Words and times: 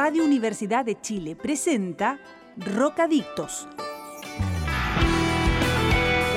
Radio 0.00 0.24
Universidad 0.24 0.84
de 0.84 1.00
Chile 1.00 1.34
presenta 1.34 2.20
Rocadictos. 2.56 3.66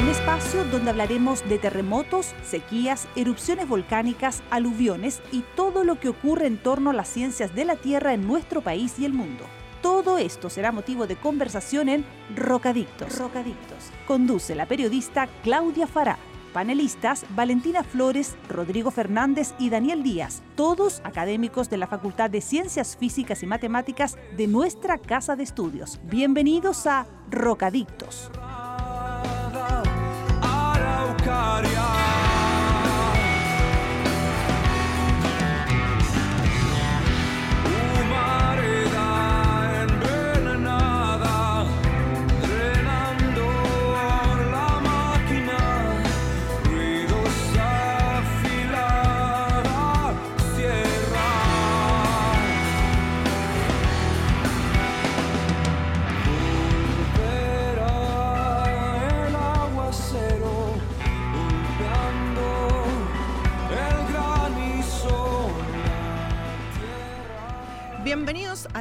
Un 0.01 0.09
espacio 0.09 0.63
donde 0.63 0.89
hablaremos 0.89 1.47
de 1.47 1.59
terremotos, 1.59 2.33
sequías, 2.41 3.07
erupciones 3.15 3.69
volcánicas, 3.69 4.41
aluviones 4.49 5.21
y 5.31 5.43
todo 5.55 5.83
lo 5.83 5.99
que 5.99 6.09
ocurre 6.09 6.47
en 6.47 6.57
torno 6.57 6.89
a 6.89 6.93
las 6.93 7.07
ciencias 7.07 7.53
de 7.53 7.65
la 7.65 7.75
Tierra 7.75 8.15
en 8.15 8.25
nuestro 8.25 8.61
país 8.61 8.97
y 8.97 9.05
el 9.05 9.13
mundo. 9.13 9.45
Todo 9.83 10.17
esto 10.17 10.49
será 10.49 10.71
motivo 10.71 11.05
de 11.05 11.17
conversación 11.17 11.87
en 11.87 12.03
Rocadictos. 12.35 13.19
Rocadictos. 13.19 13.91
Conduce 14.07 14.55
la 14.55 14.65
periodista 14.65 15.29
Claudia 15.43 15.85
Fará. 15.85 16.17
Panelistas 16.53 17.25
Valentina 17.35 17.83
Flores, 17.83 18.35
Rodrigo 18.49 18.91
Fernández 18.91 19.53
y 19.59 19.69
Daniel 19.69 20.03
Díaz, 20.03 20.41
todos 20.55 21.01
académicos 21.03 21.69
de 21.69 21.77
la 21.77 21.87
Facultad 21.87 22.29
de 22.29 22.41
Ciencias 22.41 22.97
Físicas 22.97 23.43
y 23.43 23.47
Matemáticas 23.47 24.17
de 24.37 24.47
nuestra 24.47 24.97
Casa 24.97 25.35
de 25.35 25.43
Estudios. 25.43 25.99
Bienvenidos 26.03 26.87
a 26.87 27.05
Rocadictos. 27.29 28.31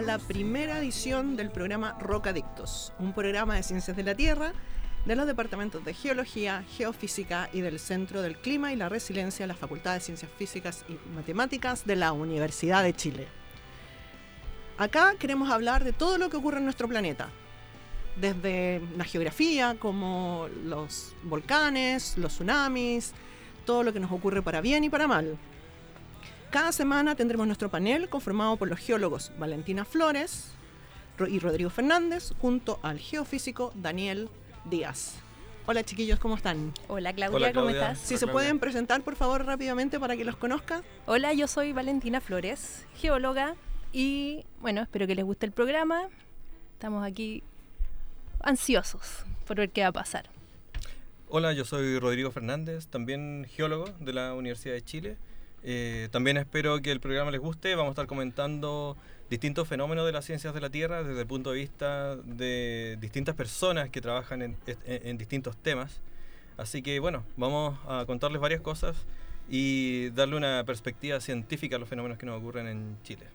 La 0.03 0.19
primera 0.19 0.79
edición 0.79 1.37
del 1.37 1.51
programa 1.51 1.97
Rocadictos, 2.01 2.93
un 2.98 3.12
programa 3.12 3.56
de 3.56 3.62
ciencias 3.62 3.97
de 3.97 4.03
la 4.03 4.15
Tierra 4.15 4.53
de 5.05 5.17
los 5.17 5.27
departamentos 5.27 5.84
de 5.84 5.93
Geología, 5.93 6.65
Geofísica 6.77 7.51
y 7.53 7.61
del 7.61 7.79
Centro 7.79 8.23
del 8.23 8.39
Clima 8.39 8.73
y 8.73 8.77
la 8.77 8.89
Resiliencia 8.89 9.43
de 9.43 9.48
la 9.48 9.55
Facultad 9.55 9.95
de 9.95 10.01
Ciencias 10.01 10.31
Físicas 10.39 10.84
y 10.89 10.97
Matemáticas 11.15 11.84
de 11.87 11.97
la 11.97 12.12
Universidad 12.12 12.83
de 12.83 12.95
Chile. 12.95 13.28
Acá 14.78 15.15
queremos 15.19 15.51
hablar 15.51 15.84
de 15.84 15.93
todo 15.93 16.17
lo 16.17 16.31
que 16.31 16.37
ocurre 16.39 16.59
en 16.59 16.65
nuestro 16.65 16.89
planeta, 16.89 17.28
desde 18.17 18.81
la 18.97 19.05
geografía, 19.05 19.77
como 19.78 20.48
los 20.65 21.15
volcanes, 21.25 22.17
los 22.17 22.34
tsunamis, 22.34 23.12
todo 23.67 23.83
lo 23.83 23.93
que 23.93 24.01
nos 24.01 24.12
ocurre 24.12 24.43
para 24.43 24.61
bien 24.61 24.84
y 24.84 24.91
para 24.91 25.06
mal. 25.06 25.39
Cada 26.51 26.73
semana 26.73 27.15
tendremos 27.15 27.47
nuestro 27.47 27.70
panel 27.70 28.09
conformado 28.09 28.56
por 28.56 28.67
los 28.67 28.81
geólogos 28.81 29.31
Valentina 29.39 29.84
Flores 29.84 30.51
y 31.29 31.39
Rodrigo 31.39 31.70
Fernández 31.70 32.33
junto 32.41 32.81
al 32.83 32.98
geofísico 32.98 33.70
Daniel 33.77 34.29
Díaz. 34.65 35.15
Hola 35.67 35.84
chiquillos, 35.84 36.19
¿cómo 36.19 36.34
están? 36.34 36.73
Hola 36.89 37.12
Claudia, 37.12 37.37
Hola, 37.37 37.53
¿cómo 37.53 37.71
estás? 37.71 38.01
Si 38.01 38.17
se 38.17 38.27
pueden 38.27 38.59
presentar 38.59 39.03
por 39.03 39.15
favor 39.15 39.47
rápidamente 39.47 40.01
para 40.01 40.17
que 40.17 40.25
los 40.25 40.34
conozca. 40.34 40.83
Hola, 41.06 41.33
yo 41.34 41.47
soy 41.47 41.72
Valentina 41.72 42.21
Flores, 42.21 42.84
geóloga 42.97 43.55
y 43.93 44.44
bueno, 44.61 44.82
espero 44.82 45.06
que 45.06 45.15
les 45.15 45.25
guste 45.25 45.47
el 45.47 45.53
programa. 45.53 46.09
Estamos 46.72 47.06
aquí 47.06 47.44
ansiosos 48.41 49.25
por 49.47 49.59
ver 49.59 49.71
qué 49.71 49.82
va 49.82 49.88
a 49.88 49.93
pasar. 49.93 50.28
Hola, 51.28 51.53
yo 51.53 51.65
soy 51.65 52.00
Rodrigo 52.00 52.32
Fernández, 52.32 52.88
también 52.88 53.47
geólogo 53.49 53.84
de 54.00 54.12
la 54.12 54.34
Universidad 54.34 54.75
de 54.75 54.82
Chile. 54.82 55.17
Eh, 55.62 56.09
también 56.10 56.37
espero 56.37 56.81
que 56.81 56.91
el 56.91 57.00
programa 57.00 57.31
les 57.31 57.41
guste. 57.41 57.75
Vamos 57.75 57.91
a 57.91 57.93
estar 57.93 58.06
comentando 58.06 58.97
distintos 59.28 59.69
fenómenos 59.69 60.06
de 60.06 60.12
las 60.12 60.25
ciencias 60.25 60.54
de 60.54 60.60
la 60.60 60.71
Tierra 60.71 61.03
desde 61.03 61.21
el 61.21 61.26
punto 61.26 61.50
de 61.53 61.59
vista 61.59 62.16
de 62.16 62.97
distintas 63.00 63.34
personas 63.34 63.91
que 63.91 64.00
trabajan 64.00 64.43
en, 64.43 64.56
en- 64.87 65.06
en 65.06 65.19
distintos 65.19 65.56
temas. 65.56 66.00
Así 66.56 66.82
que 66.82 66.99
bueno, 67.00 67.25
vamos 67.37 67.78
a 67.88 68.04
contarles 68.06 68.41
varias 68.41 68.60
cosas 68.60 68.97
y 69.49 70.10
darle 70.10 70.37
una 70.37 70.65
perspectiva 70.65 71.20
científica 71.20 71.76
a 71.76 71.78
los 71.78 71.88
fenómenos 71.88 72.19
que 72.19 72.26
nos 72.26 72.38
ocurren 72.38 72.66
en 72.66 72.97
Chile. 73.03 73.26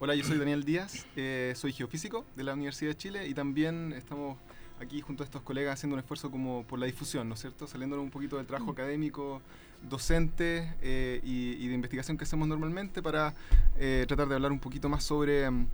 Hola, 0.00 0.14
yo 0.14 0.24
soy 0.24 0.38
Daniel 0.38 0.64
Díaz, 0.64 1.06
eh, 1.16 1.52
soy 1.56 1.72
geofísico 1.72 2.24
de 2.36 2.44
la 2.44 2.52
Universidad 2.54 2.90
de 2.90 2.96
Chile 2.96 3.28
y 3.28 3.34
también 3.34 3.92
estamos 3.96 4.36
aquí 4.80 5.00
junto 5.00 5.22
a 5.22 5.26
estos 5.26 5.42
colegas 5.42 5.74
haciendo 5.74 5.94
un 5.94 6.00
esfuerzo 6.00 6.30
como 6.30 6.64
por 6.64 6.78
la 6.78 6.86
difusión, 6.86 7.28
¿no 7.28 7.34
es 7.34 7.40
cierto? 7.40 7.66
Saliéndonos 7.66 8.04
un 8.04 8.10
poquito 8.10 8.36
del 8.36 8.46
trabajo 8.46 8.72
académico, 8.72 9.40
docente 9.88 10.74
eh, 10.82 11.20
y, 11.24 11.52
y 11.52 11.68
de 11.68 11.74
investigación 11.74 12.16
que 12.16 12.24
hacemos 12.24 12.48
normalmente 12.48 13.02
para 13.02 13.34
eh, 13.78 14.04
tratar 14.06 14.28
de 14.28 14.34
hablar 14.34 14.52
un 14.52 14.60
poquito 14.60 14.88
más 14.88 15.04
sobre 15.04 15.50
mm, 15.50 15.66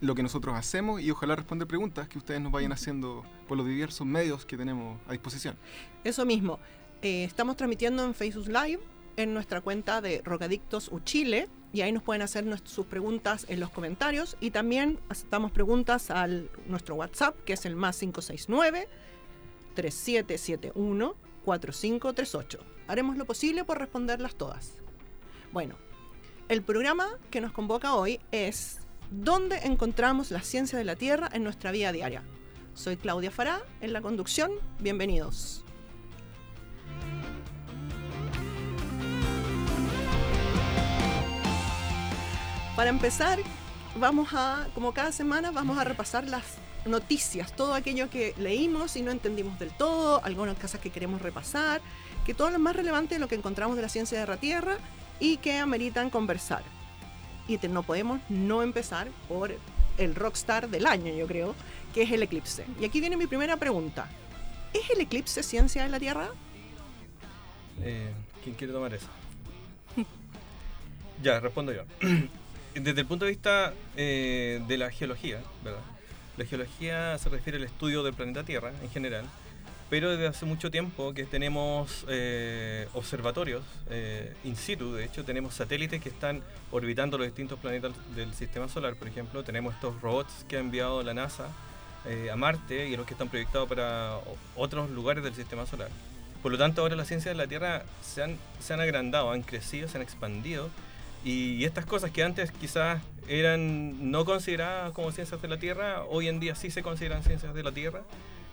lo 0.00 0.14
que 0.14 0.22
nosotros 0.22 0.54
hacemos 0.54 1.00
y 1.00 1.10
ojalá 1.10 1.36
responder 1.36 1.66
preguntas 1.66 2.08
que 2.08 2.18
ustedes 2.18 2.40
nos 2.40 2.52
vayan 2.52 2.72
haciendo 2.72 3.24
por 3.48 3.56
los 3.56 3.66
diversos 3.66 4.06
medios 4.06 4.44
que 4.44 4.56
tenemos 4.56 5.00
a 5.08 5.12
disposición. 5.12 5.56
Eso 6.04 6.24
mismo, 6.24 6.58
eh, 7.02 7.24
estamos 7.24 7.56
transmitiendo 7.56 8.04
en 8.04 8.14
Facebook 8.14 8.48
Live 8.48 8.80
en 9.16 9.32
nuestra 9.32 9.60
cuenta 9.60 10.00
de 10.00 10.20
Rocadictos 10.24 10.90
Uchile 10.92 11.48
y 11.72 11.80
ahí 11.80 11.92
nos 11.92 12.02
pueden 12.02 12.22
hacer 12.22 12.44
sus 12.64 12.86
preguntas 12.86 13.46
en 13.48 13.60
los 13.60 13.70
comentarios 13.70 14.36
y 14.40 14.50
también 14.50 14.98
aceptamos 15.08 15.50
preguntas 15.52 16.10
al 16.10 16.50
nuestro 16.66 16.94
WhatsApp 16.94 17.34
que 17.44 17.54
es 17.54 17.64
el 17.64 17.76
más 17.76 17.98
569 17.98 18.88
3771 19.74 21.14
4538. 21.44 22.75
Haremos 22.88 23.16
lo 23.16 23.24
posible 23.24 23.64
por 23.64 23.78
responderlas 23.78 24.36
todas. 24.36 24.74
Bueno, 25.52 25.76
el 26.48 26.62
programa 26.62 27.08
que 27.30 27.40
nos 27.40 27.52
convoca 27.52 27.94
hoy 27.94 28.20
es 28.30 28.78
¿Dónde 29.10 29.58
encontramos 29.64 30.30
la 30.30 30.40
ciencia 30.40 30.78
de 30.78 30.84
la 30.84 30.96
Tierra 30.96 31.28
en 31.32 31.44
nuestra 31.44 31.70
vida 31.70 31.92
diaria? 31.92 32.22
Soy 32.74 32.96
Claudia 32.96 33.30
Fará 33.30 33.62
en 33.80 33.92
la 33.92 34.00
conducción. 34.00 34.52
Bienvenidos. 34.80 35.64
Para 42.76 42.90
empezar, 42.90 43.38
vamos 43.98 44.28
a, 44.32 44.68
como 44.74 44.92
cada 44.92 45.10
semana, 45.10 45.50
vamos 45.50 45.78
a 45.78 45.84
repasar 45.84 46.28
las 46.28 46.58
noticias, 46.84 47.54
todo 47.54 47.74
aquello 47.74 48.10
que 48.10 48.34
leímos 48.38 48.96
y 48.96 49.02
no 49.02 49.10
entendimos 49.10 49.58
del 49.58 49.70
todo, 49.70 50.22
algunas 50.24 50.58
cosas 50.58 50.80
que 50.80 50.90
queremos 50.90 51.22
repasar, 51.22 51.80
que 52.26 52.34
todo 52.34 52.50
lo 52.50 52.58
más 52.58 52.74
relevante 52.76 53.14
de 53.14 53.18
lo 53.20 53.28
que 53.28 53.36
encontramos 53.36 53.76
de 53.76 53.82
la 53.82 53.88
ciencia 53.88 54.18
de 54.20 54.26
la 54.26 54.36
Tierra 54.36 54.76
y 55.20 55.36
que 55.38 55.56
ameritan 55.58 56.10
conversar. 56.10 56.62
Y 57.48 57.58
te- 57.58 57.68
no 57.68 57.84
podemos 57.84 58.20
no 58.28 58.62
empezar 58.62 59.08
por 59.28 59.54
el 59.98 60.14
rockstar 60.14 60.68
del 60.68 60.86
año, 60.86 61.14
yo 61.14 61.26
creo, 61.26 61.54
que 61.94 62.02
es 62.02 62.10
el 62.10 62.22
eclipse. 62.22 62.66
Y 62.80 62.84
aquí 62.84 63.00
viene 63.00 63.16
mi 63.16 63.26
primera 63.26 63.56
pregunta. 63.56 64.08
¿Es 64.74 64.90
el 64.90 65.00
eclipse 65.00 65.42
ciencia 65.42 65.84
de 65.84 65.88
la 65.88 66.00
Tierra? 66.00 66.28
Eh, 67.82 68.12
¿Quién 68.42 68.56
quiere 68.56 68.72
tomar 68.72 68.92
eso? 68.92 69.06
ya, 71.22 71.40
respondo 71.40 71.72
yo. 71.72 71.82
Desde 72.74 73.00
el 73.00 73.06
punto 73.06 73.24
de 73.24 73.30
vista 73.30 73.72
eh, 73.96 74.60
de 74.68 74.76
la 74.78 74.90
geología, 74.90 75.40
¿verdad? 75.64 75.80
La 76.36 76.44
geología 76.44 77.16
se 77.18 77.30
refiere 77.30 77.56
al 77.56 77.64
estudio 77.64 78.02
del 78.02 78.12
planeta 78.12 78.44
Tierra 78.44 78.72
en 78.82 78.90
general, 78.90 79.24
pero 79.88 80.10
desde 80.10 80.26
hace 80.26 80.46
mucho 80.46 80.70
tiempo 80.70 81.14
que 81.14 81.24
tenemos 81.24 82.04
eh, 82.08 82.88
observatorios 82.94 83.62
eh, 83.90 84.34
in 84.44 84.56
situ, 84.56 84.94
de 84.94 85.04
hecho 85.04 85.24
tenemos 85.24 85.54
satélites 85.54 86.02
que 86.02 86.08
están 86.08 86.42
orbitando 86.72 87.18
los 87.18 87.26
distintos 87.26 87.58
planetas 87.58 87.92
del 88.14 88.34
sistema 88.34 88.68
solar, 88.68 88.96
por 88.96 89.08
ejemplo, 89.08 89.44
tenemos 89.44 89.74
estos 89.74 90.00
robots 90.00 90.44
que 90.48 90.56
ha 90.56 90.60
enviado 90.60 91.02
la 91.02 91.14
NASA 91.14 91.48
eh, 92.04 92.30
a 92.30 92.36
Marte 92.36 92.88
y 92.88 92.96
los 92.96 93.06
que 93.06 93.14
están 93.14 93.28
proyectados 93.28 93.68
para 93.68 94.18
otros 94.54 94.90
lugares 94.90 95.24
del 95.24 95.34
sistema 95.34 95.66
solar. 95.66 95.88
Por 96.40 96.52
lo 96.52 96.58
tanto, 96.58 96.82
ahora 96.82 96.94
las 96.94 97.08
ciencias 97.08 97.34
de 97.34 97.42
la 97.42 97.48
Tierra 97.48 97.82
se 98.02 98.22
han, 98.22 98.38
se 98.60 98.72
han 98.72 98.80
agrandado, 98.80 99.32
han 99.32 99.42
crecido, 99.42 99.88
se 99.88 99.98
han 99.98 100.02
expandido. 100.02 100.70
Y 101.24 101.64
estas 101.64 101.84
cosas 101.86 102.12
que 102.12 102.22
antes 102.22 102.52
quizás 102.52 103.02
eran 103.26 104.12
no 104.12 104.24
consideradas 104.24 104.92
como 104.92 105.10
ciencias 105.10 105.42
de 105.42 105.48
la 105.48 105.58
Tierra, 105.58 106.04
hoy 106.04 106.28
en 106.28 106.38
día 106.38 106.54
sí 106.54 106.70
se 106.70 106.84
consideran 106.84 107.24
ciencias 107.24 107.52
de 107.52 107.62
la 107.64 107.72
Tierra. 107.72 108.02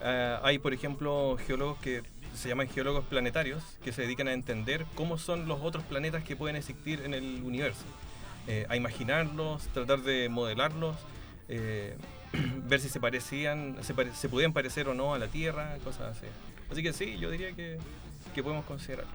Ah, 0.03 0.41
hay, 0.43 0.59
por 0.59 0.73
ejemplo, 0.73 1.37
geólogos 1.47 1.77
que 1.79 2.03
se 2.35 2.49
llaman 2.49 2.67
geólogos 2.67 3.05
planetarios, 3.05 3.63
que 3.83 3.91
se 3.93 4.01
dedican 4.01 4.27
a 4.27 4.33
entender 4.33 4.85
cómo 4.95 5.17
son 5.17 5.47
los 5.47 5.61
otros 5.61 5.83
planetas 5.85 6.23
que 6.23 6.35
pueden 6.35 6.55
existir 6.55 7.01
en 7.05 7.13
el 7.13 7.41
universo. 7.43 7.83
Eh, 8.47 8.65
a 8.69 8.75
imaginarlos, 8.75 9.67
tratar 9.67 10.01
de 10.01 10.27
modelarlos, 10.29 10.97
eh, 11.47 11.95
ver 12.67 12.79
si 12.81 12.89
se 12.89 12.99
parecían, 12.99 13.77
se, 13.81 13.93
pare- 13.93 14.13
se 14.13 14.27
podían 14.27 14.51
parecer 14.51 14.89
o 14.89 14.93
no 14.93 15.13
a 15.13 15.19
la 15.19 15.27
Tierra, 15.27 15.77
cosas 15.83 16.17
así. 16.17 16.25
Así 16.71 16.83
que 16.83 16.91
sí, 16.91 17.17
yo 17.19 17.29
diría 17.31 17.53
que, 17.53 17.77
que 18.33 18.43
podemos 18.43 18.65
considerarlo. 18.65 19.11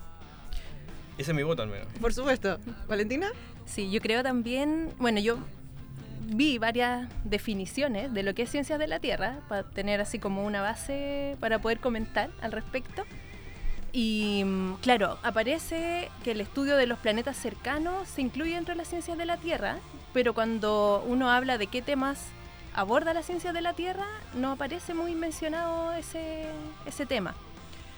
Ese 1.18 1.32
es 1.32 1.36
mi 1.36 1.42
voto 1.42 1.62
al 1.62 1.68
menos. 1.68 1.88
Por 2.00 2.14
supuesto. 2.14 2.58
¿Valentina? 2.86 3.28
Sí, 3.66 3.90
yo 3.90 4.00
creo 4.00 4.22
también, 4.22 4.88
bueno, 4.98 5.18
yo 5.20 5.38
vi 6.28 6.58
varias 6.58 7.08
definiciones 7.24 8.12
de 8.12 8.22
lo 8.22 8.34
que 8.34 8.42
es 8.42 8.50
ciencias 8.50 8.78
de 8.78 8.86
la 8.86 9.00
Tierra, 9.00 9.40
para 9.48 9.62
tener 9.62 10.00
así 10.00 10.18
como 10.18 10.44
una 10.44 10.60
base 10.60 11.36
para 11.40 11.58
poder 11.60 11.80
comentar 11.80 12.30
al 12.40 12.52
respecto. 12.52 13.04
Y 13.92 14.42
mm, 14.44 14.74
claro, 14.82 15.18
aparece 15.22 16.10
que 16.22 16.32
el 16.32 16.40
estudio 16.40 16.76
de 16.76 16.86
los 16.86 16.98
planetas 16.98 17.36
cercanos 17.36 18.08
se 18.08 18.20
incluye 18.20 18.54
dentro 18.54 18.74
de 18.74 18.78
las 18.78 18.88
ciencias 18.88 19.16
de 19.16 19.24
la 19.24 19.38
Tierra, 19.38 19.78
pero 20.12 20.34
cuando 20.34 21.04
uno 21.06 21.30
habla 21.30 21.58
de 21.58 21.66
qué 21.66 21.80
temas 21.82 22.26
aborda 22.74 23.14
la 23.14 23.22
ciencia 23.22 23.52
de 23.52 23.62
la 23.62 23.72
Tierra, 23.72 24.06
no 24.34 24.52
aparece 24.52 24.92
muy 24.92 25.14
mencionado 25.14 25.92
ese, 25.94 26.44
ese 26.86 27.06
tema. 27.06 27.34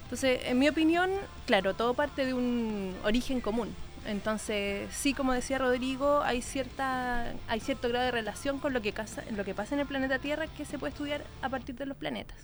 Entonces, 0.05 0.41
en 0.45 0.59
mi 0.59 0.69
opinión, 0.69 1.11
claro, 1.47 1.75
todo 1.75 1.95
parte 1.95 2.25
de 2.25 2.35
un 2.35 2.95
origen 3.05 3.41
común. 3.41 3.75
Entonces, 4.07 4.89
sí, 4.95 5.13
como 5.15 5.33
decía 5.33 5.59
Rodrigo, 5.59 6.23
hay 6.23 6.43
cierta 6.43 7.35
hay 7.49 7.61
cierto 7.61 7.89
grado 7.89 8.07
de 8.07 8.11
relación 8.11 8.59
con 8.59 8.73
lo 8.73 8.81
que, 8.81 8.93
pasa, 8.93 9.23
lo 9.37 9.45
que 9.45 9.55
pasa 9.55 9.75
en 9.75 9.81
el 9.81 9.87
planeta 9.87 10.19
Tierra 10.19 10.47
que 10.47 10.65
se 10.65 10.79
puede 10.79 10.93
estudiar 10.93 11.25
a 11.43 11.49
partir 11.49 11.75
de 11.75 11.87
los 11.87 11.97
planetas. 11.97 12.37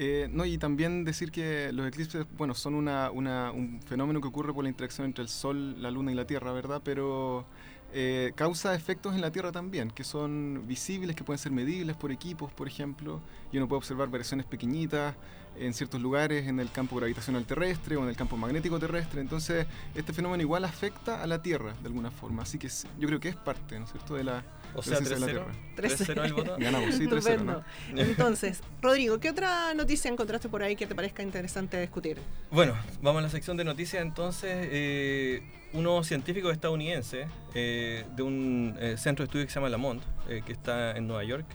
Eh, 0.00 0.28
no, 0.30 0.44
y 0.44 0.58
también 0.58 1.04
decir 1.04 1.32
que 1.32 1.72
los 1.72 1.88
eclipses, 1.88 2.24
bueno, 2.36 2.54
son 2.54 2.76
una, 2.76 3.10
una, 3.10 3.50
un 3.50 3.82
fenómeno 3.82 4.20
que 4.20 4.28
ocurre 4.28 4.54
por 4.54 4.62
la 4.62 4.70
interacción 4.70 5.06
entre 5.06 5.22
el 5.22 5.28
Sol, 5.28 5.82
la 5.82 5.90
Luna 5.90 6.12
y 6.12 6.14
la 6.14 6.24
Tierra, 6.24 6.52
¿verdad? 6.52 6.80
Pero 6.84 7.44
eh, 7.92 8.32
causa 8.36 8.76
efectos 8.76 9.16
en 9.16 9.22
la 9.22 9.32
Tierra 9.32 9.50
también, 9.50 9.90
que 9.90 10.04
son 10.04 10.62
visibles, 10.68 11.16
que 11.16 11.24
pueden 11.24 11.38
ser 11.38 11.50
medibles 11.50 11.96
por 11.96 12.12
equipos, 12.12 12.52
por 12.52 12.68
ejemplo, 12.68 13.20
y 13.50 13.56
uno 13.56 13.66
puede 13.66 13.78
observar 13.78 14.08
variaciones 14.08 14.46
pequeñitas 14.46 15.16
en 15.60 15.74
ciertos 15.74 16.00
lugares 16.00 16.46
en 16.46 16.60
el 16.60 16.70
campo 16.70 16.96
gravitacional 16.96 17.44
terrestre 17.44 17.96
o 17.96 18.02
en 18.02 18.08
el 18.08 18.16
campo 18.16 18.36
magnético 18.36 18.78
terrestre. 18.78 19.20
Entonces, 19.20 19.66
este 19.94 20.12
fenómeno 20.12 20.42
igual 20.42 20.64
afecta 20.64 21.22
a 21.22 21.26
la 21.26 21.42
Tierra 21.42 21.74
de 21.80 21.86
alguna 21.86 22.10
forma. 22.10 22.42
Así 22.42 22.58
que 22.58 22.68
yo 22.98 23.08
creo 23.08 23.20
que 23.20 23.28
es 23.28 23.36
parte, 23.36 23.78
¿no 23.78 23.84
es 23.84 23.92
cierto?, 23.92 24.14
de 24.14 24.24
la, 24.24 24.44
o 24.74 24.82
sea, 24.82 24.98
3-0 24.98 26.24
el 26.24 26.32
voto. 26.32 26.56
Ganamos, 26.58 26.94
sí, 26.94 27.06
3-0. 27.06 27.44
¿no? 27.44 27.64
Entonces, 27.96 28.60
Rodrigo, 28.82 29.18
¿qué 29.18 29.30
otra 29.30 29.74
noticia 29.74 30.10
encontraste 30.10 30.48
por 30.48 30.62
ahí 30.62 30.76
que 30.76 30.86
te 30.86 30.94
parezca 30.94 31.22
interesante 31.22 31.80
discutir? 31.80 32.18
Bueno, 32.50 32.74
vamos 33.02 33.20
a 33.20 33.22
la 33.22 33.30
sección 33.30 33.56
de 33.56 33.64
noticias 33.64 34.02
entonces. 34.02 34.68
Eh, 34.70 35.42
unos 35.72 36.06
científicos 36.06 36.52
estadounidenses 36.52 37.26
eh, 37.54 38.04
de 38.16 38.22
un 38.22 38.76
eh, 38.80 38.96
centro 38.96 39.24
de 39.24 39.26
estudio 39.26 39.46
que 39.46 39.52
se 39.52 39.56
llama 39.56 39.68
Lamont, 39.68 40.02
eh, 40.28 40.42
que 40.44 40.52
está 40.52 40.96
en 40.96 41.06
Nueva 41.06 41.24
York, 41.24 41.46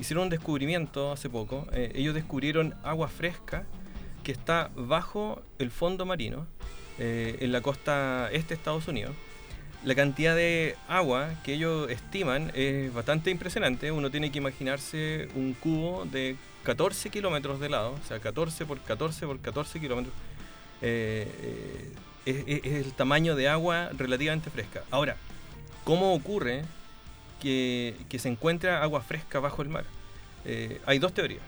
hicieron 0.00 0.24
un 0.24 0.30
descubrimiento 0.30 1.12
hace 1.12 1.28
poco. 1.28 1.66
ellos 1.72 2.14
descubrieron 2.14 2.74
agua 2.82 3.08
fresca 3.08 3.64
que 4.22 4.32
está 4.32 4.70
bajo 4.74 5.42
el 5.58 5.70
fondo 5.70 6.06
marino 6.06 6.46
en 6.98 7.52
la 7.52 7.60
costa 7.60 8.28
este 8.32 8.48
de 8.48 8.54
Estados 8.54 8.88
Unidos. 8.88 9.14
La 9.84 9.94
cantidad 9.94 10.34
de 10.34 10.74
agua 10.88 11.30
que 11.44 11.54
ellos 11.54 11.88
estiman 11.90 12.50
es 12.54 12.92
bastante 12.92 13.30
impresionante. 13.30 13.92
Uno 13.92 14.10
tiene 14.10 14.32
que 14.32 14.38
imaginarse 14.38 15.28
un 15.36 15.54
cubo 15.54 16.04
de 16.04 16.36
14 16.64 17.10
kilómetros 17.10 17.60
de 17.60 17.68
lado, 17.68 17.92
o 17.92 18.06
sea, 18.06 18.18
14 18.18 18.66
por 18.66 18.80
14 18.80 19.26
por 19.26 19.38
14 19.40 19.80
kilómetros 19.80 20.14
es, 20.82 21.26
el 22.26 22.92
tamaño 22.92 23.34
de 23.36 23.48
agua 23.48 23.90
relativamente 23.96 24.50
fresca. 24.50 24.82
Ahora, 24.90 25.16
¿cómo 25.84 26.12
ocurre 26.12 26.64
que, 27.40 27.94
se 28.18 28.28
encuentra 28.28 28.82
agua 28.82 29.00
fresca 29.00 29.40
bajo 29.40 29.62
el 29.62 29.68
mar? 29.68 29.84
Eh, 30.44 30.80
hay 30.86 30.98
dos 30.98 31.12
teorías. 31.12 31.42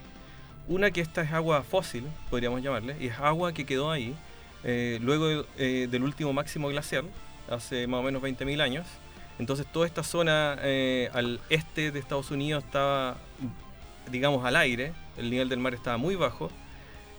Una 0.67 0.91
que 0.91 1.01
esta 1.01 1.21
es 1.21 1.31
agua 1.31 1.63
fósil, 1.63 2.05
podríamos 2.29 2.61
llamarle, 2.61 2.95
y 2.99 3.07
es 3.07 3.19
agua 3.19 3.53
que 3.53 3.65
quedó 3.65 3.91
ahí 3.91 4.15
eh, 4.63 4.99
luego 5.01 5.45
eh, 5.57 5.87
del 5.89 6.03
último 6.03 6.33
máximo 6.33 6.69
glacial, 6.69 7.05
hace 7.49 7.87
más 7.87 7.99
o 7.99 8.03
menos 8.03 8.21
20.000 8.21 8.61
años. 8.61 8.87
Entonces 9.39 9.65
toda 9.71 9.87
esta 9.87 10.03
zona 10.03 10.53
al 11.13 11.39
este 11.49 11.91
de 11.91 11.99
Estados 11.99 12.29
Unidos 12.29 12.63
estaba, 12.63 13.17
digamos, 14.11 14.45
al 14.45 14.55
aire, 14.55 14.93
el 15.17 15.31
nivel 15.31 15.49
del 15.49 15.59
mar 15.59 15.73
estaba 15.73 15.97
muy 15.97 16.15
bajo, 16.15 16.51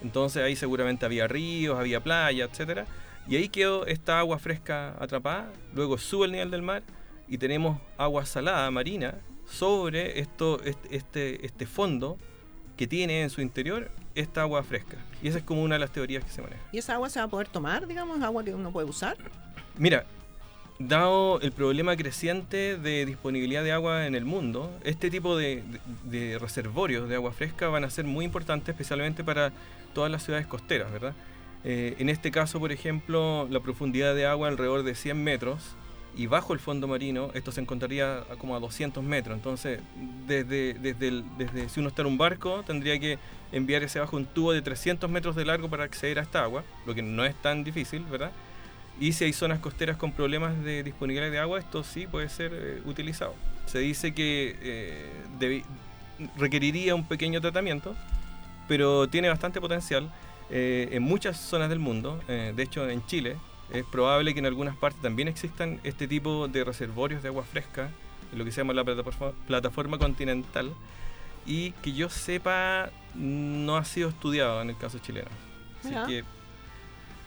entonces 0.01 0.41
ahí 0.41 0.55
seguramente 0.55 1.05
había 1.05 1.27
ríos, 1.27 1.77
había 1.77 2.01
playa, 2.01 2.45
etcétera 2.45 2.85
y 3.27 3.37
ahí 3.37 3.49
quedó 3.49 3.85
esta 3.85 4.19
agua 4.19 4.37
fresca 4.37 4.95
atrapada, 4.99 5.51
luego 5.73 5.97
sube 5.97 6.25
el 6.25 6.33
nivel 6.33 6.51
del 6.51 6.61
mar 6.61 6.83
y 7.27 7.37
tenemos 7.37 7.79
agua 7.97 8.25
salada 8.25 8.69
marina 8.71 9.15
sobre 9.45 10.19
esto, 10.19 10.61
este, 10.63 11.45
este, 11.45 11.65
fondo 11.65 12.17
que 12.77 12.87
tiene 12.87 13.21
en 13.21 13.29
su 13.29 13.41
interior 13.41 13.91
esta 14.15 14.41
agua 14.41 14.63
fresca. 14.63 14.97
Y 15.21 15.27
esa 15.27 15.39
es 15.39 15.43
como 15.43 15.63
una 15.63 15.75
de 15.75 15.79
las 15.79 15.91
teorías 15.91 16.23
que 16.23 16.31
se 16.31 16.41
maneja. 16.41 16.61
¿Y 16.71 16.77
esa 16.77 16.95
agua 16.95 17.09
se 17.09 17.19
va 17.19 17.25
a 17.25 17.29
poder 17.29 17.47
tomar, 17.47 17.87
digamos, 17.87 18.21
agua 18.21 18.43
que 18.43 18.53
uno 18.53 18.71
puede 18.71 18.87
usar? 18.87 19.17
Mira, 19.77 20.05
dado 20.79 21.39
el 21.41 21.51
problema 21.51 21.95
creciente 21.95 22.77
de 22.77 23.05
disponibilidad 23.05 23.63
de 23.63 23.71
agua 23.71 24.07
en 24.07 24.15
el 24.15 24.25
mundo, 24.25 24.71
este 24.83 25.11
tipo 25.11 25.37
de, 25.37 25.63
de 26.03 26.39
reservorios 26.39 27.09
de 27.09 27.15
agua 27.15 27.31
fresca 27.31 27.67
van 27.67 27.83
a 27.83 27.89
ser 27.89 28.05
muy 28.05 28.25
importantes, 28.25 28.69
especialmente 28.69 29.23
para 29.23 29.51
todas 29.93 30.11
las 30.11 30.23
ciudades 30.23 30.47
costeras, 30.47 30.91
¿verdad? 30.91 31.13
Eh, 31.63 31.95
en 31.99 32.09
este 32.09 32.31
caso, 32.31 32.59
por 32.59 32.71
ejemplo, 32.71 33.47
la 33.49 33.59
profundidad 33.61 34.15
de 34.15 34.25
agua 34.25 34.49
alrededor 34.49 34.83
de 34.83 34.95
100 34.95 35.23
metros 35.23 35.75
y 36.15 36.27
bajo 36.27 36.53
el 36.53 36.59
fondo 36.59 36.87
marino 36.87 37.31
esto 37.33 37.51
se 37.51 37.61
encontraría 37.61 38.23
como 38.37 38.55
a 38.55 38.59
200 38.59 39.03
metros. 39.03 39.35
Entonces, 39.35 39.79
desde, 40.27 40.73
desde, 40.75 41.23
desde 41.37 41.69
si 41.69 41.79
uno 41.79 41.89
está 41.89 42.01
en 42.01 42.09
un 42.09 42.17
barco, 42.17 42.63
tendría 42.65 42.99
que 42.99 43.17
enviar 43.51 43.83
ese 43.83 43.99
bajo 43.99 44.17
un 44.17 44.25
tubo 44.25 44.51
de 44.51 44.61
300 44.61 45.09
metros 45.09 45.35
de 45.35 45.45
largo 45.45 45.69
para 45.69 45.83
acceder 45.83 46.19
a 46.19 46.23
esta 46.23 46.43
agua, 46.43 46.63
lo 46.85 46.95
que 46.95 47.01
no 47.01 47.25
es 47.25 47.35
tan 47.41 47.63
difícil, 47.63 48.03
¿verdad? 48.03 48.31
Y 48.99 49.13
si 49.13 49.25
hay 49.25 49.33
zonas 49.33 49.59
costeras 49.59 49.97
con 49.97 50.11
problemas 50.11 50.63
de 50.63 50.83
disponibilidad 50.83 51.31
de 51.31 51.39
agua, 51.39 51.59
esto 51.59 51.83
sí 51.83 52.05
puede 52.05 52.29
ser 52.29 52.51
eh, 52.53 52.81
utilizado. 52.85 53.33
Se 53.65 53.79
dice 53.79 54.13
que 54.13 54.55
eh, 54.61 55.63
requeriría 56.37 56.93
un 56.93 57.07
pequeño 57.07 57.41
tratamiento, 57.41 57.95
pero 58.67 59.07
tiene 59.09 59.29
bastante 59.29 59.59
potencial 59.59 60.11
eh, 60.49 60.89
en 60.91 61.03
muchas 61.03 61.37
zonas 61.37 61.69
del 61.69 61.79
mundo, 61.79 62.19
eh, 62.27 62.53
de 62.55 62.63
hecho 62.63 62.87
en 62.89 63.05
Chile, 63.05 63.37
es 63.73 63.83
probable 63.83 64.33
que 64.33 64.39
en 64.39 64.45
algunas 64.45 64.77
partes 64.77 65.01
también 65.01 65.27
existan 65.27 65.79
este 65.83 66.07
tipo 66.07 66.47
de 66.47 66.63
reservorios 66.63 67.23
de 67.23 67.29
agua 67.29 67.43
fresca, 67.43 67.89
en 68.31 68.37
lo 68.37 68.45
que 68.45 68.51
se 68.51 68.61
llama 68.61 68.73
la 68.73 68.83
plataforma, 68.83 69.97
continental, 69.97 70.71
y 71.45 71.71
que 71.71 71.91
yo 71.93 72.09
sepa 72.09 72.91
no 73.15 73.75
ha 73.75 73.83
sido 73.83 74.09
estudiado 74.09 74.61
en 74.61 74.69
el 74.69 74.77
caso 74.77 74.99
chileno. 74.99 75.29
Así 75.83 75.93
que 76.07 76.23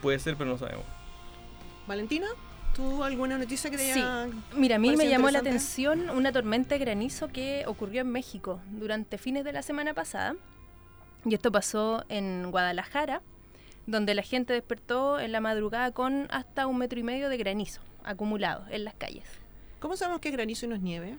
puede 0.01 0.19
ser, 0.19 0.37
pero 0.37 0.49
no 0.51 0.57
sabemos. 0.57 0.85
Valentina, 1.87 2.27
¿tú 2.75 3.05
alguna 3.05 3.39
noticia 3.39 3.71
que 3.71 3.77
te 3.77 3.93
haya 3.93 4.27
Sí, 4.27 4.33
mira, 4.57 4.77
a 4.77 4.79
mí 4.79 4.97
me 4.97 5.09
llamó 5.09 5.31
la 5.31 5.41
atención 5.41 6.11
una 6.11 6.33
tormenta 6.33 6.77
de 6.77 6.79
granizo 6.79 7.29
que 7.29 7.65
ocurrió 7.67 8.01
en 8.01 8.11
México 8.11 8.61
durante 8.71 9.19
fines 9.19 9.45
de 9.45 9.53
la 9.53 9.63
semana 9.63 9.95
pasada. 9.95 10.35
Y 11.25 11.35
esto 11.35 11.51
pasó 11.51 12.05
en 12.09 12.51
Guadalajara, 12.53 13.21
donde 13.87 14.15
la 14.15 14.23
gente 14.23 14.53
despertó 14.53 15.21
en 15.21 15.33
la 15.33 15.41
madrugada 15.41 15.93
con 15.93 16.27
hasta 16.31 16.67
un 16.67 16.79
metro 16.79 16.99
y 16.99 17.03
medio 17.03 17.29
de 17.29 17.37
granizo 17.37 17.81
acumulado 18.05 18.65
en 18.71 18.85
las 18.85 18.95
calles. 18.95 19.25
¿Cómo 19.81 19.97
sabemos 19.97 20.21
que 20.21 20.29
es 20.29 20.35
granizo 20.35 20.67
y 20.67 20.69
no 20.69 20.75
es 20.75 20.83
nieve? 20.83 21.17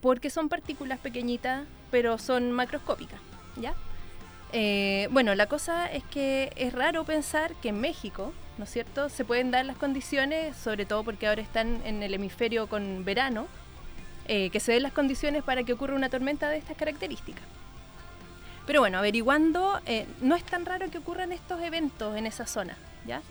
Porque 0.00 0.30
son 0.30 0.48
partículas 0.48 0.98
pequeñitas, 0.98 1.66
pero 1.90 2.18
son 2.18 2.52
macroscópicas, 2.52 3.20
¿ya? 3.60 3.74
Eh, 4.52 5.08
bueno, 5.10 5.34
la 5.34 5.46
cosa 5.46 5.86
es 5.90 6.02
que 6.04 6.52
es 6.56 6.72
raro 6.72 7.04
pensar 7.04 7.54
que 7.56 7.68
en 7.68 7.80
México, 7.80 8.32
¿no 8.56 8.64
es 8.64 8.70
cierto?, 8.70 9.08
se 9.08 9.24
pueden 9.24 9.50
dar 9.50 9.66
las 9.66 9.76
condiciones, 9.76 10.56
sobre 10.56 10.86
todo 10.86 11.04
porque 11.04 11.26
ahora 11.26 11.42
están 11.42 11.82
en 11.84 12.02
el 12.02 12.14
hemisferio 12.14 12.68
con 12.68 13.04
verano, 13.04 13.46
eh, 14.26 14.50
que 14.50 14.60
se 14.60 14.72
den 14.72 14.82
las 14.82 14.92
condiciones 14.92 15.42
para 15.42 15.64
que 15.64 15.72
ocurra 15.72 15.94
una 15.94 16.08
tormenta 16.08 16.48
de 16.48 16.58
estas 16.58 16.76
características. 16.76 17.44
Pero 18.68 18.80
bueno, 18.80 18.98
averiguando, 18.98 19.80
eh, 19.86 20.06
no 20.20 20.36
es 20.36 20.44
tan 20.44 20.66
raro 20.66 20.90
que 20.90 20.98
ocurran 20.98 21.32
estos 21.32 21.58
eventos 21.62 22.14
en 22.18 22.26
esa 22.26 22.46
zona, 22.46 22.76
¿ya? 23.06 23.22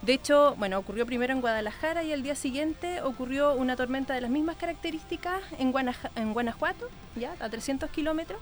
De 0.00 0.14
hecho, 0.14 0.54
bueno, 0.56 0.78
ocurrió 0.78 1.04
primero 1.04 1.34
en 1.34 1.42
Guadalajara 1.42 2.04
y 2.04 2.10
el 2.10 2.22
día 2.22 2.34
siguiente 2.34 3.02
ocurrió 3.02 3.52
una 3.54 3.76
tormenta 3.76 4.14
de 4.14 4.22
las 4.22 4.30
mismas 4.30 4.56
características 4.56 5.42
en, 5.58 5.74
en 6.16 6.32
Guanajuato, 6.32 6.88
ya, 7.16 7.34
a 7.38 7.50
300 7.50 7.90
kilómetros. 7.90 8.40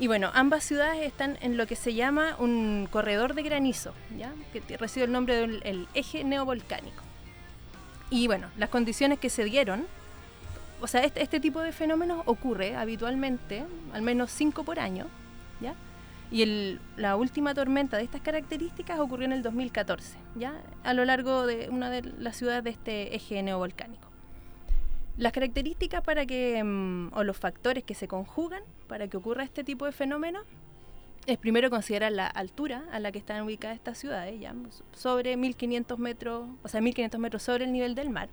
Y 0.00 0.08
bueno, 0.08 0.32
ambas 0.34 0.64
ciudades 0.64 1.06
están 1.06 1.38
en 1.40 1.56
lo 1.56 1.68
que 1.68 1.76
se 1.76 1.94
llama 1.94 2.34
un 2.40 2.88
corredor 2.90 3.34
de 3.34 3.44
granizo, 3.44 3.94
¿ya? 4.18 4.32
que 4.52 4.76
recibe 4.76 5.06
el 5.06 5.12
nombre 5.12 5.36
del 5.36 5.86
eje 5.94 6.24
neovolcánico. 6.24 7.04
Y 8.10 8.26
bueno, 8.26 8.48
las 8.58 8.70
condiciones 8.70 9.20
que 9.20 9.30
se 9.30 9.44
dieron, 9.44 9.86
o 10.80 10.88
sea, 10.88 11.04
este, 11.04 11.22
este 11.22 11.38
tipo 11.38 11.60
de 11.60 11.70
fenómenos 11.70 12.24
ocurre 12.26 12.74
habitualmente, 12.74 13.64
al 13.92 14.02
menos 14.02 14.32
cinco 14.32 14.64
por 14.64 14.80
año, 14.80 15.06
y 16.30 16.78
la 16.96 17.16
última 17.16 17.54
tormenta 17.54 17.96
de 17.96 18.02
estas 18.02 18.20
características 18.20 18.98
ocurrió 18.98 19.26
en 19.26 19.32
el 19.32 19.42
2014, 19.42 20.18
¿ya? 20.34 20.60
A 20.82 20.92
lo 20.92 21.04
largo 21.04 21.46
de 21.46 21.68
una 21.70 21.90
de 21.90 22.02
las 22.02 22.36
ciudades 22.36 22.64
de 22.64 22.70
este 22.70 23.14
eje 23.14 23.40
neovolcánico. 23.42 24.08
Las 25.16 25.32
características 25.32 26.02
para 26.02 26.26
que, 26.26 26.62
mm, 26.64 27.12
o 27.12 27.22
los 27.22 27.36
factores 27.36 27.84
que 27.84 27.94
se 27.94 28.08
conjugan 28.08 28.62
para 28.88 29.06
que 29.06 29.16
ocurra 29.16 29.44
este 29.44 29.62
tipo 29.62 29.86
de 29.86 29.92
fenómenos, 29.92 30.44
es 31.26 31.38
primero 31.38 31.70
considerar 31.70 32.10
la 32.10 32.26
altura 32.26 32.84
a 32.90 32.98
la 32.98 33.12
que 33.12 33.18
están 33.18 33.42
ubicadas 33.42 33.76
estas 33.76 33.96
ciudades, 33.96 34.38
ya 34.40 34.54
sobre 34.92 35.36
1500 35.36 35.98
metros, 35.98 36.48
o 36.62 36.68
sea, 36.68 36.80
1500 36.80 37.20
metros 37.20 37.42
sobre 37.42 37.64
el 37.64 37.72
nivel 37.72 37.94
del 37.94 38.10
mar. 38.10 38.28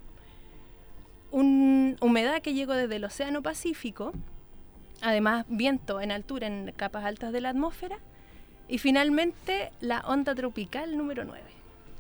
un, 1.32 1.98
humedad 2.02 2.42
que 2.42 2.54
llegó 2.54 2.74
desde 2.74 2.98
el 2.98 3.04
Océano 3.06 3.42
Pacífico, 3.42 4.12
además 5.02 5.46
viento 5.50 6.02
en 6.02 6.12
altura 6.12 6.48
en 6.48 6.72
capas 6.76 7.06
altas 7.06 7.32
de 7.34 7.42
la 7.42 7.50
atmósfera, 7.50 7.98
y 8.68 8.78
finalmente 8.78 9.72
la 9.82 10.00
onda 10.02 10.34
tropical 10.36 10.98
número 10.98 11.26
9. 11.26 11.42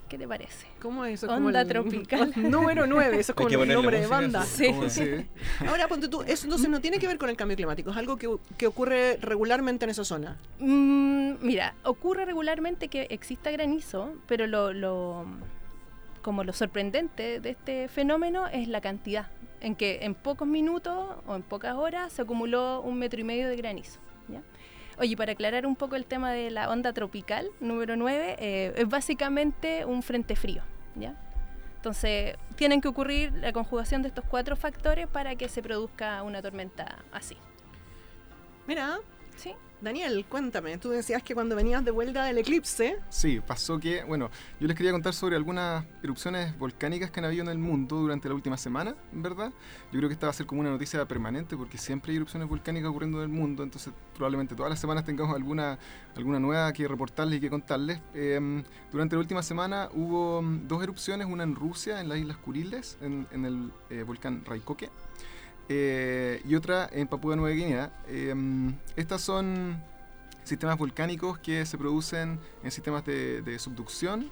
¿Qué 0.07 0.17
te 0.17 0.27
parece? 0.27 0.67
¿Cómo 0.81 1.05
es 1.05 1.23
eso? 1.23 1.33
Onda 1.33 1.63
tropical. 1.65 2.33
Número 2.35 2.85
9, 2.85 3.17
eso 3.19 3.31
es 3.31 3.35
como 3.35 3.63
el 3.63 3.73
nombre 3.73 4.01
de 4.01 4.07
banda. 4.07 4.43
Sí. 4.43 4.67
Sí. 4.89 5.25
Ahora, 5.65 5.87
ponte 5.87 6.09
tú, 6.09 6.21
eso 6.23 6.45
entonces 6.45 6.67
no 6.69 6.81
tiene 6.81 6.99
que 6.99 7.07
ver 7.07 7.17
con 7.17 7.29
el 7.29 7.37
cambio 7.37 7.55
climático, 7.55 7.91
es 7.91 7.97
algo 7.97 8.17
que, 8.17 8.29
que 8.57 8.67
ocurre 8.67 9.17
regularmente 9.21 9.85
en 9.85 9.91
esa 9.91 10.03
zona. 10.03 10.37
Mm, 10.59 11.35
mira, 11.41 11.75
ocurre 11.85 12.25
regularmente 12.25 12.89
que 12.89 13.07
exista 13.09 13.51
granizo, 13.51 14.13
pero 14.27 14.47
lo, 14.47 14.73
lo- 14.73 15.25
como 16.21 16.43
lo 16.43 16.51
sorprendente 16.51 17.39
de 17.39 17.49
este 17.51 17.87
fenómeno 17.87 18.47
es 18.47 18.67
la 18.67 18.81
cantidad, 18.81 19.27
en 19.61 19.75
que 19.75 19.99
en 20.01 20.15
pocos 20.15 20.47
minutos 20.47 21.15
o 21.25 21.35
en 21.35 21.43
pocas 21.43 21.75
horas 21.75 22.11
se 22.13 22.21
acumuló 22.21 22.81
un 22.81 22.97
metro 22.97 23.21
y 23.21 23.23
medio 23.23 23.47
de 23.47 23.55
granizo. 23.55 23.99
¿ya? 24.27 24.41
Oye, 24.97 25.15
para 25.15 25.31
aclarar 25.31 25.65
un 25.65 25.75
poco 25.75 25.95
el 25.95 26.05
tema 26.05 26.31
de 26.31 26.51
la 26.51 26.69
onda 26.69 26.93
tropical, 26.93 27.49
número 27.59 27.95
9, 27.95 28.35
eh, 28.39 28.73
es 28.75 28.89
básicamente 28.89 29.85
un 29.85 30.03
frente 30.03 30.35
frío. 30.35 30.63
¿ya? 30.95 31.15
Entonces, 31.77 32.35
tienen 32.55 32.81
que 32.81 32.87
ocurrir 32.87 33.31
la 33.33 33.53
conjugación 33.53 34.01
de 34.01 34.09
estos 34.09 34.25
cuatro 34.25 34.55
factores 34.55 35.07
para 35.07 35.35
que 35.35 35.49
se 35.49 35.63
produzca 35.63 36.21
una 36.23 36.41
tormenta 36.41 36.99
así. 37.11 37.37
Mira, 38.67 38.99
¿Sí? 39.35 39.53
Daniel, 39.81 40.25
cuéntame, 40.29 40.77
tú 40.77 40.89
decías 40.89 41.23
que 41.23 41.33
cuando 41.33 41.55
venías 41.55 41.83
de 41.83 41.89
vuelta 41.89 42.23
del 42.25 42.37
eclipse, 42.37 42.99
Sí, 43.09 43.41
pasó 43.45 43.79
que, 43.79 44.03
bueno, 44.03 44.29
yo 44.59 44.67
les 44.67 44.77
quería 44.77 44.91
contar 44.91 45.13
sobre 45.13 45.35
algunas 45.35 45.83
erupciones 46.03 46.55
volcánicas 46.59 47.09
que 47.09 47.19
han 47.19 47.25
habido 47.25 47.41
en 47.41 47.49
el 47.49 47.57
mundo 47.57 47.95
durante 47.95 48.29
la 48.29 48.35
última 48.35 48.57
semana, 48.57 48.95
¿verdad? 49.11 49.51
Yo 49.91 49.97
creo 49.97 50.07
que 50.07 50.13
esta 50.13 50.27
va 50.27 50.31
a 50.31 50.33
ser 50.33 50.45
como 50.45 50.61
una 50.61 50.69
noticia 50.69 51.03
permanente 51.07 51.57
porque 51.57 51.79
siempre 51.79 52.11
hay 52.11 52.17
erupciones 52.17 52.47
volcánicas 52.47 52.89
ocurriendo 52.91 53.23
en 53.23 53.31
el 53.31 53.35
mundo, 53.35 53.63
entonces 53.63 53.91
probablemente 54.13 54.55
todas 54.55 54.69
las 54.69 54.79
semanas 54.79 55.03
tengamos 55.03 55.35
alguna, 55.35 55.79
alguna 56.15 56.39
nueva 56.39 56.71
que 56.73 56.87
reportarles 56.87 57.39
y 57.39 57.41
que 57.41 57.49
contarles. 57.49 57.99
Eh, 58.13 58.63
durante 58.91 59.15
la 59.15 59.19
última 59.19 59.41
semana 59.41 59.89
hubo 59.93 60.43
mm, 60.43 60.67
dos 60.67 60.83
erupciones, 60.83 61.25
una 61.27 61.43
en 61.43 61.55
Rusia, 61.55 62.01
en 62.01 62.09
las 62.09 62.19
Islas 62.19 62.37
Kuriles, 62.37 62.99
en, 63.01 63.27
en 63.31 63.45
el 63.45 63.71
eh, 63.89 64.03
volcán 64.03 64.45
Raikoke, 64.45 64.91
eh, 65.73 66.41
y 66.45 66.55
otra 66.55 66.89
en 66.91 67.07
Papúa 67.07 67.37
Nueva 67.37 67.55
Guinea. 67.55 67.91
Eh, 68.07 68.35
estas 68.97 69.21
son 69.21 69.81
sistemas 70.43 70.77
volcánicos 70.77 71.39
que 71.39 71.65
se 71.65 71.77
producen 71.77 72.39
en 72.61 72.71
sistemas 72.71 73.05
de, 73.05 73.41
de 73.41 73.57
subducción, 73.57 74.29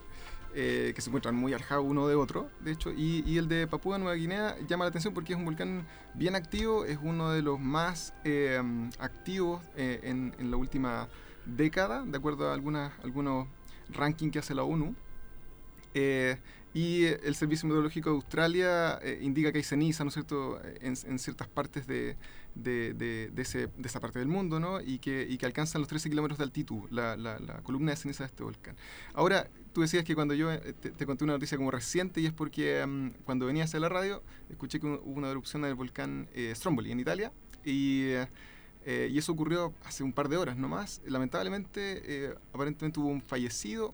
eh, 0.54 0.92
que 0.94 1.02
se 1.02 1.10
encuentran 1.10 1.36
muy 1.36 1.54
alejados 1.54 1.86
uno 1.88 2.08
de 2.08 2.16
otro, 2.16 2.50
de 2.60 2.72
hecho, 2.72 2.92
y, 2.92 3.24
y 3.26 3.38
el 3.38 3.48
de 3.48 3.68
Papúa 3.68 3.98
Nueva 3.98 4.16
Guinea 4.16 4.58
llama 4.68 4.84
la 4.84 4.90
atención 4.90 5.14
porque 5.14 5.32
es 5.32 5.40
un 5.40 5.46
volcán 5.46 5.88
bien 6.14 6.36
activo, 6.36 6.84
es 6.84 6.98
uno 7.02 7.32
de 7.32 7.42
los 7.42 7.58
más 7.58 8.14
eh, 8.26 8.62
activos 9.00 9.62
eh, 9.78 10.02
en, 10.04 10.36
en 10.40 10.52
la 10.52 10.58
última 10.58 11.08
década, 11.46 12.04
de 12.04 12.18
acuerdo 12.18 12.50
a 12.50 12.54
algunas, 12.54 12.92
algunos 13.04 13.48
rankings 13.90 14.34
que 14.34 14.40
hace 14.40 14.54
la 14.54 14.64
ONU. 14.64 14.94
Eh, 16.74 16.80
y 16.80 17.04
eh, 17.06 17.20
el 17.24 17.36
Servicio 17.36 17.68
Meteorológico 17.68 18.10
de 18.10 18.16
Australia 18.16 19.00
eh, 19.02 19.20
indica 19.22 19.52
que 19.52 19.58
hay 19.60 19.64
ceniza, 19.64 20.04
¿no 20.04 20.10
es 20.10 20.14
cierto?, 20.14 20.62
en, 20.82 20.94
en 21.06 21.20
ciertas 21.20 21.48
partes 21.48 21.88
de, 21.88 22.16
de, 22.56 22.94
de- 22.94 23.30
de 23.34 23.42
ese- 23.42 23.68
de 23.68 23.88
esa 23.88 24.00
parte 24.00 24.20
del 24.20 24.28
mundo, 24.28 24.60
¿no? 24.60 24.80
Y 24.82 25.00
que, 25.00 25.26
y 25.30 25.38
que 25.38 25.46
alcanzan 25.46 25.82
los 25.82 25.88
13 25.88 26.10
kilómetros 26.10 26.38
de 26.38 26.44
altitud, 26.44 26.84
la, 26.92 27.16
la- 27.18 27.40
la 27.40 27.62
columna 27.64 27.92
de 27.92 27.98
ceniza 27.98 28.24
de 28.24 28.28
este 28.28 28.44
volcán. 28.44 28.76
Ahora, 29.14 29.50
tú 29.74 29.82
decías 29.82 30.04
que 30.04 30.16
cuando 30.16 30.34
yo 30.34 30.52
eh, 30.52 30.74
te, 30.80 30.92
te 30.92 31.06
conté 31.06 31.24
una 31.24 31.34
noticia 31.34 31.58
como 31.58 31.72
reciente, 31.72 32.22
y 32.22 32.26
es 32.28 32.34
porque 32.34 32.86
mm, 32.86 33.24
cuando 33.26 33.46
venía 33.48 33.64
hacia 33.64 33.80
la 33.80 33.90
radio, 33.90 34.22
escuché 34.50 34.80
que 34.80 34.88
hubo 34.88 35.02
una 35.06 35.30
erupción 35.32 35.62
del 35.64 35.76
volcán 35.76 36.28
eh, 36.34 36.54
Stromboli 36.56 36.92
en 36.92 37.00
Italia, 37.00 37.32
y, 37.66 38.04
eh, 38.10 38.28
eh, 38.86 39.10
y 39.12 39.18
eso 39.18 39.32
ocurrió 39.32 39.74
hace 39.86 40.04
un 40.04 40.14
par 40.14 40.30
de 40.30 40.38
horas 40.38 40.56
nomás. 40.58 41.02
Lamentablemente, 41.06 42.02
eh, 42.06 42.36
aparentemente 42.54 43.00
hubo 43.00 43.10
un 43.10 43.22
fallecido, 43.22 43.94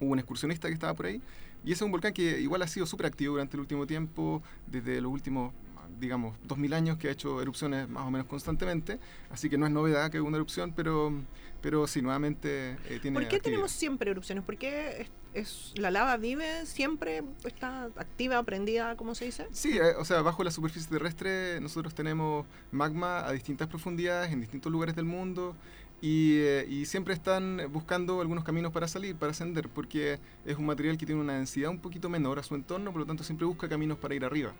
hubo 0.00 0.10
un 0.12 0.18
excursionista 0.18 0.68
que 0.68 0.74
estaba 0.74 0.94
por 0.94 1.06
ahí, 1.06 1.20
y 1.64 1.72
ese 1.72 1.78
es 1.78 1.82
un 1.82 1.92
volcán 1.92 2.12
que 2.12 2.40
igual 2.40 2.62
ha 2.62 2.66
sido 2.68 2.86
súper 2.86 3.06
activo 3.06 3.32
durante 3.34 3.56
el 3.56 3.60
último 3.60 3.86
tiempo, 3.86 4.42
desde 4.66 5.00
los 5.00 5.12
últimos, 5.12 5.52
digamos, 6.00 6.36
2000 6.44 6.72
años 6.74 6.98
que 6.98 7.08
ha 7.08 7.10
hecho 7.12 7.40
erupciones 7.40 7.88
más 7.88 8.06
o 8.06 8.10
menos 8.10 8.26
constantemente, 8.26 8.98
así 9.30 9.48
que 9.48 9.58
no 9.58 9.66
es 9.66 9.72
novedad 9.72 10.10
que 10.10 10.20
una 10.20 10.36
erupción, 10.36 10.72
pero, 10.74 11.12
pero 11.60 11.86
sí, 11.86 12.02
nuevamente 12.02 12.72
eh, 12.88 12.98
tiene 13.00 13.14
¿por 13.14 13.28
qué 13.28 13.36
actividad. 13.36 13.42
tenemos 13.42 13.70
siempre 13.72 14.10
erupciones? 14.10 14.42
¿Por 14.44 14.56
qué 14.58 15.02
es, 15.02 15.10
es- 15.34 15.72
la 15.78 15.90
lava 15.90 16.16
vive 16.16 16.66
siempre, 16.66 17.22
está 17.44 17.84
activa, 17.96 18.42
prendida, 18.42 18.96
¿cómo 18.96 19.14
se 19.14 19.26
dice? 19.26 19.46
Sí, 19.52 19.78
eh, 19.78 19.94
o 19.98 20.04
sea, 20.04 20.22
bajo 20.22 20.42
la 20.44 20.50
superficie 20.50 20.88
terrestre 20.90 21.60
nosotros 21.60 21.94
tenemos 21.94 22.46
magma 22.72 23.24
a 23.26 23.32
distintas 23.32 23.68
profundidades 23.68 24.32
en 24.32 24.40
distintos 24.40 24.72
lugares 24.72 24.96
del 24.96 25.04
mundo 25.04 25.54
y, 26.02 26.34
eh, 26.40 26.66
y 26.68 26.84
siempre 26.84 27.14
están 27.14 27.60
buscando 27.72 28.20
algunos 28.20 28.44
caminos 28.44 28.72
para 28.72 28.86
salir, 28.88 29.16
para 29.16 29.30
ascender, 29.30 29.68
porque 29.70 30.18
es 30.44 30.58
un 30.58 30.66
material 30.66 30.98
que 30.98 31.06
tiene 31.06 31.20
una 31.20 31.34
densidad 31.34 31.70
un 31.70 31.78
poquito 31.78 32.10
menor 32.10 32.38
a 32.38 32.42
su 32.42 32.54
entorno, 32.54 32.90
por 32.92 33.00
lo 33.00 33.06
tanto 33.06 33.24
siempre 33.24 33.46
busca 33.46 33.68
caminos 33.68 33.96
para 33.98 34.14
ir 34.14 34.24
arriba. 34.24 34.52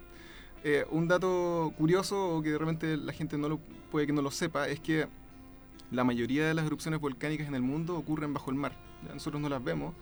Eh, 0.64 0.86
un 0.90 1.08
dato 1.08 1.74
curioso 1.76 2.36
o 2.36 2.42
que 2.42 2.50
de 2.50 2.58
repente 2.58 2.96
la 2.96 3.12
gente 3.12 3.36
no 3.36 3.48
lo, 3.48 3.58
puede 3.90 4.06
que 4.06 4.12
no 4.12 4.22
lo 4.22 4.30
sepa 4.30 4.68
es 4.68 4.78
que 4.80 5.08
la 5.90 6.04
mayoría 6.04 6.46
de 6.46 6.54
las 6.54 6.64
erupciones 6.64 7.00
volcánicas 7.00 7.48
en 7.48 7.54
el 7.56 7.62
mundo 7.62 7.96
ocurren 7.96 8.32
bajo 8.32 8.50
el 8.50 8.56
mar. 8.56 8.72
¿ya? 9.06 9.12
Nosotros 9.12 9.42
no 9.42 9.48
las 9.48 9.62
vemos, 9.62 9.92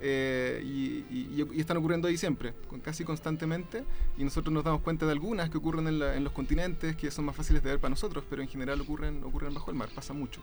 eh, 0.00 0.62
y, 0.64 1.04
y- 1.12 1.46
y 1.52 1.60
están 1.60 1.76
ocurriendo 1.78 2.06
ahí 2.08 2.16
siempre, 2.16 2.54
con- 2.68 2.78
casi 2.80 3.02
constantemente, 3.04 3.84
y 4.16 4.22
nosotros 4.24 4.52
nos 4.54 4.62
damos 4.64 4.80
cuenta 4.82 5.06
de 5.06 5.12
algunas 5.12 5.50
que 5.50 5.58
ocurren 5.58 5.88
en, 5.88 5.98
la- 5.98 6.16
en 6.16 6.22
los 6.24 6.32
continentes, 6.32 6.94
que 6.96 7.10
son 7.10 7.24
más 7.24 7.34
fáciles 7.34 7.62
de 7.64 7.70
ver 7.70 7.80
para 7.80 7.90
nosotros, 7.90 8.24
pero 8.30 8.40
en 8.42 8.48
general 8.48 8.80
ocurren, 8.80 9.22
ocurren 9.24 9.52
bajo 9.54 9.70
el 9.72 9.76
mar, 9.76 9.88
pasa 9.94 10.12
mucho. 10.14 10.40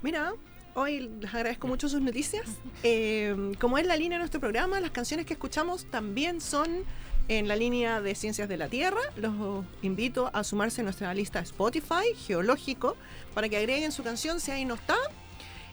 Mira, 0.00 0.32
hoy 0.74 1.10
les 1.20 1.34
agradezco 1.34 1.66
mucho 1.66 1.88
sus 1.88 2.00
noticias. 2.00 2.46
Eh, 2.84 3.52
como 3.60 3.78
es 3.78 3.86
la 3.86 3.96
línea 3.96 4.16
de 4.16 4.20
nuestro 4.20 4.40
programa, 4.40 4.78
las 4.80 4.92
canciones 4.92 5.26
que 5.26 5.32
escuchamos 5.32 5.86
también 5.90 6.40
son 6.40 6.84
en 7.26 7.48
la 7.48 7.56
línea 7.56 8.00
de 8.00 8.14
Ciencias 8.14 8.48
de 8.48 8.56
la 8.56 8.68
Tierra. 8.68 9.00
Los 9.16 9.64
invito 9.82 10.30
a 10.32 10.44
sumarse 10.44 10.82
a 10.82 10.84
nuestra 10.84 11.12
lista 11.14 11.40
Spotify, 11.40 12.14
Geológico, 12.16 12.96
para 13.34 13.48
que 13.48 13.56
agreguen 13.56 13.90
su 13.90 14.04
canción 14.04 14.38
si 14.38 14.52
ahí 14.52 14.64
no 14.64 14.74
está. 14.74 14.96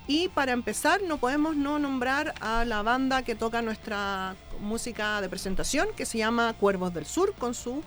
Y 0.08 0.30
para 0.30 0.54
empezar, 0.54 1.04
no 1.04 1.18
podemos 1.18 1.56
no 1.56 1.78
nombrar 1.78 2.34
a 2.42 2.66
la 2.66 2.82
banda 2.82 3.24
que 3.24 3.36
toca 3.36 3.62
nuestra 3.62 4.36
música 4.60 5.22
de 5.22 5.30
presentación, 5.30 5.88
que 5.96 6.06
se 6.06 6.18
llama 6.18 6.54
Cuervos 6.54 6.94
del 6.94 7.06
Sur, 7.06 7.34
con 7.34 7.54
su 7.54 7.84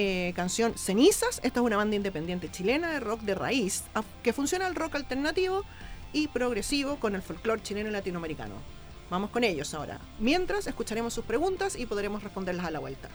eh, 0.00 0.32
canción 0.36 0.78
Cenizas. 0.78 1.40
Esta 1.42 1.58
es 1.58 1.66
una 1.66 1.76
banda 1.76 1.96
independiente 1.96 2.48
chilena 2.48 2.92
de 2.92 3.00
rock 3.00 3.22
de 3.22 3.34
raíz, 3.34 3.82
que 4.22 4.32
funciona 4.32 4.68
el 4.68 4.76
rock 4.76 4.94
alternativo 4.94 5.64
y 6.12 6.28
progresivo 6.28 7.00
con 7.00 7.16
el 7.16 7.22
folclore 7.22 7.64
chileno 7.64 7.88
y 7.88 7.92
latinoamericano. 7.92 8.54
Vamos 9.10 9.30
con 9.30 9.42
ellos 9.42 9.74
ahora. 9.74 9.98
Mientras, 10.20 10.68
escucharemos 10.68 11.14
sus 11.14 11.24
preguntas 11.24 11.74
y 11.74 11.86
podremos 11.86 12.22
responderlas 12.22 12.66
a 12.66 12.70
la 12.70 12.78
vuelta. 12.78 13.08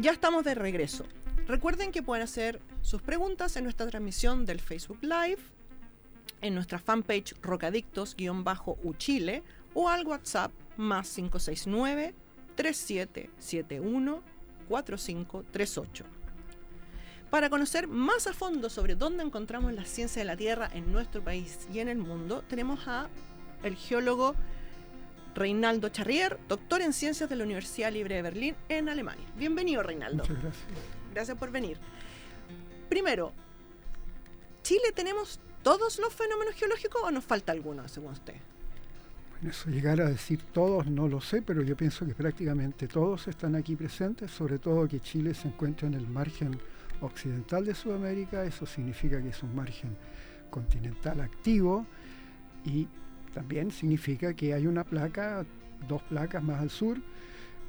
Ya 0.00 0.12
estamos 0.12 0.44
de 0.44 0.54
regreso. 0.54 1.04
Recuerden 1.48 1.90
que 1.90 2.04
pueden 2.04 2.22
hacer 2.22 2.60
sus 2.82 3.02
preguntas 3.02 3.56
en 3.56 3.64
nuestra 3.64 3.88
transmisión 3.88 4.46
del 4.46 4.60
Facebook 4.60 5.00
Live, 5.02 5.38
en 6.40 6.54
nuestra 6.54 6.78
fanpage 6.78 7.34
Rocadictos-Uchile 7.42 9.42
o 9.74 9.88
al 9.88 10.06
WhatsApp 10.06 10.52
más 10.76 11.12
569 11.12 12.14
3771 12.54 14.22
4538. 14.68 16.04
Para 17.28 17.50
conocer 17.50 17.88
más 17.88 18.28
a 18.28 18.32
fondo 18.32 18.70
sobre 18.70 18.94
dónde 18.94 19.24
encontramos 19.24 19.72
la 19.72 19.84
ciencia 19.84 20.22
de 20.22 20.26
la 20.26 20.36
Tierra 20.36 20.70
en 20.72 20.92
nuestro 20.92 21.24
país 21.24 21.66
y 21.72 21.80
en 21.80 21.88
el 21.88 21.98
mundo, 21.98 22.44
tenemos 22.48 22.86
a 22.86 23.08
el 23.64 23.74
geólogo 23.74 24.36
Reinaldo 25.38 25.88
Charrier, 25.88 26.38
doctor 26.48 26.82
en 26.82 26.92
ciencias 26.92 27.30
de 27.30 27.36
la 27.36 27.44
Universidad 27.44 27.92
Libre 27.92 28.16
de 28.16 28.22
Berlín 28.22 28.56
en 28.68 28.88
Alemania. 28.88 29.24
Bienvenido, 29.36 29.82
Reinaldo. 29.82 30.24
Muchas 30.24 30.42
gracias. 30.42 30.66
Gracias 31.14 31.38
por 31.38 31.50
venir. 31.52 31.78
Primero, 32.88 33.32
¿Chile 34.62 34.92
tenemos 34.94 35.40
todos 35.62 35.98
los 35.98 36.12
fenómenos 36.12 36.54
geológicos 36.54 37.00
o 37.02 37.10
nos 37.10 37.24
falta 37.24 37.52
alguno, 37.52 37.88
según 37.88 38.12
usted? 38.12 38.34
Bueno, 39.30 39.50
eso 39.50 39.70
llegar 39.70 40.00
a 40.00 40.08
decir 40.08 40.42
todos 40.52 40.86
no 40.86 41.08
lo 41.08 41.20
sé, 41.20 41.40
pero 41.40 41.62
yo 41.62 41.76
pienso 41.76 42.04
que 42.04 42.14
prácticamente 42.14 42.88
todos 42.88 43.28
están 43.28 43.54
aquí 43.54 43.76
presentes, 43.76 44.30
sobre 44.30 44.58
todo 44.58 44.88
que 44.88 45.00
Chile 45.00 45.34
se 45.34 45.48
encuentra 45.48 45.88
en 45.88 45.94
el 45.94 46.06
margen 46.06 46.60
occidental 47.00 47.64
de 47.64 47.74
Sudamérica, 47.74 48.44
eso 48.44 48.66
significa 48.66 49.22
que 49.22 49.28
es 49.28 49.42
un 49.42 49.54
margen 49.54 49.96
continental 50.50 51.20
activo 51.20 51.86
y 52.64 52.88
también 53.32 53.70
significa 53.70 54.34
que 54.34 54.54
hay 54.54 54.66
una 54.66 54.84
placa, 54.84 55.44
dos 55.88 56.02
placas 56.02 56.42
más 56.42 56.60
al 56.60 56.70
sur, 56.70 56.98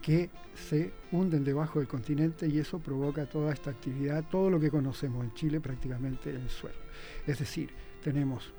que 0.01 0.29
se 0.55 0.91
hunden 1.11 1.43
debajo 1.43 1.79
del 1.79 1.87
continente 1.87 2.47
y 2.47 2.59
eso 2.59 2.79
provoca 2.79 3.25
toda 3.25 3.53
esta 3.53 3.71
actividad, 3.71 4.23
todo 4.29 4.49
lo 4.49 4.59
que 4.59 4.71
conocemos 4.71 5.23
en 5.23 5.33
Chile 5.33 5.59
prácticamente 5.59 6.29
en 6.29 6.41
el 6.41 6.49
suelo. 6.49 6.77
Es 7.27 7.39
decir, 7.39 7.69
tenemos 8.03 8.53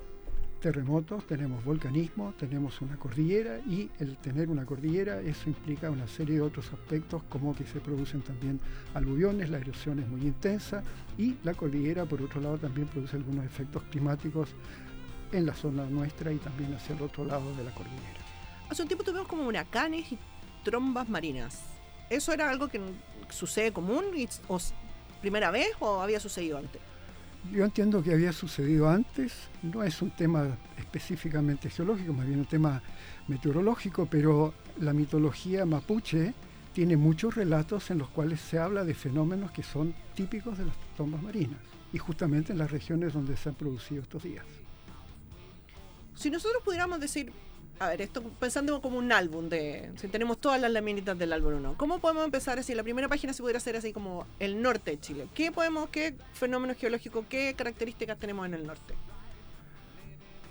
terremotos, 0.61 1.27
tenemos 1.27 1.65
volcanismo, 1.65 2.35
tenemos 2.39 2.81
una 2.83 2.97
cordillera 2.97 3.59
y 3.61 3.89
el 3.99 4.19
tener 4.19 4.51
una 4.51 4.67
cordillera 4.67 5.21
eso 5.21 5.49
implica 5.49 5.91
una 5.91 6.07
serie 6.07 6.37
de 6.37 6.43
otros 6.43 6.71
aspectos 6.73 7.23
como 7.31 7.57
que 7.57 7.65
se 7.65 7.81
producen 7.81 8.21
también 8.21 8.61
aluviones, 8.93 9.49
la 9.49 9.59
erosión 9.59 9.99
es 10.01 10.09
muy 10.09 10.21
intensa 10.21 10.83
y 11.17 11.37
la 11.45 11.55
cordillera 11.55 12.05
por 12.05 12.21
otro 12.21 12.43
lado 12.43 12.59
también 12.59 12.89
produce 12.89 13.17
algunos 13.17 13.47
efectos 13.47 13.83
climáticos 13.85 14.51
en 15.33 15.47
la 15.47 15.55
zona 15.55 15.87
nuestra 15.87 16.33
y 16.33 16.39
también 16.39 16.75
hacia 16.75 16.95
el 16.95 17.03
otro 17.03 17.25
lado 17.25 17.55
de 17.57 17.65
la 17.65 17.75
cordillera. 17.75 18.21
Hace 18.69 18.83
un 18.83 18.89
tiempo 18.89 19.05
tuvimos 19.05 19.29
como 19.29 19.47
huracanes 19.47 20.13
y 20.13 20.19
trombas 20.65 21.09
marinas. 21.09 21.63
¿Eso 22.09 22.33
era 22.33 22.51
algo 22.51 22.69
que 22.69 22.81
sucede 23.29 23.73
común 23.73 24.05
y, 24.17 24.29
o 24.49 24.59
primera 25.21 25.51
vez 25.51 25.69
o 25.81 26.01
había 26.01 26.21
sucedido 26.21 26.59
antes? 26.59 26.81
Yo 27.53 27.65
entiendo 27.65 28.03
que 28.03 28.13
había 28.13 28.33
sucedido 28.33 28.89
antes, 28.89 29.33
no 29.63 29.83
es 29.83 30.03
un 30.03 30.11
tema 30.11 30.59
específicamente 30.79 31.71
geológico, 31.71 32.13
más 32.13 32.27
bien 32.27 32.41
un 32.41 32.47
tema 32.47 32.83
meteorológico, 33.29 34.07
pero 34.07 34.53
la 34.79 34.93
mitología 34.93 35.65
mapuche 35.65 36.35
tiene 36.75 36.97
muchos 36.97 37.35
relatos 37.35 37.91
en 37.91 37.99
los 37.99 38.09
cuales 38.11 38.41
se 38.41 38.59
habla 38.59 38.85
de 38.85 38.95
fenómenos 38.95 39.51
que 39.53 39.63
son 39.63 39.95
típicos 40.15 40.59
de 40.59 40.67
las 40.67 40.77
trombas 40.97 41.23
marinas 41.23 41.59
y 41.93 41.99
justamente 41.99 42.53
en 42.53 42.59
las 42.59 42.71
regiones 42.71 43.15
donde 43.15 43.37
se 43.37 43.49
han 43.49 43.55
producido 43.55 44.03
estos 44.03 44.23
días. 44.23 44.45
Si 46.21 46.31
nosotros 46.31 46.63
pudiéramos 46.63 47.01
decir, 47.01 47.33
a 47.79 47.89
ver, 47.89 48.03
esto 48.03 48.23
pensando 48.39 48.83
como 48.83 48.99
un 48.99 49.11
álbum 49.11 49.49
de, 49.49 49.91
si 49.97 50.07
tenemos 50.09 50.39
todas 50.39 50.61
las 50.61 50.71
laminitas 50.71 51.19
del 51.19 51.33
álbum 51.33 51.55
o 51.55 51.61
no, 51.61 51.79
¿cómo 51.79 51.99
podemos 51.99 52.27
empezar 52.27 52.59
así? 52.59 52.75
La 52.75 52.83
primera 52.83 53.09
página 53.09 53.33
se 53.33 53.41
pudiera 53.41 53.57
hacer 53.57 53.75
así 53.75 53.95
como 53.95 54.27
el 54.39 54.61
norte 54.61 54.91
de 54.91 55.01
Chile. 55.01 55.29
¿Qué 55.33 55.51
podemos, 55.51 55.89
qué 55.89 56.15
fenómenos 56.35 56.77
geológicos, 56.77 57.25
qué 57.31 57.55
características 57.57 58.19
tenemos 58.19 58.45
en 58.45 58.53
el 58.53 58.67
norte? 58.67 58.93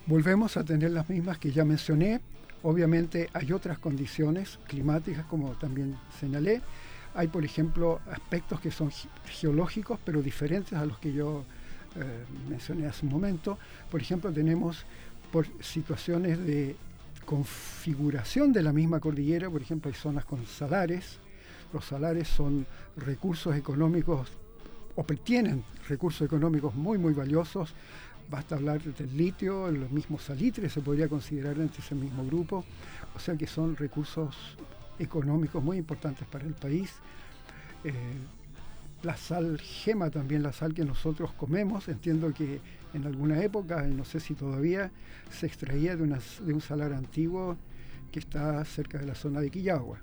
Volvemos 0.07 0.57
a 0.57 0.63
tener 0.63 0.89
las 0.89 1.07
mismas 1.07 1.37
que 1.37 1.51
ya 1.51 1.63
mencioné. 1.63 2.19
Obviamente 2.63 3.29
hay 3.33 3.51
otras 3.51 3.77
condiciones 3.77 4.57
climáticas, 4.67 5.23
como 5.25 5.51
también 5.51 5.99
señalé. 6.19 6.63
Hay, 7.13 7.27
por 7.27 7.45
ejemplo, 7.45 7.99
aspectos 8.11 8.59
que 8.59 8.71
son 8.71 8.91
geológicos, 9.25 9.99
pero 10.03 10.23
diferentes 10.23 10.73
a 10.73 10.83
los 10.87 10.97
que 10.97 11.13
yo 11.13 11.43
eh, 11.95 12.25
mencioné 12.47 12.87
hace 12.87 13.05
un 13.05 13.11
momento. 13.11 13.57
Por 13.89 14.01
ejemplo, 14.01 14.31
tenemos 14.31 14.85
por 15.31 15.47
situaciones 15.61 16.39
de 16.45 16.75
configuración 17.25 18.51
de 18.51 18.63
la 18.63 18.73
misma 18.73 18.99
cordillera, 18.99 19.49
por 19.49 19.61
ejemplo, 19.61 19.89
hay 19.89 19.95
zonas 19.95 20.25
con 20.25 20.45
salares. 20.45 21.19
Los 21.71 21.85
salares 21.85 22.27
son 22.27 22.65
recursos 22.97 23.55
económicos, 23.55 24.29
o 24.95 25.03
tienen 25.03 25.63
recursos 25.87 26.25
económicos 26.25 26.73
muy, 26.73 26.97
muy 26.97 27.13
valiosos. 27.13 27.73
Basta 28.29 28.55
hablar 28.55 28.81
del 28.81 29.15
litio, 29.15 29.71
los 29.71 29.89
mismos 29.91 30.23
salitres 30.23 30.73
se 30.73 30.81
podría 30.81 31.07
considerar 31.07 31.57
entre 31.59 31.81
ese 31.81 31.95
mismo 31.95 32.25
grupo. 32.25 32.63
O 33.15 33.19
sea 33.19 33.35
que 33.35 33.47
son 33.47 33.75
recursos 33.75 34.35
económicos 34.99 35.63
muy 35.63 35.77
importantes 35.77 36.27
para 36.27 36.45
el 36.45 36.53
país. 36.53 36.91
Eh, 37.83 37.93
la 39.03 39.15
sal 39.15 39.59
gema 39.59 40.09
también, 40.09 40.43
la 40.43 40.51
sal 40.51 40.73
que 40.73 40.83
nosotros 40.83 41.31
comemos, 41.33 41.87
entiendo 41.87 42.33
que 42.33 42.59
en 42.93 43.05
alguna 43.05 43.41
época, 43.41 43.81
no 43.83 44.03
sé 44.03 44.19
si 44.19 44.33
todavía, 44.33 44.91
se 45.29 45.45
extraía 45.45 45.95
de, 45.95 46.05
de 46.05 46.53
un 46.53 46.61
salar 46.61 46.93
antiguo 46.93 47.57
que 48.11 48.19
está 48.19 48.63
cerca 48.65 48.97
de 48.97 49.05
la 49.05 49.15
zona 49.15 49.39
de 49.41 49.49
Quillagua. 49.49 49.99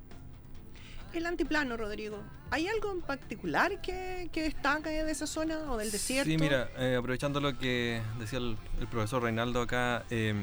El 1.13 1.27
antiplano, 1.27 1.77
Rodrigo, 1.77 2.23
¿hay 2.51 2.69
algo 2.69 2.93
en 2.93 3.01
particular 3.01 3.81
que, 3.81 4.29
que 4.33 4.43
destaca 4.43 4.91
de 4.91 5.11
esa 5.11 5.27
zona 5.27 5.71
o 5.71 5.77
del 5.77 5.91
desierto? 5.91 6.31
Sí, 6.31 6.37
mira, 6.37 6.69
eh, 6.77 6.97
aprovechando 6.99 7.41
lo 7.41 7.57
que 7.59 8.03
decía 8.19 8.39
el, 8.39 8.57
profesor 8.91 9.23
Reinaldo 9.23 9.63
acá, 9.63 10.05
eh, 10.11 10.35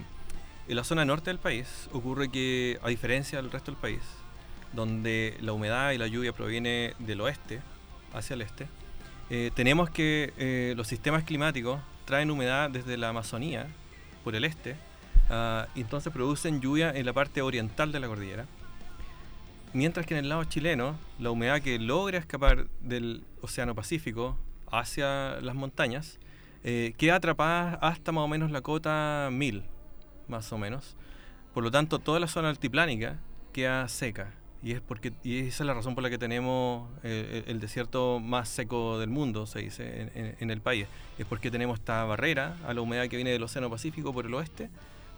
en 0.67 0.75
la 0.75 0.83
zona 0.83 1.05
norte 1.05 1.29
del 1.29 1.39
país 1.39 1.89
ocurre 1.91 2.29
que, 2.29 2.79
a 2.81 2.89
diferencia 2.89 3.41
del 3.41 3.51
resto 3.51 3.71
del 3.71 3.79
país, 3.79 4.01
donde 4.73 5.37
la 5.41 5.53
humedad 5.53 5.91
y 5.91 5.97
la 5.97 6.07
lluvia 6.07 6.33
proviene 6.33 6.95
del 6.99 7.21
oeste 7.21 7.61
hacia 8.13 8.35
el 8.35 8.41
este, 8.41 8.67
eh, 9.29 9.51
tenemos 9.55 9.89
que 9.89 10.73
los 10.75 10.87
sistemas 10.87 11.23
climáticos 11.23 11.79
traen 12.05 12.29
humedad 12.29 12.69
desde 12.69 12.97
la 12.97 13.09
Amazonía, 13.09 13.67
por 14.23 14.35
el 14.35 14.45
este, 14.45 14.75
uh, 15.29 15.67
y 15.75 15.81
entonces 15.81 16.11
producen 16.11 16.61
lluvia 16.61 16.91
en 16.91 17.05
la 17.05 17.13
parte 17.13 17.41
oriental 17.41 17.91
de 17.91 17.99
la 17.99 18.07
cordillera. 18.07 18.45
Mientras 19.73 20.05
que 20.05 20.13
en 20.13 20.23
el 20.23 20.29
lado 20.29 20.43
chileno, 20.45 20.97
la 21.19 21.31
humedad 21.31 21.61
que 21.61 21.79
logra 21.79 22.19
escapar 22.19 22.67
del 22.79 23.23
Océano 23.41 23.75
Pacífico 23.75 24.37
hacia 24.71 25.41
las 25.41 25.55
montañas 25.55 26.19
eh, 26.63 26.93
queda 26.97 27.15
atrapada 27.15 27.75
hasta 27.81 28.11
más 28.11 28.23
o 28.23 28.27
menos 28.27 28.51
la 28.51 28.61
cota 28.61 29.29
1000, 29.31 29.63
más 30.27 30.51
o 30.53 30.57
menos. 30.57 30.95
Por 31.53 31.63
lo 31.63 31.71
tanto, 31.71 31.99
toda 31.99 32.19
la 32.19 32.27
zona 32.27 32.49
altiplánica 32.49 33.19
queda 33.51 33.87
seca. 33.87 34.31
Y, 34.63 34.71
es 34.71 34.81
porque, 34.81 35.11
y 35.23 35.39
esa 35.39 35.63
es 35.63 35.67
la 35.67 35.73
razón 35.73 35.93
por 35.93 36.03
la 36.03 36.09
que 36.09 36.17
tenemos 36.17 36.89
eh, 37.03 37.43
el 37.47 37.59
desierto 37.59 38.21
más 38.21 38.47
seco 38.47 38.97
del 38.97 39.09
mundo, 39.09 39.45
se 39.45 39.59
dice, 39.59 40.35
en, 40.39 40.49
el 40.49 40.61
país. 40.61 40.87
Es 41.17 41.25
porque 41.25 41.51
tenemos 41.51 41.79
esta 41.79 42.05
barrera 42.05 42.55
a 42.65 42.73
la 42.73 42.79
humedad 42.79 43.09
que 43.09 43.17
viene 43.17 43.31
del 43.31 43.43
Océano 43.43 43.69
Pacífico 43.69 44.13
por 44.13 44.25
el 44.25 44.33
oeste, 44.33 44.69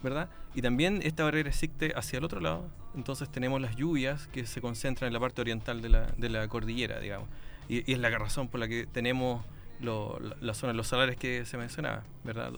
¿verdad? 0.02 0.30
Y 0.56 0.64
también 0.64 1.00
esta 1.04 1.24
barrera 1.24 1.50
existe 1.50 1.94
hacia 1.96 2.18
el 2.18 2.24
otro 2.24 2.40
lado. 2.40 2.66
Entonces 2.96 3.30
tenemos 3.30 3.62
las 3.62 3.76
lluvias 3.76 4.26
que 4.28 4.48
se 4.48 4.62
concentran 4.62 5.08
en 5.08 5.14
la 5.14 5.20
parte 5.20 5.42
oriental 5.42 5.80
de 5.80 5.90
la, 5.90 6.08
de 6.18 6.30
la 6.30 6.48
cordillera, 6.48 7.00
digamos. 7.00 7.30
Y, 7.70 7.92
es 7.92 8.00
la 8.00 8.10
razón 8.10 8.48
por 8.48 8.60
la 8.60 8.68
que 8.68 8.88
tenemos 8.88 9.46
la, 9.80 10.54
zona 10.56 10.74
los 10.74 10.88
salares 10.88 11.18
que 11.18 11.46
se 11.46 11.56
mencionaba, 11.58 12.04
¿verdad? 12.24 12.54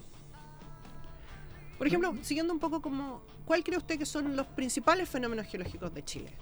Por 1.76 1.86
ejemplo, 1.86 2.14
siguiendo 2.22 2.54
un 2.54 2.60
poco 2.60 2.80
como, 2.80 3.20
¿cuál 3.44 3.62
cree 3.62 3.76
usted 3.76 3.98
que 3.98 4.06
son 4.06 4.36
los 4.36 4.46
principales 4.46 5.06
fenómenos 5.06 5.46
geológicos 5.46 5.92
de 5.92 6.02
Chile? 6.02 6.32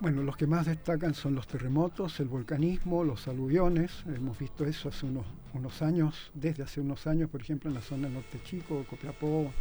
Bueno, 0.00 0.22
los 0.22 0.36
que 0.36 0.46
más 0.46 0.66
destacan 0.66 1.14
son 1.14 1.34
los 1.34 1.46
terremotos, 1.46 2.18
el 2.20 2.28
volcanismo, 2.28 3.04
los 3.04 3.28
aluviones. 3.28 4.04
Hemos 4.06 4.38
visto 4.38 4.64
eso 4.66 4.88
hace 4.88 5.06
unos, 5.06 5.82
años, 5.82 6.30
desde 6.34 6.64
hace 6.64 6.80
unos 6.80 7.06
años, 7.06 7.30
por 7.30 7.40
ejemplo, 7.40 7.70
en 7.70 7.74
la 7.74 7.80
zona 7.80 8.08
norte 8.08 8.40
chico, 8.44 8.84
Copiapó, 8.90 9.52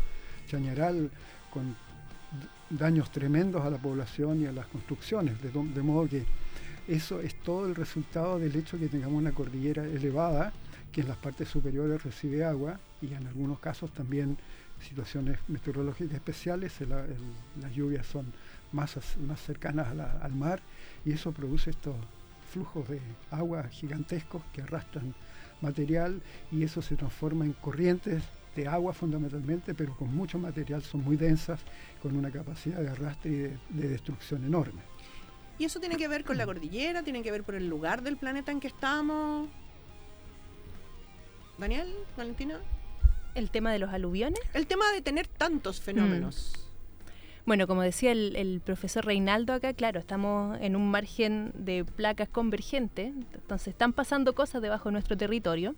Chañaral, 0.48 1.12
con 1.52 1.76
daños 2.70 3.12
tremendos 3.12 3.64
a 3.64 3.70
la 3.70 3.78
población 3.78 4.42
y 4.42 4.48
a 4.48 4.52
las 4.52 4.66
construcciones. 4.68 5.42
De, 5.42 5.50
de 5.50 5.82
modo 5.82 6.10
que 6.10 6.26
eso 6.88 7.22
es 7.22 7.36
todo 7.36 7.68
el 7.68 7.76
resultado 7.76 8.40
del 8.40 8.56
hecho 8.56 8.78
de 8.78 8.86
que 8.86 8.92
tengamos 8.92 9.20
una 9.20 9.32
cordillera 9.32 9.86
elevada 9.86 10.52
que 10.92 11.02
en 11.02 11.08
las 11.08 11.18
partes 11.18 11.48
superiores 11.48 12.04
recibe 12.04 12.44
agua 12.44 12.80
y 13.02 13.14
en 13.14 13.26
algunos 13.28 13.60
casos 13.60 13.92
también 13.92 14.38
situaciones 14.82 15.38
meteorológicas 15.48 16.16
especiales, 16.16 16.74
las 16.82 17.74
lluvias 17.74 18.06
son 18.06 18.34
más, 18.74 18.98
más 19.20 19.42
cercanas 19.42 19.88
al 20.22 20.34
mar 20.34 20.62
y 21.06 21.14
eso 21.14 21.32
produce 21.32 21.70
estos 21.70 21.96
flujos 22.52 22.88
de 22.88 23.00
agua 23.32 23.64
gigantescos 23.70 24.44
que 24.52 24.62
arrastran 24.62 25.16
material 25.62 26.22
y 26.52 26.64
eso 26.64 26.82
se 26.82 26.96
transforma 26.96 27.46
en 27.46 27.54
corrientes 27.54 28.24
de 28.56 28.68
agua 28.68 28.94
fundamentalmente, 28.94 29.74
pero 29.74 29.96
con 29.96 30.14
mucho 30.16 30.38
material, 30.38 30.84
son 30.84 31.04
muy 31.04 31.18
densas, 31.18 31.60
con 32.02 32.16
una 32.16 32.30
capacidad 32.30 32.80
de 32.80 32.90
arrastre 32.90 33.32
y 33.32 33.36
de, 33.76 33.88
destrucción 33.88 34.46
enorme. 34.46 34.82
Y 35.58 35.66
eso 35.66 35.80
tiene 35.80 35.98
que 35.98 36.08
ver 36.08 36.24
con 36.24 36.38
la 36.38 36.46
cordillera, 36.46 37.04
tiene 37.04 37.24
que 37.24 37.32
ver 37.32 37.44
por 37.44 37.56
el 37.56 37.68
lugar 37.68 38.04
del 38.04 38.18
planeta 38.18 38.52
en 38.52 38.60
que 38.60 38.68
estamos. 38.68 39.50
Daniel, 41.58 41.94
Valentina. 42.18 42.60
El 43.36 43.50
tema 43.50 43.72
de 43.72 43.80
los 43.80 43.92
aluviones. 43.92 44.40
El 44.54 44.68
tema 44.68 44.92
de 44.92 45.02
tener 45.02 45.28
tantos 45.28 45.82
fenómenos. 45.82 46.54
Mm. 46.58 46.63
Bueno, 47.46 47.68
como 47.68 47.82
decía 47.82 48.14
el, 48.14 48.62
profesor 48.64 49.06
Reinaldo 49.06 49.54
acá, 49.54 49.74
claro, 49.74 50.00
estamos 50.00 50.58
en 50.62 50.78
un 50.78 50.90
margen 50.90 51.52
de 51.56 51.84
placas 51.84 52.30
convergentes, 52.30 53.14
entonces 53.34 53.70
están 53.70 53.92
pasando 53.92 54.34
cosas 54.34 54.62
debajo 54.62 54.90
de 54.90 54.94
nuestro 54.94 55.18
territorio. 55.18 55.76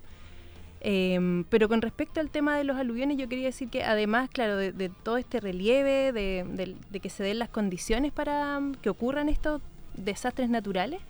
Eh, 0.81 1.43
pero 1.49 1.67
con 1.67 1.81
respecto 1.81 2.19
al 2.19 2.29
tema 2.29 2.55
de 2.55 2.63
los 2.63 2.77
aluviones, 2.77 3.17
yo 3.17 3.27
quería 3.27 3.45
decir 3.45 3.69
que 3.69 3.83
además, 3.83 4.29
claro, 4.29 4.57
de, 4.57 4.91
todo 5.01 5.17
este 5.17 5.39
relieve, 5.39 6.11
de, 6.11 6.45
de, 6.47 6.75
de, 6.91 6.99
que 6.99 7.09
se 7.09 7.23
den 7.23 7.39
las 7.39 7.49
condiciones 7.49 8.11
para 8.11 8.61
que 8.83 8.91
ocurran 8.91 9.27
estos 9.27 9.63
desastres 9.95 10.49
naturales, 10.49 11.01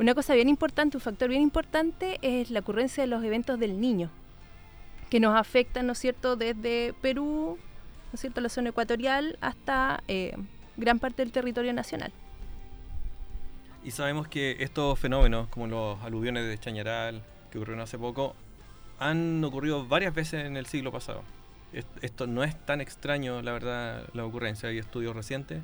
una 0.00 0.14
cosa 0.14 0.34
bien 0.34 0.48
importante, 0.48 0.96
un 0.96 1.00
factor 1.00 1.28
bien 1.28 1.42
importante 1.42 2.18
es 2.22 2.50
la 2.50 2.60
ocurrencia 2.60 3.04
de 3.04 3.06
los 3.06 3.22
eventos 3.22 3.60
del 3.60 3.80
niño, 3.80 4.10
que 5.08 5.20
nos 5.20 5.38
afectan, 5.38 5.86
¿no 5.86 5.92
es 5.92 5.98
cierto?, 6.00 6.34
desde 6.34 6.94
Perú, 7.00 7.58
¿no 8.14 8.16
es 8.16 8.20
cierto?, 8.20 8.40
la 8.40 8.48
zona 8.48 8.68
ecuatorial 8.70 9.36
hasta 9.40 10.04
eh, 10.06 10.36
gran 10.76 11.00
parte 11.00 11.22
del 11.22 11.32
territorio 11.32 11.72
nacional. 11.72 12.12
Y 13.82 13.90
sabemos 13.90 14.28
que 14.28 14.58
estos 14.60 15.00
fenómenos, 15.00 15.48
como 15.48 15.66
los 15.66 16.00
aluviones 16.00 16.46
de 16.46 16.56
Chañaral, 16.56 17.24
que 17.50 17.58
ocurrieron 17.58 17.82
hace 17.82 17.98
poco, 17.98 18.36
han 19.00 19.42
ocurrido 19.42 19.84
varias 19.88 20.14
veces 20.14 20.44
en 20.44 20.56
el 20.56 20.66
siglo 20.66 20.92
pasado. 20.92 21.24
Esto 22.02 22.28
no 22.28 22.44
es 22.44 22.54
tan 22.64 22.80
extraño, 22.80 23.42
la 23.42 23.50
verdad, 23.50 24.04
la 24.12 24.24
ocurrencia. 24.24 24.68
Hay 24.68 24.78
estudios 24.78 25.16
recientes 25.16 25.60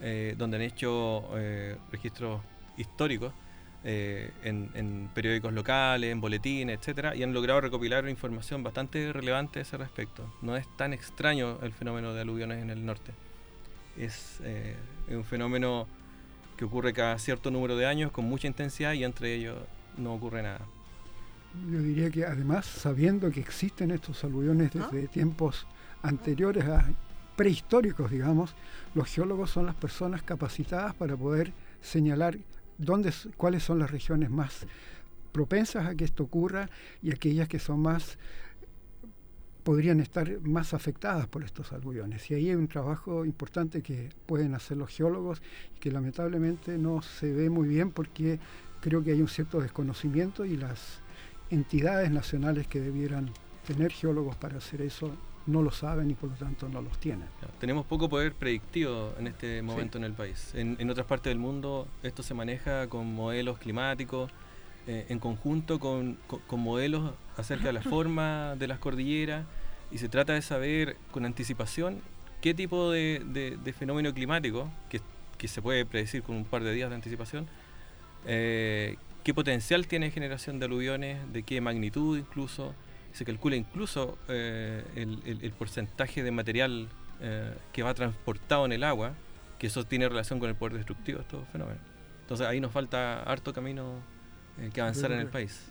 eh, 0.00 0.34
donde 0.36 0.56
han 0.56 0.64
hecho 0.64 1.28
eh, 1.36 1.76
registros 1.92 2.40
históricos 2.76 3.32
eh, 3.86 4.30
en, 4.42 4.70
en, 4.74 5.10
periódicos 5.14 5.52
locales, 5.52 6.10
en 6.10 6.18
boletines, 6.18 6.78
etcétera, 6.78 7.14
y 7.14 7.22
han 7.22 7.34
logrado 7.34 7.60
recopilar 7.60 8.08
información 8.08 8.62
bastante 8.62 9.12
relevante 9.12 9.58
a 9.58 9.62
ese 9.62 9.76
respecto. 9.76 10.24
No 10.40 10.56
es 10.56 10.66
tan 10.78 10.94
extraño 10.94 11.58
el 11.62 11.72
fenómeno 11.72 12.14
de 12.14 12.22
aluviones 12.22 12.62
en 12.62 12.70
el 12.70 12.86
norte. 12.86 13.12
Es, 13.98 14.40
eh, 14.42 14.74
un 15.10 15.24
fenómeno 15.24 15.86
que 16.56 16.64
ocurre 16.64 16.94
cada 16.94 17.18
cierto 17.18 17.50
número 17.50 17.76
de 17.76 17.84
años 17.84 18.10
con 18.10 18.24
mucha 18.24 18.46
intensidad 18.46 18.94
y 18.94 19.04
entre 19.04 19.34
ellos 19.34 19.58
no 19.98 20.14
ocurre 20.14 20.42
nada. 20.42 20.62
Yo 21.70 21.80
diría 21.80 22.10
que 22.10 22.24
además, 22.24 22.64
sabiendo 22.64 23.30
que 23.30 23.40
existen 23.40 23.90
estos 23.90 24.24
aluviones 24.24 24.72
desde 24.72 25.04
¿Ah? 25.04 25.10
tiempos 25.12 25.66
anteriores 26.02 26.64
a 26.64 26.88
prehistóricos, 27.36 28.10
digamos, 28.10 28.54
los 28.94 29.08
geólogos 29.08 29.50
son 29.50 29.66
las 29.66 29.74
personas 29.74 30.22
capacitadas 30.22 30.94
para 30.94 31.16
poder 31.16 31.52
señalar 31.82 32.38
dónde, 32.78 33.12
cuáles 33.36 33.62
son 33.62 33.78
las 33.78 33.90
regiones 33.90 34.30
más 34.30 34.66
propensas 35.32 35.86
a 35.86 35.94
que 35.94 36.04
esto 36.04 36.22
ocurra 36.22 36.70
y 37.02 37.12
aquellas 37.12 37.48
que 37.48 37.58
son 37.58 37.80
más 37.80 38.18
podrían 39.64 39.98
estar 40.00 40.40
más 40.42 40.74
afectadas 40.74 41.26
por 41.26 41.42
estos 41.42 41.72
aluviones. 41.72 42.30
Y 42.30 42.34
ahí 42.34 42.50
hay 42.50 42.54
un 42.54 42.68
trabajo 42.68 43.24
importante 43.24 43.82
que 43.82 44.10
pueden 44.26 44.54
hacer 44.54 44.76
los 44.76 44.90
geólogos 44.90 45.42
y 45.74 45.80
que 45.80 45.90
lamentablemente 45.90 46.78
no 46.78 47.02
se 47.02 47.32
ve 47.32 47.48
muy 47.50 47.66
bien 47.66 47.90
porque 47.90 48.38
creo 48.80 49.02
que 49.02 49.12
hay 49.12 49.22
un 49.22 49.28
cierto 49.28 49.60
desconocimiento 49.60 50.44
y 50.44 50.56
las 50.56 51.00
entidades 51.50 52.10
nacionales 52.10 52.66
que 52.66 52.80
debieran 52.80 53.30
tener 53.66 53.90
geólogos 53.90 54.36
para 54.36 54.58
hacer 54.58 54.82
eso 54.82 55.16
no 55.46 55.62
lo 55.62 55.70
saben 55.70 56.10
y 56.10 56.14
por 56.14 56.30
lo 56.30 56.36
tanto 56.36 56.68
no 56.68 56.80
los 56.80 56.98
tienen. 56.98 57.28
Claro, 57.38 57.54
tenemos 57.58 57.84
poco 57.86 58.08
poder 58.08 58.32
predictivo 58.32 59.12
en 59.18 59.26
este 59.26 59.62
momento 59.62 59.98
sí. 59.98 60.04
en 60.04 60.04
el 60.04 60.12
país. 60.12 60.52
En, 60.54 60.76
en, 60.78 60.90
otras 60.90 61.06
partes 61.06 61.30
del 61.30 61.38
mundo 61.38 61.86
esto 62.02 62.22
se 62.22 62.34
maneja 62.34 62.86
con 62.88 63.14
modelos 63.14 63.58
climáticos, 63.58 64.30
eh, 64.86 65.06
en 65.08 65.18
conjunto 65.18 65.78
con, 65.78 66.18
con, 66.26 66.40
con, 66.40 66.60
modelos 66.60 67.14
acerca 67.36 67.66
de 67.66 67.72
la 67.72 67.82
forma 67.94 68.54
de 68.56 68.68
las 68.68 68.78
cordilleras 68.78 69.46
y 69.90 69.98
se 69.98 70.08
trata 70.08 70.34
de 70.34 70.42
saber 70.42 70.96
con 71.10 71.24
anticipación 71.24 72.00
qué 72.44 72.52
tipo 72.52 72.90
de, 72.90 73.22
de, 73.24 73.56
de 73.56 73.72
fenómeno 73.72 74.12
climático, 74.12 74.70
que, 74.90 75.00
que, 75.38 75.48
se 75.48 75.62
puede 75.62 75.86
predecir 75.86 76.22
con 76.22 76.36
un 76.36 76.44
par 76.44 76.62
de 76.62 76.74
días 76.74 76.90
de 76.90 76.96
anticipación, 76.96 77.46
eh, 78.26 78.96
qué 79.22 79.32
potencial 79.32 79.86
tiene 79.86 80.10
generación 80.10 80.58
de 80.58 80.66
aluviones, 80.66 81.32
de 81.32 81.42
qué 81.42 81.62
magnitud 81.62 82.18
incluso, 82.18 82.74
se 83.14 83.24
calcula 83.24 83.54
incluso 83.54 84.18
eh, 84.26 84.84
el, 84.96 85.22
el, 85.24 85.44
el, 85.44 85.52
porcentaje 85.52 86.24
de 86.24 86.32
material 86.32 86.88
eh, 87.20 87.54
que 87.72 87.84
va 87.84 87.94
transportado 87.94 88.66
en 88.66 88.72
el 88.72 88.82
agua, 88.82 89.14
que 89.56 89.68
eso 89.68 89.84
tiene 89.84 90.08
relación 90.08 90.40
con 90.40 90.48
el 90.48 90.56
poder 90.56 90.74
destructivo 90.74 91.18
de 91.18 91.22
estos 91.22 91.48
fenómenos. 91.50 91.80
Entonces 92.22 92.44
ahí 92.44 92.60
nos 92.60 92.72
falta 92.72 93.22
harto 93.22 93.52
camino 93.52 94.00
eh, 94.58 94.68
que 94.74 94.80
avanzar 94.80 95.12
en 95.12 95.20
el 95.20 95.28
país. 95.28 95.70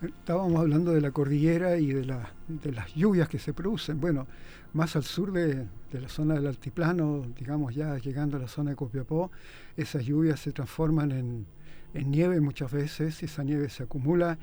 Estábamos 0.00 0.58
hablando 0.58 0.94
de 0.94 1.02
la 1.02 1.10
cordillera 1.10 1.76
y 1.76 1.88
de, 1.88 2.06
la, 2.06 2.32
de, 2.48 2.72
las 2.72 2.94
lluvias 2.94 3.28
que 3.28 3.38
se 3.38 3.52
producen. 3.52 4.00
Bueno, 4.00 4.26
más 4.72 4.96
al 4.96 5.04
sur 5.04 5.30
de, 5.30 5.66
de, 5.92 6.00
la 6.00 6.08
zona 6.08 6.36
del 6.36 6.46
altiplano, 6.46 7.26
digamos 7.36 7.74
ya 7.74 7.98
llegando 7.98 8.38
a 8.38 8.40
la 8.40 8.48
zona 8.48 8.70
de 8.70 8.76
Copiapó, 8.76 9.30
esas 9.76 10.06
lluvias 10.06 10.40
se 10.40 10.52
transforman 10.52 11.12
en, 11.12 11.46
en 11.92 12.10
nieve 12.10 12.40
muchas 12.40 12.72
veces, 12.72 13.22
esa 13.22 13.44
nieve 13.44 13.68
se 13.68 13.82
acumula 13.82 14.38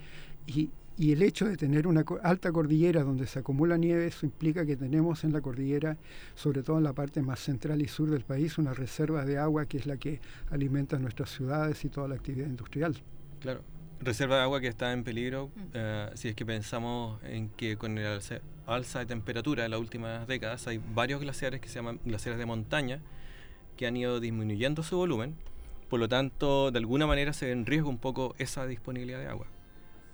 y, 0.46 0.70
y 0.98 1.12
el 1.12 1.22
hecho 1.22 1.46
de 1.46 1.58
tener 1.58 1.88
una 1.88 2.06
alta 2.24 2.52
cordillera 2.52 3.04
donde 3.04 3.28
se 3.28 3.40
acumula 3.40 3.78
nieve, 3.78 4.08
eso 4.08 4.26
implica 4.26 4.66
que 4.66 4.78
tenemos 4.78 5.24
en 5.24 5.34
la 5.34 5.42
cordillera, 5.42 5.98
sobre 6.36 6.64
todo 6.64 6.78
en 6.78 6.84
la 6.84 6.94
parte 6.94 7.22
más 7.22 7.40
central 7.40 7.82
y 7.82 7.88
sur 7.88 8.10
del 8.10 8.24
país, 8.24 8.58
una 8.58 8.74
reserva 8.74 9.26
de 9.26 9.38
agua 9.38 9.66
que 9.66 9.78
es 9.78 9.86
la 9.86 9.98
que 9.98 10.22
alimenta 10.52 10.98
nuestras 10.98 11.30
ciudades 11.32 11.84
y 11.84 11.90
toda 11.90 12.08
la 12.08 12.16
actividad 12.16 12.48
industrial. 12.48 12.96
Claro, 13.42 13.62
reserva 14.00 14.38
de 14.38 14.44
agua 14.44 14.62
que 14.62 14.68
está 14.68 14.94
en 14.94 15.04
peligro 15.04 15.50
mm. 15.56 15.78
uh, 15.78 16.18
si 16.18 16.30
es 16.30 16.36
que 16.36 16.46
pensamos 16.46 17.22
en 17.24 17.50
que 17.50 17.78
con 17.78 17.98
el 17.98 18.06
alza, 18.06 18.40
alza 18.66 19.00
de 19.00 19.06
temperatura 19.06 19.66
en 19.66 19.72
las 19.72 19.80
últimas 19.80 20.28
décadas 20.28 20.68
hay 20.68 20.80
varios 20.94 21.22
glaciares 21.22 21.60
que 21.60 21.68
se 21.68 21.76
llaman 21.76 22.00
glaciares 22.06 22.40
de 22.40 22.46
montaña 22.46 23.02
que 23.76 23.88
han 23.88 23.98
ido 23.98 24.20
disminuyendo 24.22 24.84
su 24.84 24.96
volumen, 24.96 25.36
por 25.90 26.00
lo 26.00 26.08
tanto, 26.08 26.72
de 26.72 26.80
alguna 26.80 27.06
manera 27.08 27.34
se 27.34 27.46
ve 27.48 27.52
en 27.52 27.66
riesgo 27.66 27.90
un 27.90 27.98
poco 27.98 28.36
esa 28.38 28.66
disponibilidad 28.66 29.20
de 29.20 29.28
agua. 29.28 29.48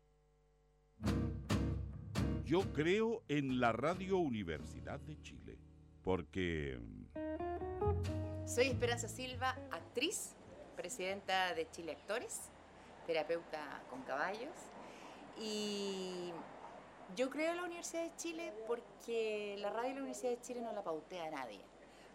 Yo 2.44 2.70
creo 2.74 3.24
en 3.28 3.60
la 3.60 3.72
Radio 3.72 4.18
Universidad 4.18 5.00
de 5.00 5.18
Chile, 5.22 5.58
porque... 6.02 6.78
Soy 8.44 8.66
Esperanza 8.66 9.08
Silva, 9.08 9.56
actriz 9.70 10.36
presidenta 10.82 11.54
de 11.54 11.70
Chile 11.70 11.92
Actores, 11.92 12.50
terapeuta 13.06 13.84
con 13.88 14.02
caballos. 14.02 14.52
Y 15.40 16.32
yo 17.16 17.30
creo 17.30 17.52
en 17.52 17.58
la 17.58 17.64
Universidad 17.64 18.02
de 18.02 18.16
Chile 18.16 18.52
porque 18.66 19.56
la 19.60 19.70
radio 19.70 19.90
de 19.90 19.94
la 19.94 20.00
Universidad 20.00 20.30
de 20.32 20.40
Chile 20.40 20.60
no 20.60 20.72
la 20.72 20.82
pautea 20.82 21.26
a 21.26 21.30
nadie. 21.30 21.60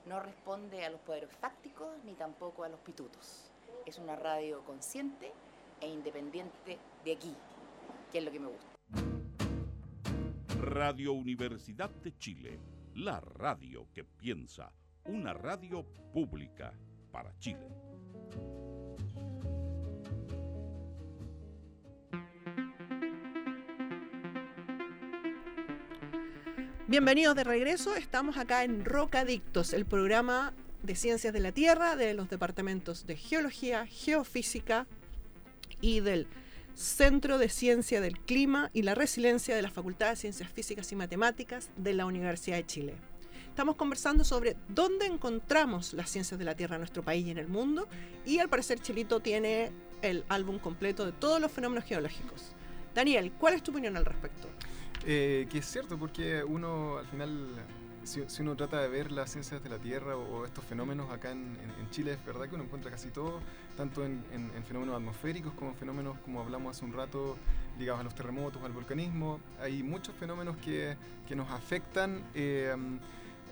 No 0.05 0.19
responde 0.19 0.85
a 0.85 0.89
los 0.89 0.99
poderes 0.99 1.31
fácticos 1.39 1.87
ni 2.03 2.13
tampoco 2.15 2.65
a 2.65 2.69
los 2.69 2.81
pitutos. 2.81 3.53
Es 3.85 3.97
una 3.99 4.17
radio 4.17 4.61
consciente 4.65 5.31
e 5.79 5.87
independiente 5.87 6.77
de 7.05 7.13
aquí, 7.13 7.33
que 8.11 8.17
es 8.17 8.25
lo 8.25 8.31
que 8.31 8.39
me 8.39 8.47
gusta. 8.47 8.67
Radio 10.59 11.13
Universidad 11.13 11.89
de 11.89 12.17
Chile, 12.17 12.59
la 12.95 13.21
radio 13.21 13.87
que 13.93 14.03
piensa, 14.03 14.73
una 15.05 15.33
radio 15.33 15.85
pública 16.11 16.73
para 17.13 17.33
Chile. 17.39 17.86
Bienvenidos 26.89 27.35
de 27.35 27.43
regreso, 27.43 27.97
estamos 27.97 28.37
acá 28.37 28.63
en 28.63 28.85
Rocadictos, 28.85 29.73
el 29.73 29.85
programa 29.85 30.53
de 30.83 30.95
ciencias 30.95 31.33
de 31.33 31.41
la 31.41 31.51
Tierra 31.51 31.97
de 31.97 32.13
los 32.13 32.29
departamentos 32.29 33.05
de 33.05 33.17
Geología, 33.17 33.85
Geofísica 33.87 34.87
y 35.81 35.99
del 35.99 36.27
Centro 36.75 37.39
de 37.39 37.49
Ciencia 37.49 37.99
del 37.99 38.17
Clima 38.17 38.69
y 38.71 38.83
la 38.83 38.95
Resiliencia 38.95 39.53
de 39.53 39.63
la 39.63 39.69
Facultad 39.69 40.11
de 40.11 40.15
Ciencias 40.15 40.49
Físicas 40.49 40.89
y 40.93 40.95
Matemáticas 40.95 41.71
de 41.75 41.93
la 41.93 42.05
Universidad 42.05 42.55
de 42.55 42.65
Chile. 42.65 42.95
Estamos 43.49 43.75
conversando 43.75 44.23
sobre 44.23 44.55
dónde 44.69 45.07
encontramos 45.07 45.91
las 45.91 46.09
ciencias 46.09 46.39
de 46.39 46.45
la 46.45 46.55
Tierra 46.55 46.77
en 46.77 46.81
nuestro 46.83 47.03
país 47.03 47.27
y 47.27 47.31
en 47.31 47.37
el 47.37 47.49
mundo 47.49 47.89
y 48.25 48.39
al 48.39 48.47
parecer 48.47 48.79
Chilito 48.79 49.19
tiene 49.19 49.71
el 50.01 50.23
álbum 50.29 50.57
completo 50.57 51.05
de 51.05 51.11
todos 51.11 51.41
los 51.41 51.51
fenómenos 51.51 51.83
geológicos. 51.83 52.53
Daniel, 52.95 53.33
¿cuál 53.37 53.55
es 53.55 53.61
tu 53.61 53.71
opinión 53.71 53.97
al 53.97 54.05
respecto? 54.05 54.47
Eh, 55.09 55.47
que 55.49 55.59
es 55.59 55.65
cierto, 55.65 55.97
porque 55.97 56.43
uno 56.43 56.97
al 56.97 57.07
final, 57.07 57.47
si, 58.03 58.21
uno 58.41 58.57
trata 58.57 58.81
de 58.81 58.89
ver 58.89 59.13
las 59.13 59.31
ciencias 59.31 59.63
de 59.63 59.69
la 59.69 59.77
Tierra 59.79 60.17
o, 60.17 60.43
estos 60.43 60.65
fenómenos 60.65 61.09
acá 61.09 61.31
en, 61.31 61.55
Chile, 61.91 62.11
es 62.11 62.25
verdad 62.25 62.49
que 62.49 62.55
uno 62.55 62.65
encuentra 62.65 62.91
casi 62.91 63.07
todo, 63.07 63.39
tanto 63.77 64.05
en, 64.05 64.21
fenómenos 64.67 64.97
atmosféricos 64.97 65.53
como 65.53 65.71
en 65.71 65.77
fenómenos, 65.77 66.19
como 66.19 66.41
hablamos 66.41 66.75
hace 66.75 66.83
un 66.83 66.91
rato, 66.91 67.37
ligados 67.79 68.01
a 68.01 68.03
los 68.03 68.13
terremotos, 68.15 68.61
al 68.61 68.73
volcanismo. 68.73 69.39
Hay 69.61 69.81
muchos 69.81 70.13
fenómenos 70.15 70.57
que, 70.57 70.97
nos 71.33 71.49
afectan. 71.51 72.21
Eh, 72.35 72.75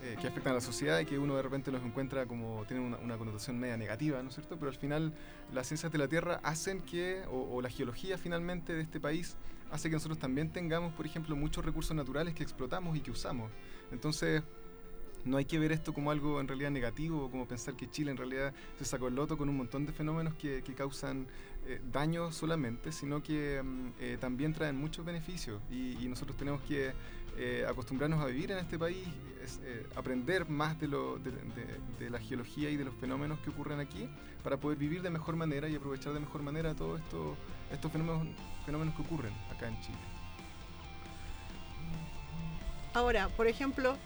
eh, 0.03 0.17
que 0.21 0.27
afectan 0.27 0.51
a 0.51 0.55
la 0.55 0.61
sociedad 0.61 0.99
y 0.99 1.05
que 1.05 1.17
uno 1.17 1.35
de 1.35 1.41
repente 1.41 1.71
los 1.71 1.81
encuentra 1.81 2.25
como 2.25 2.63
tienen 2.67 2.93
una, 3.01 3.17
connotación 3.17 3.57
media 3.57 3.77
negativa, 3.77 4.21
¿no 4.21 4.27
es 4.27 4.35
cierto? 4.35 4.57
Pero 4.57 4.69
al 4.69 4.77
final 4.77 5.13
las 5.53 5.67
ciencias 5.67 5.91
de 5.91 5.97
la 5.97 6.07
Tierra 6.07 6.41
hacen 6.43 6.81
que, 6.81 7.23
o, 7.31 7.59
la 7.61 7.69
geología 7.69 8.17
finalmente 8.17 8.73
de 8.73 8.81
este 8.81 8.99
país, 8.99 9.37
hace 9.75 9.89
que 9.89 9.95
nosotros 9.95 10.17
también 10.17 10.51
tengamos, 10.51 10.93
por 10.93 11.05
ejemplo, 11.05 11.35
muchos 11.35 11.63
recursos 11.63 11.95
naturales 11.95 12.33
que 12.33 12.43
explotamos 12.43 12.97
y 12.97 13.01
que 13.01 13.11
usamos. 13.11 13.51
Entonces, 13.91 14.43
no 15.25 15.37
hay 15.37 15.45
que 15.45 15.59
ver 15.59 15.71
esto 15.71 15.93
como 15.93 16.11
algo 16.11 16.39
en 16.39 16.47
realidad 16.47 16.71
negativo, 16.71 17.29
como 17.29 17.47
pensar 17.47 17.75
que 17.75 17.89
Chile 17.89 18.11
en 18.11 18.17
realidad 18.17 18.53
se 18.77 18.85
sacó 18.85 19.07
el 19.07 19.15
loto 19.15 19.37
con 19.37 19.49
un 19.49 19.57
montón 19.57 19.85
de 19.85 19.91
fenómenos 19.91 20.35
que, 20.35 20.61
causan 20.75 21.27
eh, 21.65 21.81
daño 21.91 22.31
solamente, 22.31 22.91
sino 22.91 23.23
que 23.23 23.61
mm, 23.61 23.87
eh, 23.99 24.17
también 24.19 24.53
traen 24.53 24.77
muchos 24.77 25.03
beneficios 25.03 25.61
y, 25.71 26.05
nosotros 26.05 26.37
tenemos 26.37 26.61
que 26.61 26.93
eh, 27.37 27.65
acostumbrarnos 27.67 28.21
a 28.21 28.27
vivir 28.27 28.51
en 28.51 28.59
este 28.59 28.77
país, 28.77 29.07
aprender 29.95 30.47
más 30.47 30.79
de, 30.79 30.87
lo, 30.87 31.17
de, 31.17 32.09
la 32.09 32.19
geología 32.19 32.69
y 32.69 32.77
de 32.77 32.85
los 32.85 32.95
fenómenos 32.95 33.39
que 33.39 33.49
ocurren 33.49 33.79
aquí 33.79 34.07
para 34.43 34.57
poder 34.57 34.77
vivir 34.77 35.01
de 35.01 35.09
mejor 35.09 35.35
manera 35.35 35.67
y 35.67 35.75
aprovechar 35.75 36.13
de 36.13 36.19
mejor 36.19 36.43
manera 36.43 36.75
todos 36.75 37.01
esto, 37.01 37.35
estos 37.71 37.91
fenómenos, 37.91 38.27
fenómenos 38.65 38.95
que 38.95 39.01
ocurren 39.01 39.33
acá 39.55 39.67
en 39.67 39.79
Chile. 39.81 39.97
Ahora, 42.93 43.29
por 43.29 43.47
ejemplo, 43.47 43.97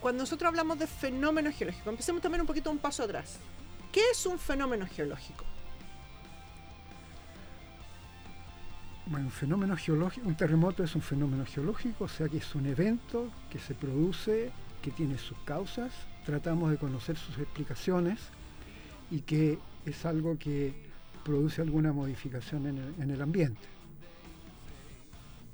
cuando 0.00 0.22
nosotros 0.22 0.48
hablamos 0.48 0.78
de 0.78 0.86
fenómenos 0.86 1.54
geológicos, 1.54 1.88
empecemos 1.88 2.22
también 2.22 2.42
un 2.42 2.46
poquito 2.46 2.70
un 2.70 2.78
paso 2.78 3.02
atrás. 3.02 3.38
¿Qué 3.90 4.02
es 4.12 4.26
un 4.26 4.38
fenómeno 4.38 4.86
geológico? 4.86 5.44
Bueno, 9.06 9.26
un 9.26 9.32
fenómeno 9.32 9.76
geológico, 9.76 10.26
un 10.26 10.36
terremoto 10.36 10.82
es 10.82 10.94
un 10.94 11.02
fenómeno 11.02 11.44
geológico, 11.44 12.04
o 12.04 12.08
sea 12.08 12.28
que 12.28 12.38
es 12.38 12.54
un 12.54 12.66
evento 12.66 13.30
que 13.50 13.58
se 13.58 13.74
produce, 13.74 14.50
que 14.80 14.90
tiene 14.90 15.18
sus 15.18 15.36
causas, 15.44 15.92
tratamos 16.24 16.70
de 16.70 16.78
conocer 16.78 17.16
sus 17.16 17.38
explicaciones 17.38 18.18
y 19.10 19.20
que 19.20 19.58
es 19.84 20.06
algo 20.06 20.38
que 20.38 20.74
produce 21.22 21.62
alguna 21.62 21.92
modificación 21.92 22.66
en 22.66 23.10
el, 23.10 23.22
ambiente. 23.22 23.60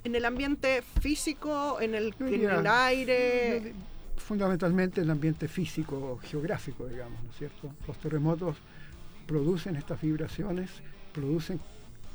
¿En 0.03 0.15
el 0.15 0.25
ambiente 0.25 0.83
físico, 1.01 1.79
en 1.81 1.95
el, 1.95 2.15
en 2.21 2.51
el 2.51 2.67
aire? 2.67 3.75
fundamentalmente 4.21 5.01
el 5.01 5.11
ambiente 5.11 5.49
físico 5.49 6.21
geográfico, 6.23 6.87
digamos, 6.87 7.21
¿no 7.25 7.31
es 7.31 7.37
cierto? 7.37 7.75
Los 7.89 7.99
terremotos 7.99 8.57
producen 9.27 9.75
estas 9.75 10.01
vibraciones, 10.01 10.71
producen 11.13 11.59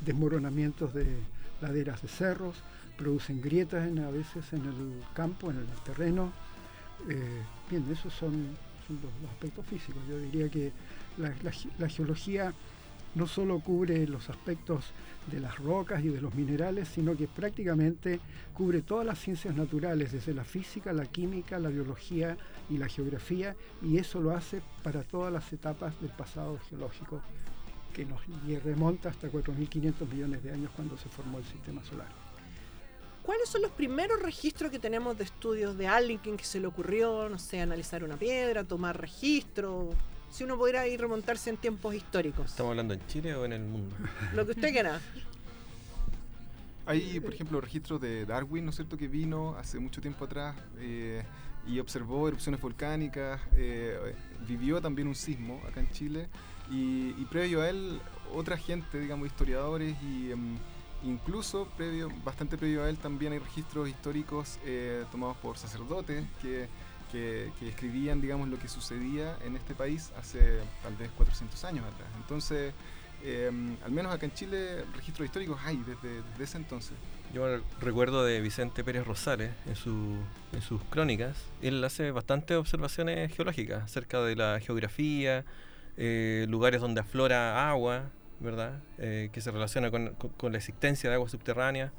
desmoronamientos 0.00 0.94
de 0.94 1.04
laderas 1.60 2.00
de 2.00 2.08
cerros, 2.08 2.56
producen 2.96 3.42
grietas 3.42 3.86
en, 3.86 3.98
a 3.98 4.10
veces 4.10 4.50
en 4.52 4.64
el 4.64 5.02
campo, 5.14 5.50
en 5.50 5.58
el 5.58 5.66
terreno. 5.84 6.32
Eh, 7.08 7.42
bien, 7.70 7.84
esos 7.92 8.14
son, 8.14 8.56
los, 8.88 9.30
aspectos 9.30 9.66
físicos. 9.66 10.00
Yo 10.08 10.18
diría 10.18 10.48
que 10.48 10.72
la 11.78 11.88
geología 11.88 12.54
no 13.16 13.26
solo 13.26 13.60
cubre 13.60 14.06
los 14.06 14.28
aspectos 14.28 14.92
de 15.32 15.40
las 15.40 15.58
rocas 15.58 16.04
y 16.04 16.08
de 16.08 16.20
los 16.20 16.34
minerales, 16.34 16.86
sino 16.88 17.16
que 17.16 17.26
prácticamente 17.26 18.20
cubre 18.52 18.82
todas 18.82 19.06
las 19.06 19.18
ciencias 19.18 19.56
naturales, 19.56 20.12
desde 20.12 20.34
la 20.34 20.44
física, 20.44 20.92
la 20.92 21.06
química, 21.06 21.58
la 21.58 21.70
biología 21.70 22.36
y 22.68 22.76
la 22.76 22.88
geografía, 22.88 23.56
y 23.82 23.96
eso 23.96 24.20
lo 24.20 24.32
hace 24.32 24.60
para 24.82 25.02
todas 25.02 25.32
las 25.32 25.50
etapas 25.50 25.98
del 26.00 26.10
pasado 26.10 26.58
geológico, 26.68 27.22
que 27.94 28.04
nos 28.04 28.20
remonta 28.62 29.08
hasta 29.08 29.28
4.500 29.28 30.12
millones 30.12 30.42
de 30.42 30.52
años 30.52 30.70
cuando 30.76 30.98
se 30.98 31.08
formó 31.08 31.38
el 31.38 31.44
sistema 31.44 31.82
solar. 31.84 32.08
¿Cuáles 33.22 33.48
son 33.48 33.62
los 33.62 33.70
primeros 33.70 34.20
registros 34.20 34.70
que 34.70 34.78
tenemos 34.78 35.16
de 35.16 35.24
estudios 35.24 35.78
de 35.78 35.88
alguien 35.88 36.36
que 36.36 36.44
se 36.44 36.60
le 36.60 36.66
ocurrió, 36.66 37.30
no 37.30 37.38
sé, 37.38 37.62
analizar 37.62 38.04
una 38.04 38.18
piedra, 38.18 38.62
tomar 38.62 39.00
registro, 39.00 39.88
si 40.30 40.44
uno 40.44 40.56
pudiera 40.56 40.86
ir 40.86 41.00
remontarse 41.00 41.50
en 41.50 41.56
tiempos 41.56 41.94
históricos. 41.94 42.50
¿Estamos 42.50 42.70
hablando 42.70 42.94
en 42.94 43.06
Chile 43.06 43.34
o 43.34 43.44
en 43.44 43.52
el 43.52 43.62
mundo? 43.62 43.94
Lo 44.34 44.44
que 44.44 44.52
usted 44.52 44.72
quiera. 44.72 45.00
Hay, 46.86 47.18
por 47.18 47.34
ejemplo, 47.34 47.60
registros 47.60 48.00
de 48.00 48.24
Darwin, 48.26 48.64
¿no 48.64 48.70
es 48.70 48.76
cierto?, 48.76 48.96
que 48.96 49.08
vino 49.08 49.56
hace 49.58 49.80
mucho 49.80 50.00
tiempo 50.00 50.24
atrás 50.24 50.54
eh, 50.78 51.24
y 51.66 51.80
observó 51.80 52.28
erupciones 52.28 52.60
volcánicas, 52.60 53.40
eh, 53.56 54.14
vivió 54.46 54.80
también 54.80 55.08
un 55.08 55.16
sismo 55.16 55.60
acá 55.68 55.80
en 55.80 55.90
Chile 55.90 56.28
y, 56.70 57.24
previo 57.24 57.62
a 57.62 57.68
él 57.68 58.00
otra 58.32 58.56
gente, 58.56 59.00
digamos, 59.00 59.26
historiadores 59.26 59.96
y, 60.02 60.30
em, 60.30 60.56
incluso 61.04 61.66
previo, 61.76 62.08
bastante 62.24 62.56
previo 62.56 62.84
a 62.84 62.88
él 62.88 62.98
también 62.98 63.32
hay 63.32 63.38
registros 63.38 63.88
históricos 63.88 64.58
eh, 64.64 65.04
tomados 65.10 65.36
por 65.38 65.58
sacerdotes 65.58 66.24
que, 66.40 66.68
que, 67.16 67.50
que, 67.58 67.68
escribían, 67.68 68.20
digamos, 68.20 68.48
lo 68.48 68.58
que 68.58 68.68
sucedía 68.68 69.36
en 69.44 69.56
este 69.56 69.74
país 69.74 70.12
hace 70.18 70.58
tal 70.82 70.94
vez 70.96 71.10
400 71.16 71.64
años 71.64 71.84
atrás. 71.86 72.08
Entonces, 72.16 72.74
eh, 73.24 73.50
al 73.84 73.90
menos 73.90 74.14
acá 74.14 74.26
en 74.26 74.32
Chile, 74.32 74.84
registros 74.94 75.26
históricos 75.26 75.58
hay 75.64 75.78
desde, 75.78 76.22
desde, 76.22 76.44
ese 76.44 76.58
entonces. 76.58 76.92
Yo 77.32 77.60
recuerdo 77.80 78.24
de 78.24 78.40
Vicente 78.40 78.84
Pérez 78.84 79.06
Rosales 79.06 79.52
en, 79.66 79.76
su, 79.76 80.16
en 80.52 80.60
sus 80.60 80.82
crónicas. 80.84 81.36
Él 81.62 81.82
hace 81.82 82.10
bastantes 82.10 82.56
observaciones 82.56 83.34
geológicas 83.34 83.82
acerca 83.84 84.20
de 84.20 84.36
la 84.36 84.60
geografía, 84.60 85.44
eh, 85.96 86.46
lugares 86.48 86.80
donde 86.80 87.00
aflora 87.00 87.68
agua, 87.70 88.10
¿verdad? 88.40 88.80
Eh, 88.98 89.30
que 89.32 89.40
se 89.40 89.50
relaciona 89.50 89.90
con, 89.90 90.14
con, 90.14 90.30
con, 90.30 90.52
la 90.52 90.58
existencia 90.58 91.08
de 91.08 91.16
agua 91.16 91.28
subterránea. 91.28 91.92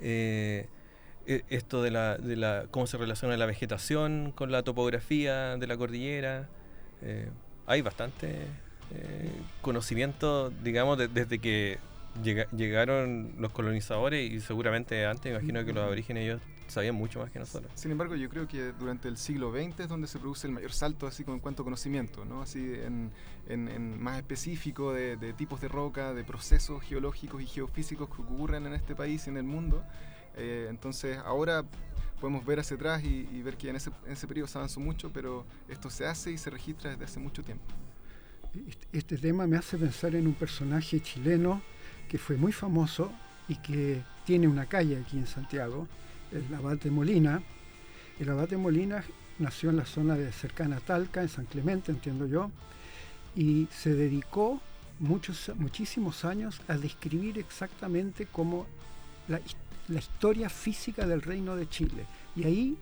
Eh, 0.00 0.68
esto 1.26 1.82
de 1.82 1.90
la, 1.90 2.18
de 2.18 2.36
la, 2.36 2.66
cómo 2.70 2.86
se 2.86 2.96
relaciona 2.96 3.36
la 3.36 3.46
vegetación 3.46 4.32
con 4.34 4.50
la 4.50 4.62
topografía 4.62 5.56
de 5.56 5.66
la 5.66 5.76
cordillera. 5.76 6.48
Eh, 7.02 7.28
hay 7.66 7.82
bastante 7.82 8.46
conocimiento, 9.62 10.50
digamos, 10.50 10.98
de, 10.98 11.08
desde 11.08 11.38
que 11.38 11.78
llega, 12.22 12.46
llegaron 12.50 13.34
los 13.38 13.52
colonizadores 13.52 14.30
y 14.30 14.40
seguramente 14.40 15.06
antes, 15.06 15.32
imagino 15.32 15.64
que 15.64 15.72
los 15.72 15.84
aborígenes 15.84 16.24
ellos 16.24 16.40
sabían 16.72 16.94
mucho 16.94 17.20
más 17.20 17.30
que 17.30 17.38
nosotros. 17.38 17.70
Sin 17.74 17.90
embargo, 17.90 18.16
yo 18.16 18.28
creo 18.28 18.48
que 18.48 18.72
durante 18.72 19.08
el 19.08 19.16
siglo 19.16 19.52
XX 19.52 19.80
es 19.80 19.88
donde 19.88 20.06
se 20.08 20.18
produce 20.18 20.46
el 20.46 20.52
mayor 20.52 20.72
salto 20.72 21.06
así 21.06 21.22
con, 21.22 21.34
en 21.34 21.40
cuanto 21.40 21.62
a 21.62 21.64
conocimiento, 21.64 22.24
¿no? 22.24 22.42
Así 22.42 22.58
en, 22.58 23.10
en, 23.48 23.68
en 23.68 24.02
más 24.02 24.16
específico 24.16 24.92
de, 24.92 25.16
de, 25.16 25.32
tipos 25.32 25.60
de 25.60 25.68
roca, 25.68 26.14
de 26.14 26.24
procesos 26.24 26.82
geológicos 26.82 27.42
y 27.42 27.46
geofísicos 27.46 28.08
que 28.08 28.22
ocurren 28.22 28.66
en 28.66 28.72
este 28.72 28.94
país 28.94 29.26
y 29.26 29.30
en 29.30 29.36
el 29.36 29.44
mundo. 29.44 29.84
Eh, 30.36 30.66
entonces, 30.70 31.18
ahora 31.18 31.64
podemos 32.20 32.44
ver 32.44 32.60
hacia 32.60 32.76
atrás 32.76 33.02
y, 33.02 33.28
y 33.32 33.42
ver 33.42 33.56
que 33.56 33.68
en 33.68 33.76
ese, 33.76 33.90
en 34.06 34.12
ese 34.12 34.26
periodo 34.26 34.46
se 34.46 34.58
avanzó 34.58 34.80
mucho, 34.80 35.10
pero 35.12 35.44
esto 35.68 35.90
se 35.90 36.06
hace 36.06 36.30
y 36.30 36.38
se 36.38 36.50
registra 36.50 36.90
desde 36.90 37.04
hace 37.04 37.18
mucho 37.18 37.42
tiempo. 37.42 37.64
Este 38.92 39.16
tema 39.16 39.46
me 39.46 39.56
hace 39.56 39.78
pensar 39.78 40.14
en 40.14 40.26
un 40.26 40.34
personaje 40.34 41.00
chileno 41.00 41.62
que 42.08 42.18
fue 42.18 42.36
muy 42.36 42.52
famoso 42.52 43.10
y 43.48 43.56
que 43.56 44.02
tiene 44.26 44.46
una 44.46 44.66
calle 44.66 44.98
aquí 44.98 45.16
en 45.16 45.26
Santiago, 45.26 45.88
el 46.30 46.54
abate 46.54 46.90
Molina. 46.90 47.42
El 48.20 48.28
abate 48.28 48.56
Molina 48.56 49.02
nació 49.38 49.70
en 49.70 49.76
la 49.76 49.86
zona 49.86 50.14
de 50.14 50.30
cercana 50.32 50.76
a 50.76 50.80
Talca, 50.80 51.22
en 51.22 51.28
San 51.28 51.46
Clemente, 51.46 51.90
entiendo 51.90 52.26
yo, 52.26 52.50
y 53.34 53.66
se 53.72 53.94
dedicó 53.94 54.60
muchos, 55.00 55.50
muchísimos 55.56 56.24
años 56.24 56.60
a 56.68 56.76
describir 56.76 57.38
exactamente 57.38 58.26
cómo 58.26 58.66
la, 59.28 59.40
la 59.92 59.98
historia 59.98 60.48
física 60.48 61.06
del 61.06 61.22
reino 61.22 61.56
de 61.56 61.68
Chile. 61.68 62.06
Y 62.34 62.44
ahí 62.44 62.76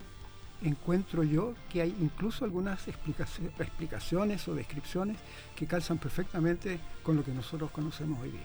encuentro 0.63 1.23
yo 1.23 1.53
que 1.71 1.81
hay 1.81 1.95
incluso 1.99 2.45
algunas 2.45 2.87
explicaciones, 2.87 4.47
o 4.47 4.55
descripciones 4.55 5.17
que 5.55 5.65
calzan 5.65 5.97
perfectamente 5.97 6.79
con 7.03 7.15
lo 7.15 7.23
que 7.23 7.31
nosotros 7.31 7.71
conocemos 7.71 8.21
hoy 8.21 8.31
día. 8.31 8.41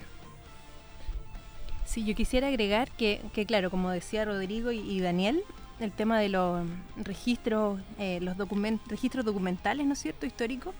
Sí, 1.84 2.04
yo 2.04 2.14
quisiera 2.14 2.48
agregar 2.48 2.90
que, 2.90 3.20
que 3.32 3.46
claro, 3.46 3.70
como 3.70 3.90
decía 3.90 4.24
Rodrigo 4.24 4.72
y, 4.72 4.78
y, 4.78 5.00
Daniel, 5.00 5.42
el 5.78 5.92
tema 5.92 6.18
de 6.18 6.30
los 6.30 6.66
registros, 6.96 7.80
eh, 7.98 8.18
los 8.20 8.36
document 8.36 8.80
registros 8.88 9.24
documentales, 9.24 9.86
¿no 9.86 9.92
es 9.92 10.00
cierto?, 10.00 10.26
históricos. 10.26 10.74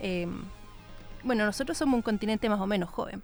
Eh, 0.00 0.26
bueno, 1.22 1.44
nosotros 1.44 1.78
somos 1.78 1.94
un 1.94 2.02
continente 2.02 2.48
más 2.48 2.60
o 2.60 2.66
menos 2.66 2.90
joven, 2.90 3.22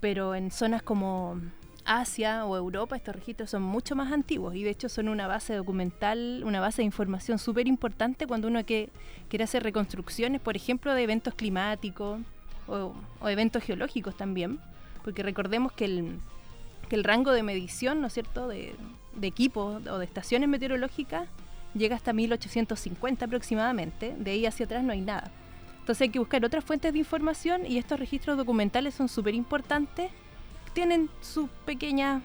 pero 0.00 0.34
en 0.34 0.50
zonas 0.50 0.82
como 0.82 1.40
Asia 1.88 2.44
o 2.44 2.54
Europa 2.54 2.96
estos 2.96 3.16
registros 3.16 3.48
son 3.48 3.62
mucho 3.62 3.96
más 3.96 4.12
antiguos 4.12 4.54
y 4.54 4.62
de 4.62 4.70
hecho 4.70 4.90
son 4.90 5.08
una 5.08 5.26
base 5.26 5.54
documental, 5.54 6.42
una 6.44 6.60
base 6.60 6.82
de 6.82 6.86
información 6.86 7.38
súper 7.38 7.66
importante 7.66 8.26
cuando 8.26 8.46
uno 8.46 8.62
quiere 8.64 8.90
hacer 9.42 9.62
reconstrucciones, 9.62 10.42
por 10.42 10.54
ejemplo, 10.54 10.92
de 10.92 11.02
eventos 11.02 11.34
climáticos 11.34 12.20
o, 12.68 12.92
eventos 13.26 13.62
geológicos 13.62 14.16
también, 14.18 14.60
porque 15.02 15.22
recordemos 15.22 15.72
que 15.72 15.86
el, 15.86 16.18
que 16.90 16.96
el 16.96 17.04
rango 17.04 17.32
de 17.32 17.42
medición, 17.42 18.02
¿no 18.02 18.08
es 18.08 18.12
cierto?, 18.12 18.48
de, 18.48 18.74
de 19.16 19.26
equipos 19.26 19.86
o 19.86 19.98
de 19.98 20.04
estaciones 20.04 20.48
meteorológicas 20.50 21.26
llega 21.74 21.96
hasta 21.96 22.12
1850 22.12 23.24
aproximadamente, 23.24 24.14
de 24.18 24.30
ahí 24.30 24.44
hacia 24.44 24.66
atrás 24.66 24.84
no 24.84 24.92
hay 24.92 25.00
nada. 25.00 25.30
Entonces 25.80 26.02
hay 26.02 26.10
que 26.10 26.18
buscar 26.18 26.44
otras 26.44 26.64
fuentes 26.64 26.92
de 26.92 26.98
información 26.98 27.64
y 27.64 27.78
estos 27.78 27.98
registros 27.98 28.36
documentales 28.36 28.94
son 28.94 29.08
súper 29.08 29.34
importantes, 29.34 30.10
tienen 30.78 31.10
sus 31.20 31.50
pequeñas, 31.66 32.22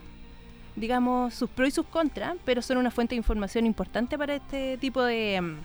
digamos, 0.76 1.34
sus 1.34 1.50
pros 1.50 1.70
y 1.70 1.72
sus 1.72 1.88
contras, 1.88 2.36
pero 2.46 2.62
son 2.62 2.78
una 2.78 2.92
fuente 2.92 3.16
de 3.16 3.18
información 3.18 3.66
importante 3.66 4.16
para 4.16 4.36
este 4.36 4.78
tipo 4.78 5.02
de, 5.02 5.58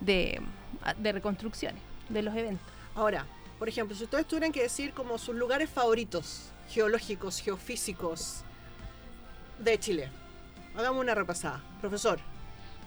de, 0.00 0.40
de 0.96 1.12
reconstrucciones 1.12 1.82
de 2.08 2.22
los 2.22 2.34
eventos. 2.34 2.66
Ahora, 2.94 3.26
por 3.58 3.68
ejemplo, 3.68 3.94
si 3.94 4.04
ustedes 4.04 4.24
tuvieran 4.26 4.50
que 4.50 4.62
decir 4.62 4.94
como 4.94 5.18
sus 5.18 5.36
lugares 5.36 5.68
favoritos 5.68 6.52
geológicos, 6.70 7.38
geofísicos 7.42 8.44
de 9.58 9.78
Chile. 9.78 10.08
Hagamos 10.74 11.02
una 11.02 11.14
repasada. 11.14 11.62
Profesor 11.82 12.18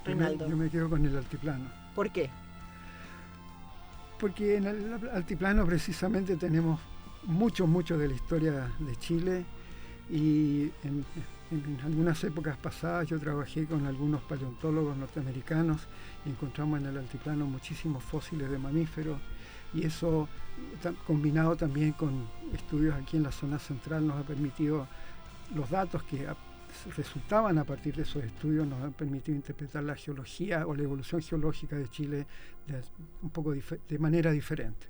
Reinaldo. 0.05 0.47
Yo 0.47 0.57
me, 0.57 0.57
yo 0.57 0.63
me 0.63 0.69
quedo 0.71 0.89
con 0.89 1.05
el 1.05 1.15
altiplano. 1.15 1.69
¿Por 1.93 2.09
qué? 2.09 2.31
Porque 4.19 4.55
en 4.55 4.65
el 4.65 5.09
altiplano 5.13 5.67
precisamente 5.67 6.35
tenemos 6.35 6.79
mucho, 7.23 7.67
mucho 7.67 7.97
de 7.97 8.07
la 8.07 8.13
historia 8.13 8.71
de 8.79 8.95
Chile 8.95 9.45
y 10.09 10.71
en, 10.83 11.05
en, 11.51 11.79
algunas 11.83 12.23
épocas 12.23 12.57
pasadas 12.57 13.07
yo 13.07 13.19
trabajé 13.19 13.65
con 13.65 13.85
algunos 13.85 14.21
paleontólogos 14.21 14.97
norteamericanos 14.97 15.81
y 16.25 16.29
encontramos 16.29 16.79
en 16.79 16.87
el 16.87 16.97
altiplano 16.97 17.45
muchísimos 17.45 18.03
fósiles 18.03 18.49
de 18.49 18.57
mamíferos 18.57 19.19
y 19.73 19.85
eso 19.85 20.27
combinado 21.05 21.55
también 21.55 21.93
con 21.93 22.27
estudios 22.53 22.95
aquí 22.95 23.17
en 23.17 23.23
la 23.23 23.31
zona 23.31 23.59
central 23.59 24.05
nos 24.05 24.17
ha 24.17 24.23
permitido 24.23 24.87
los 25.55 25.69
datos 25.69 26.03
que 26.03 26.27
resultaban 26.95 27.57
a 27.57 27.63
partir 27.63 27.95
de 27.95 28.03
esos 28.03 28.23
estudios 28.23 28.67
nos 28.67 28.81
han 28.83 28.93
permitido 28.93 29.35
interpretar 29.35 29.83
la 29.83 29.95
geología 29.95 30.65
o 30.67 30.75
la 30.75 30.83
evolución 30.83 31.21
geológica 31.21 31.75
de 31.75 31.87
Chile 31.87 32.27
de 32.67 32.81
un 33.21 33.29
poco 33.29 33.53
de 33.53 33.99
manera 33.99 34.31
diferente. 34.31 34.87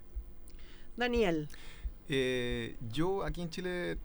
Daniel. 0.98 1.48
Eh, 2.10 2.76
yo 2.92 3.24
aquí 3.24 3.42
en 3.42 3.52
Chile 3.52 3.98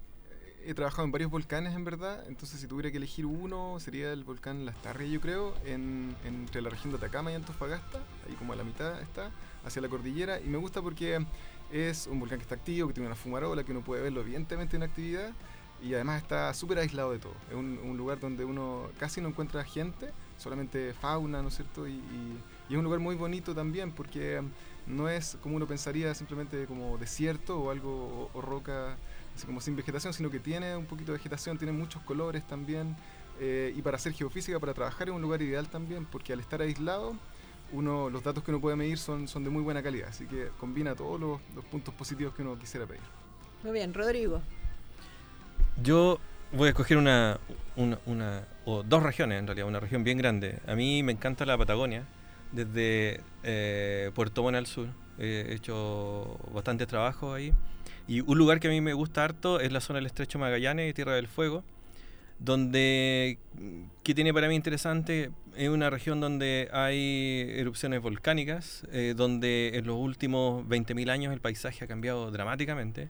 he 0.67 0.75
trabajado 0.75 1.05
en 1.05 1.13
varios 1.13 1.31
volcanes 1.31 1.75
en 1.75 1.85
verdad, 1.85 2.23
entonces 2.29 2.61
si 2.61 2.67
tuviera 2.67 2.91
que 2.91 2.99
elegir 2.99 3.25
uno 3.25 3.79
sería 3.81 4.13
el 4.13 4.25
volcán 4.25 4.67
Las 4.67 4.81
Tarrias 4.83 5.11
yo 5.11 5.21
creo, 5.21 5.55
en, 5.65 6.15
entre 6.25 6.61
la 6.61 6.71
región 6.71 6.91
de 6.91 6.99
Atacama 6.99 7.33
y 7.33 7.35
Antofagasta, 7.35 7.99
ahí 8.29 8.35
como 8.35 8.53
a 8.53 8.57
la 8.57 8.65
mitad 8.65 9.01
está, 9.01 9.31
hacia 9.65 9.81
la 9.81 9.89
cordillera, 9.89 10.41
y 10.41 10.45
me 10.45 10.59
gusta 10.59 10.83
porque 10.83 11.25
es 11.73 12.07
un 12.07 12.21
volcán 12.21 12.39
que 12.39 12.43
está 12.43 12.55
activo, 12.55 12.89
que 12.89 12.95
tiene 12.95 13.07
una 13.07 13.17
fumarola, 13.17 13.65
que 13.65 13.73
uno 13.73 13.83
puede 13.83 14.03
verlo 14.03 14.21
evidentemente 14.21 14.77
en 14.77 14.83
actividad, 14.83 15.33
y 15.83 15.95
además 15.95 16.23
está 16.23 16.53
súper 16.55 16.79
aislado 16.79 17.13
de 17.13 17.19
todo, 17.19 17.35
es 17.51 17.57
un, 17.57 17.79
un, 17.79 17.97
lugar 17.97 18.21
donde 18.21 18.45
uno 18.45 18.89
casi 18.99 19.21
no 19.21 19.29
encuentra 19.29 19.65
gente, 19.65 20.13
solamente 20.39 20.95
fauna, 20.95 21.43
¿no 21.43 21.49
es 21.49 21.57
cierto? 21.57 21.87
Y, 21.87 21.93
y, 21.93 22.39
y 22.69 22.73
es 22.73 22.79
un 22.79 22.85
lugar 22.85 23.01
muy 23.01 23.17
bonito 23.17 23.55
también 23.55 23.93
porque 23.93 24.41
no 24.87 25.09
es 25.09 25.37
como 25.43 25.57
uno 25.57 25.67
pensaría 25.67 26.15
simplemente 26.15 26.67
como 26.67 26.99
desierto 26.99 27.59
o 27.59 27.71
algo 27.71 28.31
o, 28.35 28.39
o 28.39 28.41
roca 28.41 28.97
así 29.35 29.47
como 29.47 29.61
sin 29.61 29.77
vegetación, 29.77 30.13
sino 30.13 30.31
que 30.31 30.39
tiene 30.39 30.77
un 30.77 30.87
poquito 30.87 31.13
de 31.13 31.19
vegetación, 31.19 31.59
tiene 31.59 31.73
muchos 31.73 32.03
colores 32.03 32.47
también. 32.47 32.97
Eh, 33.41 33.75
y 33.77 33.83
para 33.83 33.97
hacer 33.97 34.13
geofísica, 34.13 34.61
para 34.61 34.75
trabajar 34.75 35.09
es 35.09 35.15
un 35.15 35.21
lugar 35.21 35.43
ideal 35.43 35.69
también, 35.69 36.05
porque 36.07 36.33
al 36.33 36.41
estar 36.41 36.61
aislado, 36.61 37.17
uno, 37.73 38.09
los 38.09 38.23
datos 38.23 38.45
que 38.45 38.51
uno 38.53 38.61
puede 38.61 38.77
medir 38.77 38.99
son, 38.99 39.27
son 39.27 39.43
de 39.43 39.51
muy 39.51 39.63
buena 39.63 39.83
calidad, 39.83 40.09
así 40.09 40.27
que 40.27 40.51
combina 40.61 40.95
todos 40.95 41.19
los, 41.19 41.41
los 41.55 41.65
puntos 41.65 41.93
positivos 41.95 42.35
que 42.35 42.43
uno 42.43 42.57
quisiera 42.59 42.87
pedir. 42.87 43.03
Muy 43.65 43.73
bien, 43.73 43.93
Rodrigo. 43.93 44.41
Yo 45.83 46.21
voy 46.53 46.67
a 46.67 46.71
escoger 46.71 46.97
una, 46.97 47.41
una, 47.75 47.99
una, 48.07 48.45
o 48.65 48.85
dos 48.85 49.03
regiones 49.03 49.41
en 49.41 49.47
realidad, 49.49 49.67
una 49.67 49.81
región 49.81 50.05
bien 50.05 50.19
grande. 50.19 50.61
A 50.69 50.77
mí 50.77 51.03
me 51.03 51.11
encanta 51.11 51.45
la 51.45 51.59
Patagonia, 51.59 52.05
desde 52.55 53.21
eh, 53.43 54.11
Puerto 54.15 54.43
Montt 54.43 54.57
al 54.57 54.67
sur. 54.67 54.89
He 55.19 55.55
hecho 55.55 56.39
bastante 56.53 56.87
trabajo 56.87 57.35
ahí. 57.35 57.53
Y 58.07 58.21
un 58.21 58.37
lugar 58.37 58.61
que 58.61 58.69
a 58.69 58.71
mí 58.71 58.81
me 58.81 58.93
gusta 58.93 59.25
harto 59.25 59.61
es 59.61 59.73
la 59.73 59.81
zona 59.81 59.99
del 59.99 60.07
Estrecho 60.07 60.39
Magallanes 60.39 60.91
y 60.91 60.93
Tierra 60.93 61.15
del 61.15 61.27
Fuego, 61.27 61.65
donde, 62.39 63.39
que 64.03 64.15
tiene 64.15 64.35
para 64.35 64.49
mí 64.49 64.55
interesante, 64.55 65.31
es 65.57 65.69
una 65.71 65.89
región 65.89 66.21
donde 66.21 66.69
hay 66.73 67.47
erupciones 67.57 68.03
volcánicas, 68.03 68.85
eh, 68.93 69.15
donde 69.17 69.73
en 69.75 69.87
los 69.87 69.97
últimos 69.97 70.67
20.000 70.67 71.11
años 71.11 71.33
el 71.33 71.41
paisaje 71.41 71.85
ha 71.85 71.89
cambiado 71.89 72.31
dramáticamente. 72.31 73.09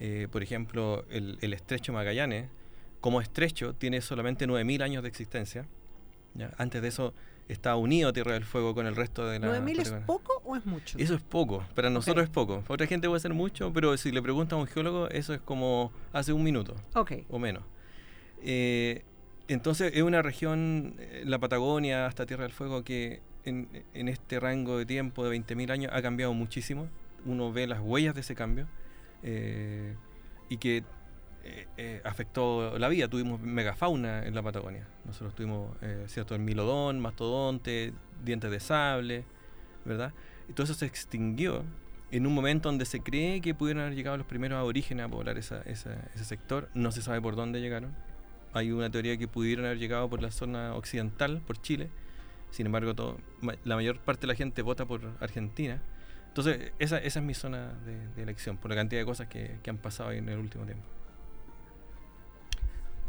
Eh, 0.00 0.26
por 0.32 0.42
ejemplo, 0.42 1.04
el, 1.10 1.38
el, 1.40 1.52
Estrecho 1.52 1.92
Magallanes, 1.92 2.48
como 3.00 3.20
estrecho, 3.20 3.74
tiene 3.74 4.00
solamente 4.00 4.48
9.000 4.48 4.82
años 4.82 5.02
de 5.04 5.08
existencia. 5.08 5.66
¿ya? 6.34 6.50
Antes 6.58 6.82
de 6.82 6.88
eso 6.88 7.14
está 7.48 7.76
unido 7.76 8.08
a 8.08 8.12
Tierra 8.12 8.32
del 8.32 8.44
Fuego 8.44 8.74
con 8.74 8.86
el 8.86 8.96
resto 8.96 9.26
de 9.26 9.38
la... 9.38 9.58
9.000 9.60 9.80
es 9.80 9.90
poco 10.06 10.40
o 10.44 10.56
es 10.56 10.64
mucho? 10.64 10.98
Eso 10.98 11.14
es 11.14 11.22
poco, 11.22 11.64
para 11.74 11.90
nosotros 11.90 12.24
es 12.24 12.30
poco. 12.30 12.60
Para 12.62 12.74
otra 12.74 12.86
gente 12.86 13.08
puede 13.08 13.20
ser 13.20 13.34
mucho, 13.34 13.72
pero 13.72 13.96
si 13.96 14.10
le 14.12 14.22
pregunta 14.22 14.56
a 14.56 14.58
un 14.58 14.66
geólogo, 14.66 15.08
eso 15.10 15.34
es 15.34 15.40
como 15.40 15.92
hace 16.12 16.32
un 16.32 16.42
minuto 16.42 16.74
Ok. 16.94 17.12
o 17.28 17.38
menos. 17.38 17.62
Eh, 18.42 19.02
entonces 19.48 19.92
es 19.94 20.02
una 20.02 20.22
región, 20.22 20.94
eh, 20.98 21.22
la 21.26 21.38
Patagonia 21.38 22.06
hasta 22.06 22.24
Tierra 22.26 22.44
del 22.44 22.52
Fuego, 22.52 22.82
que 22.82 23.20
en, 23.44 23.68
en 23.92 24.08
este 24.08 24.40
rango 24.40 24.78
de 24.78 24.86
tiempo 24.86 25.28
de 25.28 25.36
20.000 25.38 25.70
años 25.70 25.92
ha 25.94 26.00
cambiado 26.02 26.32
muchísimo. 26.32 26.88
Uno 27.26 27.52
ve 27.52 27.66
las 27.66 27.80
huellas 27.80 28.14
de 28.14 28.20
ese 28.22 28.34
cambio 28.34 28.66
eh, 29.22 29.94
y 30.48 30.56
que 30.58 30.82
eh, 31.44 31.66
eh, 31.76 32.00
afectó 32.04 32.78
la 32.78 32.88
vida. 32.88 33.08
Tuvimos 33.08 33.40
megafauna 33.40 34.24
en 34.24 34.34
la 34.34 34.42
Patagonia. 34.42 34.86
Nosotros 35.04 35.34
tuvimos, 35.34 35.76
eh, 35.82 36.04
¿cierto? 36.08 36.34
El 36.34 36.40
milodón, 36.40 37.00
mastodonte, 37.00 37.92
dientes 38.24 38.50
de 38.50 38.60
sable, 38.60 39.24
¿verdad? 39.84 40.12
Y 40.48 40.52
todo 40.52 40.64
eso 40.64 40.74
se 40.74 40.86
extinguió 40.86 41.64
en 42.10 42.26
un 42.26 42.34
momento 42.34 42.68
donde 42.68 42.84
se 42.84 43.00
cree 43.00 43.40
que 43.40 43.54
pudieron 43.54 43.82
haber 43.82 43.94
llegado 43.96 44.16
los 44.16 44.26
primeros 44.26 44.58
aborígenes 44.58 45.06
a 45.06 45.08
poblar 45.08 45.36
esa- 45.38 45.62
esa- 45.62 46.08
ese 46.14 46.24
sector. 46.24 46.68
No 46.74 46.92
se 46.92 47.02
sabe 47.02 47.20
por 47.20 47.36
dónde 47.36 47.60
llegaron. 47.60 47.94
Hay 48.52 48.70
una 48.70 48.88
teoría 48.90 49.16
que 49.16 49.26
pudieron 49.26 49.64
haber 49.66 49.78
llegado 49.78 50.08
por 50.08 50.22
la 50.22 50.30
zona 50.30 50.74
occidental, 50.74 51.42
por 51.46 51.60
Chile. 51.60 51.90
Sin 52.50 52.66
embargo, 52.66 52.94
todo, 52.94 53.18
la 53.64 53.74
mayor 53.74 53.98
parte 53.98 54.22
de 54.22 54.26
la 54.28 54.36
gente 54.36 54.62
vota 54.62 54.86
por 54.86 55.00
Argentina. 55.20 55.82
Entonces, 56.28 56.72
esa, 56.78 56.98
esa 56.98 57.18
es 57.18 57.24
mi 57.24 57.34
zona 57.34 57.72
de, 57.84 58.08
de 58.14 58.22
elección, 58.22 58.56
por 58.58 58.70
la 58.70 58.76
cantidad 58.76 59.00
de 59.00 59.06
cosas 59.06 59.26
que, 59.28 59.58
que 59.62 59.70
han 59.70 59.78
pasado 59.78 60.12
en 60.12 60.28
el 60.28 60.38
último 60.38 60.64
tiempo. 60.64 60.84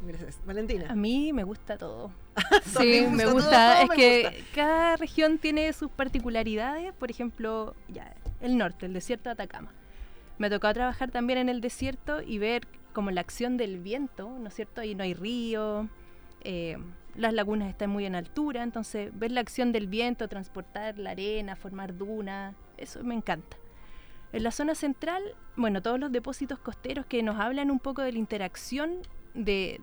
Gracias. 0.02 0.39
Valentina. 0.46 0.86
A 0.89 0.96
mí 0.96 1.34
me 1.34 1.43
gusta 1.43 1.78
todo. 1.78 2.12
Sí, 2.66 3.06
me 3.10 3.26
me 3.26 3.26
gusta 3.26 3.34
gusta. 3.34 3.74
todo 3.74 3.84
es 3.84 3.89
me 3.89 3.96
que 3.96 4.24
gusta. 4.24 4.46
cada 4.54 4.96
región 4.98 5.38
tiene 5.38 5.72
sus 5.74 5.89
particularidades. 5.89 6.93
Por 6.93 7.10
ejemplo, 7.10 7.76
ya, 7.88 8.14
el 8.41 8.58
norte, 8.58 8.86
el 8.86 8.93
desierto 8.93 9.30
de 9.30 9.34
Atacama. 9.34 9.72
Me 10.38 10.50
tocó 10.50 10.72
trabajar 10.74 11.12
también 11.12 11.39
en 11.39 11.50
el 11.50 11.62
desierto 11.62 12.22
y 12.22 12.38
ver 12.39 12.68
como 12.93 13.10
la 13.12 13.22
acción 13.22 13.58
del 13.58 13.80
viento, 13.80 14.30
¿no 14.39 14.48
es 14.50 14.54
cierto? 14.54 14.82
Ahí 14.82 14.96
no 14.96 15.04
hay 15.04 15.14
río, 15.14 15.88
eh, 16.41 16.78
las 17.16 17.34
lagunas 17.34 17.70
están 17.70 17.89
muy 17.89 18.06
en 18.06 18.16
altura, 18.16 18.64
entonces 18.64 19.18
ver 19.18 19.32
la 19.32 19.39
acción 19.41 19.72
del 19.72 19.88
viento, 19.88 20.28
transportar 20.28 20.98
la 20.98 21.12
arena, 21.12 21.56
formar 21.56 21.96
dunas, 21.98 22.54
eso 22.78 23.02
me 23.04 23.16
encanta. 23.16 23.58
En 24.34 24.43
la 24.43 24.52
zona 24.52 24.76
central, 24.76 25.24
bueno, 25.56 25.82
todos 25.82 26.00
los 26.00 26.12
depósitos 26.12 26.60
costeros 26.60 27.06
que 27.06 27.24
nos 27.24 27.39
hablan 27.39 27.72
un 27.72 27.80
poco 27.80 28.02
de 28.02 28.12
la 28.12 28.20
interacción 28.20 29.00
de, 29.36 29.79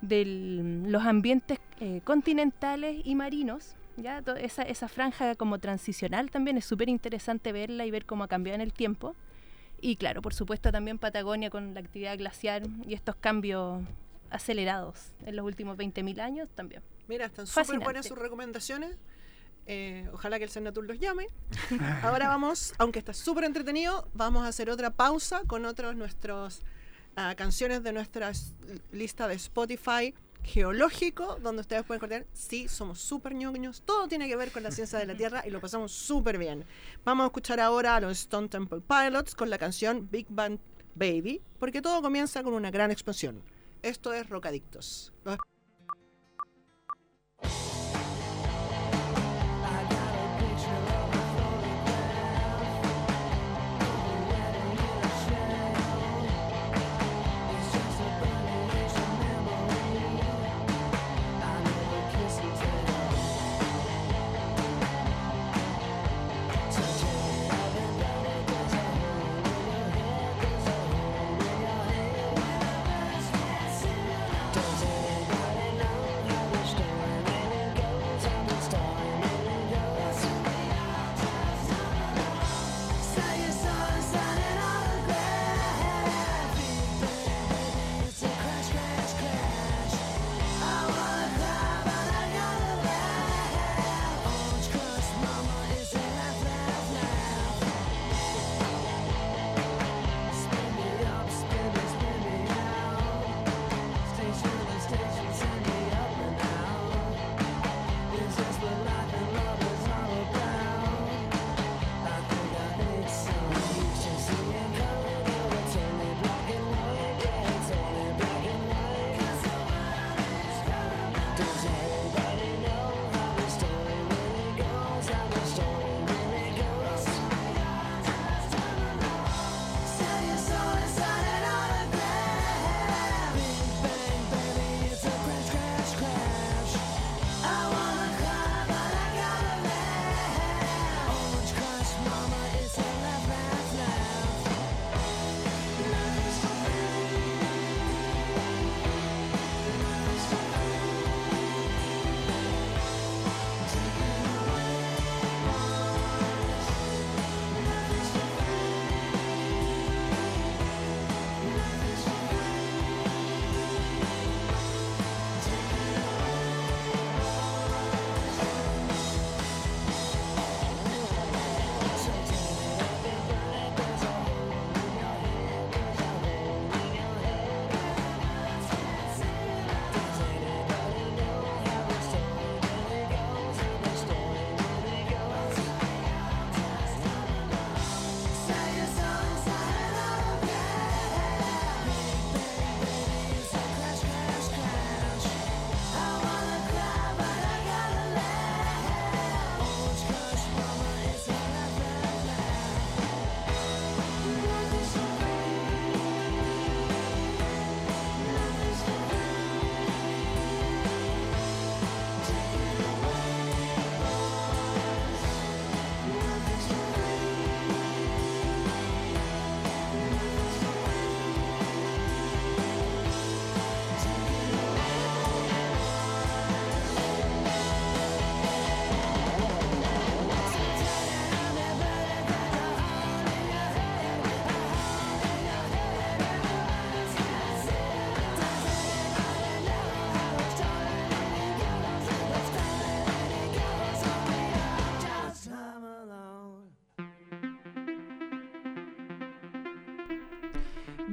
del, 0.00 0.90
los 0.90 1.02
ambientes 1.02 1.58
eh, 1.80 2.00
continentales 2.04 3.00
y 3.04 3.14
marinos. 3.14 3.74
¿ya? 3.96 4.22
Esa, 4.38 4.62
esa 4.62 4.88
franja 4.88 5.34
como 5.34 5.58
transicional 5.58 6.30
también 6.30 6.56
es 6.56 6.64
súper 6.64 6.88
interesante 6.88 7.52
verla 7.52 7.86
y 7.86 7.90
ver 7.90 8.06
cómo 8.06 8.24
ha 8.24 8.28
cambiado 8.28 8.54
en 8.54 8.60
el 8.60 8.72
tiempo. 8.72 9.16
Y 9.80 9.96
claro, 9.96 10.22
por 10.22 10.34
supuesto 10.34 10.72
también 10.72 10.98
Patagonia 10.98 11.50
con 11.50 11.74
la 11.74 11.80
actividad 11.80 12.16
glaciar 12.18 12.62
y 12.86 12.94
estos 12.94 13.16
cambios 13.16 13.82
acelerados 14.30 15.12
en 15.24 15.36
los 15.36 15.44
últimos 15.44 15.76
20.000 15.76 16.20
años 16.20 16.48
también. 16.54 16.82
Mira, 17.06 17.26
están 17.26 17.46
súper 17.46 17.78
buenas 17.78 18.06
sus 18.06 18.18
recomendaciones. 18.18 18.96
Eh, 19.66 20.08
ojalá 20.12 20.38
que 20.38 20.44
el 20.44 20.50
Senatur 20.50 20.84
los 20.84 20.98
llame. 20.98 21.26
Ahora 22.02 22.28
vamos, 22.28 22.74
aunque 22.78 22.98
está 22.98 23.12
súper 23.12 23.44
entretenido, 23.44 24.08
vamos 24.14 24.44
a 24.44 24.48
hacer 24.48 24.70
otra 24.70 24.90
pausa 24.90 25.42
con 25.46 25.64
otros 25.64 25.94
nuestros 25.94 26.62
canciones 27.36 27.82
de 27.82 27.92
nuestra 27.92 28.32
lista 28.92 29.26
de 29.28 29.34
Spotify 29.34 30.14
geológico, 30.42 31.36
donde 31.42 31.60
ustedes 31.60 31.84
pueden 31.84 31.98
encontrar, 31.98 32.26
sí, 32.32 32.68
somos 32.68 33.00
súper 33.00 33.34
ñoños, 33.34 33.82
todo 33.82 34.08
tiene 34.08 34.28
que 34.28 34.36
ver 34.36 34.52
con 34.52 34.62
la 34.62 34.70
ciencia 34.70 34.98
de 34.98 35.06
la 35.06 35.16
Tierra 35.16 35.42
y 35.46 35.50
lo 35.50 35.60
pasamos 35.60 35.92
súper 35.92 36.38
bien. 36.38 36.64
Vamos 37.04 37.24
a 37.24 37.26
escuchar 37.26 37.60
ahora 37.60 37.96
a 37.96 38.00
los 38.00 38.20
Stone 38.20 38.48
Temple 38.48 38.80
Pilots 38.80 39.34
con 39.34 39.50
la 39.50 39.58
canción 39.58 40.08
Big 40.10 40.26
Bang 40.30 40.58
Baby, 40.94 41.42
porque 41.58 41.82
todo 41.82 42.02
comienza 42.02 42.42
con 42.42 42.54
una 42.54 42.70
gran 42.70 42.90
explosión. 42.90 43.42
Esto 43.82 44.12
es 44.12 44.28
Rocadictos. 44.28 45.12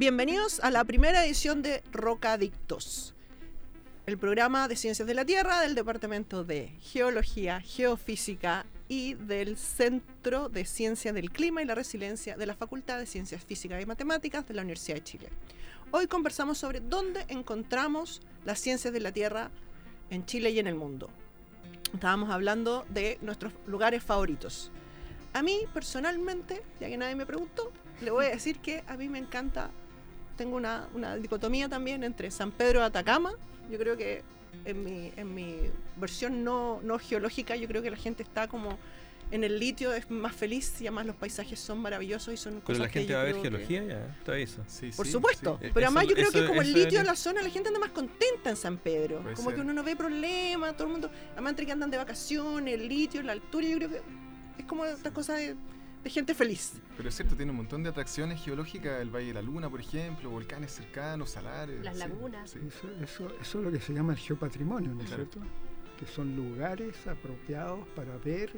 Bienvenidos 0.06 0.60
a 0.60 0.70
la 0.70 0.84
primera 0.84 1.26
edición 1.26 1.64
de 1.64 1.82
Rocadictos, 1.92 3.16
el 4.06 4.20
programa 4.20 4.68
de 4.68 4.76
Ciencias 4.76 5.08
de 5.08 5.16
la 5.16 5.26
Tierra 5.26 5.62
del 5.62 5.74
Departamento 5.74 6.44
de 6.44 6.78
Geología, 6.80 7.60
Geofísica 7.60 8.68
y 8.88 9.16
del 9.16 9.58
Centro 9.58 10.48
de 10.48 10.64
Ciencia 10.66 11.12
del 11.12 11.32
Clima 11.32 11.64
y 11.64 11.66
la 11.66 11.74
Resiliencia 11.74 12.38
de 12.38 12.46
la 12.46 12.54
Facultad 12.54 13.00
de 13.00 13.08
Ciencias 13.08 13.44
Físicas 13.44 13.82
y 13.82 13.88
Matemáticas 13.88 14.48
de 14.48 14.54
la 14.54 14.62
Universidad 14.62 14.98
de 14.98 15.04
Chile. 15.04 15.30
Hoy 15.90 16.06
conversamos 16.06 16.60
sobre 16.60 16.82
dónde 16.82 17.26
encontramos 17.28 18.22
las 18.46 18.60
ciencias 18.60 18.94
de 18.94 19.00
la 19.00 19.12
Tierra 19.12 19.50
en 20.12 20.24
Chile 20.28 20.52
y 20.52 20.60
en 20.60 20.68
el 20.68 20.76
mundo. 20.76 21.10
Estábamos 21.96 22.30
hablando 22.30 22.86
de 22.90 23.18
nuestros 23.24 23.54
lugares 23.66 24.04
favoritos. 24.04 24.70
A 25.34 25.42
mí, 25.42 25.62
personalmente, 25.74 26.62
ya 26.80 26.90
que 26.90 26.96
nadie 26.96 27.16
me 27.16 27.26
preguntó, 27.26 27.72
le 28.02 28.12
voy 28.12 28.26
a 28.26 28.30
decir 28.30 28.60
que 28.60 28.84
a 28.88 28.98
mí 28.98 29.10
me 29.10 29.18
encanta, 29.18 29.72
tengo 30.36 30.56
una, 30.58 30.88
una 30.94 31.16
dicotomía 31.18 31.70
también 31.70 32.04
entre 32.04 32.30
San 32.32 32.52
Pedro 32.52 32.80
de 32.82 32.86
Atacama, 32.88 33.34
yo 33.72 33.78
creo 33.78 33.98
que 33.98 34.22
en 34.66 34.84
mi, 34.84 35.12
en 35.16 35.34
mi 35.34 35.56
versión 35.98 36.44
no, 36.44 36.80
no 36.84 36.98
geológica, 37.00 37.56
yo 37.56 37.68
creo 37.68 37.82
que 37.82 37.92
la 37.92 37.98
gente 37.98 38.24
está 38.24 38.48
como 38.48 38.78
en 39.32 39.44
el 39.44 39.60
litio 39.60 39.92
es 39.94 40.10
más 40.12 40.36
feliz 40.36 40.80
y 40.82 40.86
además 40.86 41.08
los 41.08 41.16
paisajes 41.16 41.60
son 41.60 41.80
maravillosos 41.80 42.32
y 42.34 42.38
son 42.38 42.54
Pero 42.54 42.66
cosas 42.66 42.80
la 42.80 42.90
gente 42.90 43.08
que 43.08 43.12
yo 43.12 43.16
va 43.18 43.22
a 43.22 43.26
ver 43.26 43.36
que- 43.36 43.42
geología 43.42 43.84
ya, 43.84 44.16
todo 44.24 44.36
eso. 44.36 44.62
Sí, 44.68 44.92
Por 44.96 45.06
sí, 45.08 45.12
supuesto, 45.14 45.58
sí. 45.62 45.70
Pero 45.74 45.88
además 45.88 46.04
eso- 46.04 46.10
yo 46.12 46.16
creo 46.16 46.32
que 46.32 46.48
como 46.48 46.62
el 46.62 46.72
litio 46.74 47.00
es- 47.00 47.02
en 47.02 47.06
la 47.08 47.16
zona, 47.16 47.42
la 47.42 47.50
gente 47.50 47.70
anda 47.70 47.80
más 47.80 47.90
contenta 47.90 48.52
en 48.52 48.56
San 48.56 48.78
Pedro. 48.78 49.22
Puede 49.24 49.36
como 49.36 49.50
ser. 49.50 49.56
que 49.56 49.62
uno 49.62 49.74
no 49.74 49.84
ve 49.84 49.96
problema, 49.96 50.74
todo 50.74 50.86
el 50.86 50.92
mundo, 50.92 51.10
además 51.34 51.52
entre 51.52 51.66
que 51.66 51.72
andan 51.72 51.90
de 51.90 51.98
vacaciones, 51.98 52.74
el 52.76 52.88
litio, 52.88 53.24
la 53.24 53.32
altura, 53.32 53.68
yo 53.68 53.78
creo 53.78 53.90
que 53.90 54.02
es 54.60 54.66
como 54.66 54.86
esta 54.86 55.12
cosa 55.12 55.34
de, 55.34 55.56
de 56.06 56.10
gente 56.12 56.34
feliz. 56.36 56.74
Pero 56.96 57.10
es 57.10 57.16
cierto, 57.16 57.36
tiene 57.36 57.50
un 57.52 57.58
montón 57.58 57.82
de 57.84 57.90
atracciones 57.90 58.40
geológicas, 58.42 59.02
el 59.02 59.10
Valle 59.10 59.28
de 59.28 59.34
la 59.34 59.42
Luna, 59.42 59.70
por 59.70 59.80
ejemplo, 59.82 60.30
volcanes 60.30 60.72
cercanos, 60.72 61.32
salares. 61.32 61.84
Las 61.84 61.96
sí, 61.96 62.00
lagunas. 62.00 62.50
sí. 62.52 62.60
Eso, 62.68 62.88
eso, 63.04 63.34
eso 63.42 63.60
es 63.60 63.66
lo 63.66 63.72
que 63.72 63.80
se 63.80 63.92
llama 63.94 64.14
el 64.14 64.20
geopatrimonio, 64.20 64.94
¿no 64.94 65.02
es 65.02 65.08
Claro. 65.08 65.24
cierto? 65.32 65.48
Que 66.00 66.06
son 66.06 66.36
lugares 66.36 66.96
apropiados 67.08 67.88
para 67.96 68.16
ver 68.20 68.52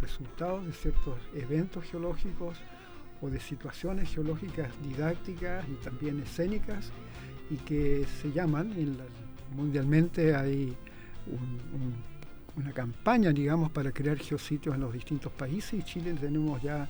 resultados 0.00 0.66
de 0.66 0.72
ciertos 0.72 1.16
eventos 1.34 1.84
geológicos 1.84 2.58
o 3.20 3.30
de 3.30 3.38
situaciones 3.38 4.12
geológicas 4.12 4.70
didácticas 4.82 5.64
y 5.68 5.74
también 5.84 6.20
escénicas 6.20 6.90
y 7.50 7.56
que 7.58 8.04
se 8.20 8.32
llaman, 8.32 8.72
en 8.72 8.98
la- 8.98 9.04
mundialmente 9.54 10.34
hay 10.34 10.76
un- 11.26 11.60
un- 11.80 12.09
una 12.60 12.72
campaña, 12.72 13.32
digamos, 13.32 13.70
para 13.70 13.92
crear 13.92 14.18
geositios 14.18 14.74
en 14.74 14.80
los 14.80 14.92
distintos 14.92 15.32
países 15.32 15.74
y 15.74 15.82
Chile 15.82 16.14
tenemos 16.14 16.62
ya 16.62 16.88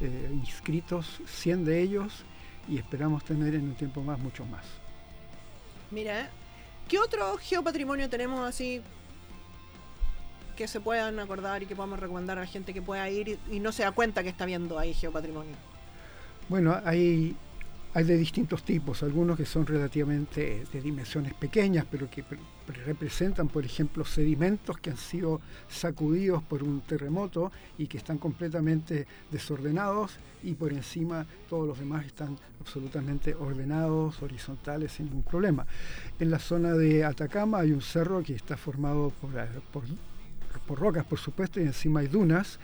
eh, 0.00 0.30
inscritos 0.32 1.20
100 1.26 1.64
de 1.64 1.80
ellos 1.80 2.24
y 2.68 2.78
esperamos 2.78 3.24
tener 3.24 3.54
en 3.54 3.64
un 3.64 3.74
tiempo 3.74 4.02
más 4.02 4.18
muchos 4.18 4.48
más. 4.48 4.64
Mira. 5.90 6.30
¿qué 6.90 6.98
otro 6.98 7.38
geopatrimonio 7.38 8.10
tenemos 8.10 8.40
así 8.40 8.82
que 10.56 10.66
se 10.66 10.80
puedan 10.80 11.20
acordar 11.20 11.62
y 11.62 11.66
que 11.66 11.76
podamos 11.76 12.00
recomendar 12.00 12.36
a 12.36 12.40
la 12.40 12.46
gente 12.48 12.74
que 12.74 12.82
pueda 12.82 13.08
ir 13.08 13.28
y, 13.28 13.56
y 13.56 13.60
no 13.60 13.70
se 13.70 13.84
da 13.84 13.92
cuenta 13.92 14.24
que 14.24 14.28
está 14.28 14.44
viendo 14.44 14.76
ahí 14.76 14.92
geopatrimonio? 14.92 15.54
Bueno, 16.48 16.78
hay, 16.84 17.36
hay 17.92 18.04
de 18.04 18.16
distintos 18.16 18.62
tipos, 18.62 19.02
algunos 19.02 19.36
que 19.36 19.44
son 19.44 19.66
relativamente 19.66 20.64
de 20.72 20.80
dimensiones 20.80 21.34
pequeñas, 21.34 21.84
pero 21.90 22.08
que 22.08 22.22
pre- 22.22 22.38
pre- 22.66 22.84
representan, 22.84 23.48
por 23.48 23.64
ejemplo, 23.64 24.04
sedimentos 24.04 24.78
que 24.78 24.90
han 24.90 24.96
sido 24.96 25.40
sacudidos 25.68 26.42
por 26.44 26.62
un 26.62 26.82
terremoto 26.82 27.50
y 27.78 27.88
que 27.88 27.98
están 27.98 28.18
completamente 28.18 29.06
desordenados 29.30 30.18
y 30.42 30.54
por 30.54 30.72
encima 30.72 31.26
todos 31.48 31.66
los 31.66 31.78
demás 31.78 32.06
están 32.06 32.38
absolutamente 32.60 33.34
ordenados, 33.34 34.22
horizontales, 34.22 34.92
sin 34.92 35.06
ningún 35.06 35.24
problema. 35.24 35.66
En 36.18 36.30
la 36.30 36.38
zona 36.38 36.74
de 36.74 37.04
Atacama 37.04 37.58
hay 37.58 37.72
un 37.72 37.82
cerro 37.82 38.22
que 38.22 38.34
está 38.34 38.56
formado 38.56 39.10
por, 39.20 39.30
por 39.72 39.82
por 40.58 40.80
rocas, 40.80 41.04
por 41.04 41.18
supuesto, 41.18 41.60
y 41.60 41.64
encima 41.64 42.00
hay 42.00 42.08
dunas, 42.08 42.58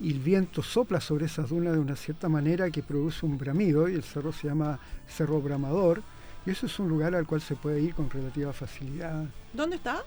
y 0.00 0.12
el 0.12 0.18
viento 0.18 0.62
sopla 0.62 1.00
sobre 1.00 1.26
esas 1.26 1.48
dunas 1.48 1.72
de 1.74 1.78
una 1.78 1.96
cierta 1.96 2.28
manera 2.28 2.70
que 2.70 2.82
produce 2.82 3.24
un 3.24 3.38
bramido, 3.38 3.88
y 3.88 3.94
el 3.94 4.02
cerro 4.02 4.32
se 4.32 4.48
llama 4.48 4.78
Cerro 5.08 5.40
Bramador, 5.40 6.02
y 6.46 6.50
eso 6.50 6.66
es 6.66 6.78
un 6.78 6.88
lugar 6.88 7.14
al 7.14 7.26
cual 7.26 7.40
se 7.40 7.56
puede 7.56 7.80
ir 7.80 7.94
con 7.94 8.10
relativa 8.10 8.52
facilidad. 8.52 9.24
¿Dónde 9.52 9.76
está? 9.76 10.04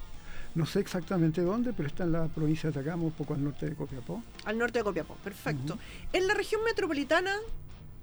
No 0.55 0.65
sé 0.67 0.79
exactamente 0.79 1.41
dónde, 1.41 1.73
pero 1.73 1.88
está 1.88 2.03
en 2.03 2.11
la 2.11 2.27
provincia 2.27 2.69
de 2.69 2.79
Atacama, 2.79 3.03
un 3.03 3.11
poco 3.11 3.34
al 3.34 3.43
norte 3.43 3.67
de 3.67 3.75
Copiapó. 3.75 4.23
Al 4.45 4.57
norte 4.57 4.79
de 4.79 4.84
Copiapó, 4.84 5.15
perfecto. 5.15 5.79
En 6.11 6.27
la 6.27 6.36
región 6.36 6.63
metropolitana, 6.63 7.36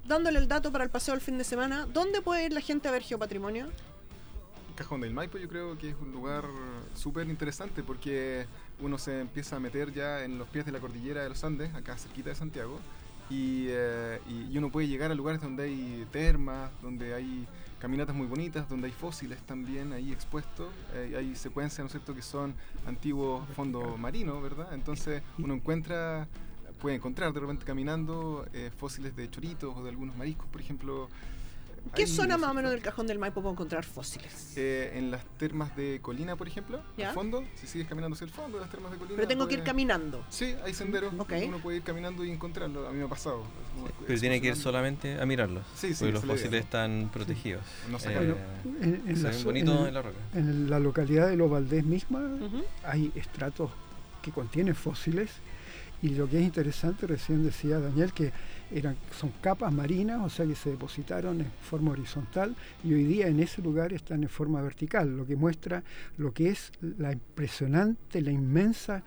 dándole 0.05 0.39
el 0.39 0.47
dato 0.49 0.71
para 0.71 0.83
el 0.83 0.89
paseo 0.89 1.13
del 1.13 1.21
fin 1.21 1.37
de 1.37 1.45
semana, 1.45 1.85
¿dónde 1.85 2.21
puede 2.21 2.45
ir 2.45 2.53
la 2.53 2.61
gente 2.61 2.89
a 2.89 2.91
ver 2.91 3.03
geopatrimonio? 3.03 3.67
Cajón 4.75 5.01
del 5.01 5.13
Maipo 5.13 5.37
yo 5.37 5.47
creo 5.47 5.77
que 5.77 5.89
es 5.89 5.95
un 6.01 6.11
lugar 6.11 6.43
súper 6.95 7.29
interesante 7.29 7.83
porque 7.83 8.47
uno 8.81 8.97
se 8.97 9.21
empieza 9.21 9.55
a 9.55 9.59
meter 9.59 9.93
ya 9.93 10.23
en 10.23 10.37
los 10.37 10.47
pies 10.49 10.65
de 10.65 10.71
la 10.71 10.79
cordillera 10.79 11.23
de 11.23 11.29
los 11.29 11.43
Andes, 11.43 11.73
acá 11.75 11.97
cerquita 11.97 12.29
de 12.29 12.35
Santiago, 12.35 12.79
y, 13.29 13.67
eh, 13.69 14.19
y- 14.29 14.53
y 14.53 14.57
uno 14.57 14.69
puede 14.71 14.87
llegar 14.87 15.11
a 15.11 15.15
lugares 15.15 15.41
donde 15.41 15.63
hay 15.63 16.05
termas, 16.11 16.69
donde 16.81 17.13
hay 17.13 17.47
caminatas 17.79 18.15
muy 18.15 18.27
bonitas, 18.27 18.67
donde 18.69 18.87
hay 18.87 18.93
fósiles 18.93 19.39
también 19.43 19.93
ahí 19.93 20.11
expuestos, 20.11 20.67
eh, 20.93 21.15
hay 21.17 21.35
secuencias, 21.35 21.79
¿no 21.79 21.85
es 21.85 21.91
cierto?, 21.93 22.13
que 22.13 22.21
son 22.21 22.53
antiguos 22.85 23.47
fondos 23.55 23.97
marinos, 23.97 24.41
¿verdad? 24.43 24.73
Entonces 24.73 25.23
uno 25.39 25.53
encuentra, 25.53 26.27
puede 26.81 26.95
encontrar 26.97 27.31
de 27.33 27.39
repente 27.39 27.65
caminando 27.65 28.45
eh, 28.53 28.69
fósiles 28.77 29.15
de 29.15 29.29
choritos 29.29 29.75
o 29.75 29.83
de 29.83 29.89
algunos 29.89 30.15
mariscos, 30.15 30.47
por 30.47 30.61
ejemplo. 30.61 31.09
¿Qué 31.95 32.07
zona 32.07 32.29
¿no 32.29 32.35
es 32.35 32.41
más 32.41 32.51
o 32.51 32.53
menos 32.53 32.71
del 32.71 32.81
cajón 32.81 33.05
del 33.07 33.19
Maipo 33.19 33.41
puedo 33.41 33.51
encontrar 33.53 33.83
fósiles? 33.83 34.53
Eh, 34.55 34.93
en 34.95 35.11
las 35.11 35.25
termas 35.37 35.75
de 35.75 35.99
Colina, 36.01 36.35
por 36.37 36.47
ejemplo, 36.47 36.81
¿Ya? 36.97 37.09
al 37.09 37.13
fondo, 37.15 37.43
si 37.55 37.67
sigues 37.67 37.87
caminando 37.87 38.13
hacia 38.15 38.25
el 38.25 38.31
fondo 38.31 38.57
de 38.57 38.61
las 38.61 38.69
termas 38.71 38.91
de 38.91 38.97
Colina. 38.97 39.15
Pero 39.17 39.27
tengo 39.27 39.47
que 39.47 39.55
ir 39.55 39.59
puedes- 39.59 39.69
caminando. 39.71 40.23
Sí, 40.29 40.55
hay 40.63 40.73
senderos, 40.73 41.13
Ok. 41.17 41.33
uno 41.47 41.57
puede 41.57 41.77
ir 41.77 41.83
caminando 41.83 42.23
y 42.23 42.31
encontrarlo. 42.31 42.87
A 42.87 42.91
mí 42.91 42.99
me 42.99 43.05
ha 43.05 43.09
pasado. 43.09 43.43
Como 43.75 43.87
Pero 44.07 44.19
tiene 44.19 44.39
que 44.39 44.47
ir 44.47 44.55
solamente 44.55 45.19
a 45.19 45.25
mirarlos. 45.25 45.65
Sí, 45.75 45.93
sí, 45.93 46.05
porque 46.05 46.13
los 46.13 46.23
esa 46.23 46.25
es 46.25 46.27
la 46.27 46.33
idea. 46.33 46.37
fósiles 46.37 46.63
están 46.63 47.09
protegidos. 47.11 47.63
No 47.89 47.97
Eh, 47.97 47.99
sacarlo. 47.99 48.37
En, 48.81 49.03
en 49.07 49.17
se 49.17 49.23
la 49.23 49.43
bonitos 49.43 49.79
en- 49.81 49.87
en 49.87 49.93
la 49.93 50.01
roca. 50.01 50.17
en 50.35 50.69
la 50.69 50.79
localidad 50.79 51.27
de 51.27 51.35
Los 51.35 51.49
Valdés 51.51 51.83
misma 51.83 52.19
Ujú. 52.19 52.63
hay 52.85 53.11
estratos 53.15 53.69
que 54.21 54.31
contienen 54.31 54.75
fósiles 54.75 55.29
y 56.01 56.09
lo 56.09 56.29
que 56.29 56.37
es 56.37 56.43
interesante, 56.43 57.05
recién 57.07 57.43
decía 57.43 57.79
Daniel, 57.79 58.13
que 58.13 58.31
eran, 58.73 58.95
son 59.19 59.31
capas 59.41 59.71
marinas, 59.73 60.21
o 60.23 60.29
sea 60.29 60.45
que 60.45 60.55
se 60.55 60.71
depositaron 60.71 61.41
en 61.41 61.51
forma 61.61 61.91
horizontal 61.91 62.55
y 62.83 62.93
hoy 62.93 63.03
día 63.03 63.27
en 63.27 63.39
ese 63.39 63.61
lugar 63.61 63.93
están 63.93 64.23
en 64.23 64.29
forma 64.29 64.61
vertical, 64.61 65.15
lo 65.17 65.25
que 65.25 65.35
muestra 65.35 65.83
lo 66.17 66.33
que 66.33 66.49
es 66.49 66.71
la 66.81 67.11
impresionante, 67.11 68.21
la 68.21 68.31
inmensa 68.31 69.03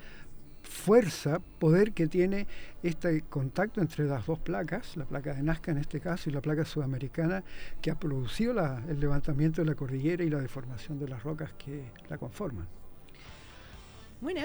fuerza, 0.62 1.41
poder 1.59 1.93
que 1.93 2.07
tiene 2.07 2.47
este 2.83 3.21
contacto 3.23 3.81
entre 3.83 4.07
las 4.07 4.25
dos 4.27 4.39
placas, 4.39 4.97
la 4.97 5.05
placa 5.05 5.35
de 5.35 5.43
Nazca 5.43 5.73
en 5.73 5.79
este 5.79 6.01
caso 6.01 6.31
y 6.31 6.33
la 6.33 6.41
placa 6.41 6.65
sudamericana, 6.65 7.45
que 7.83 7.91
ha 7.91 7.95
producido 7.99 8.55
la- 8.55 8.83
el 8.89 8.99
levantamiento 8.99 9.61
de 9.61 9.67
la 9.67 9.75
cordillera 9.75 10.25
y 10.25 10.31
la 10.31 10.41
deformación 10.41 10.99
de 10.99 11.09
las 11.09 11.23
rocas 11.23 11.53
que 11.59 11.85
la 12.09 12.17
conforman. 12.17 12.67
Bueno, 14.21 14.41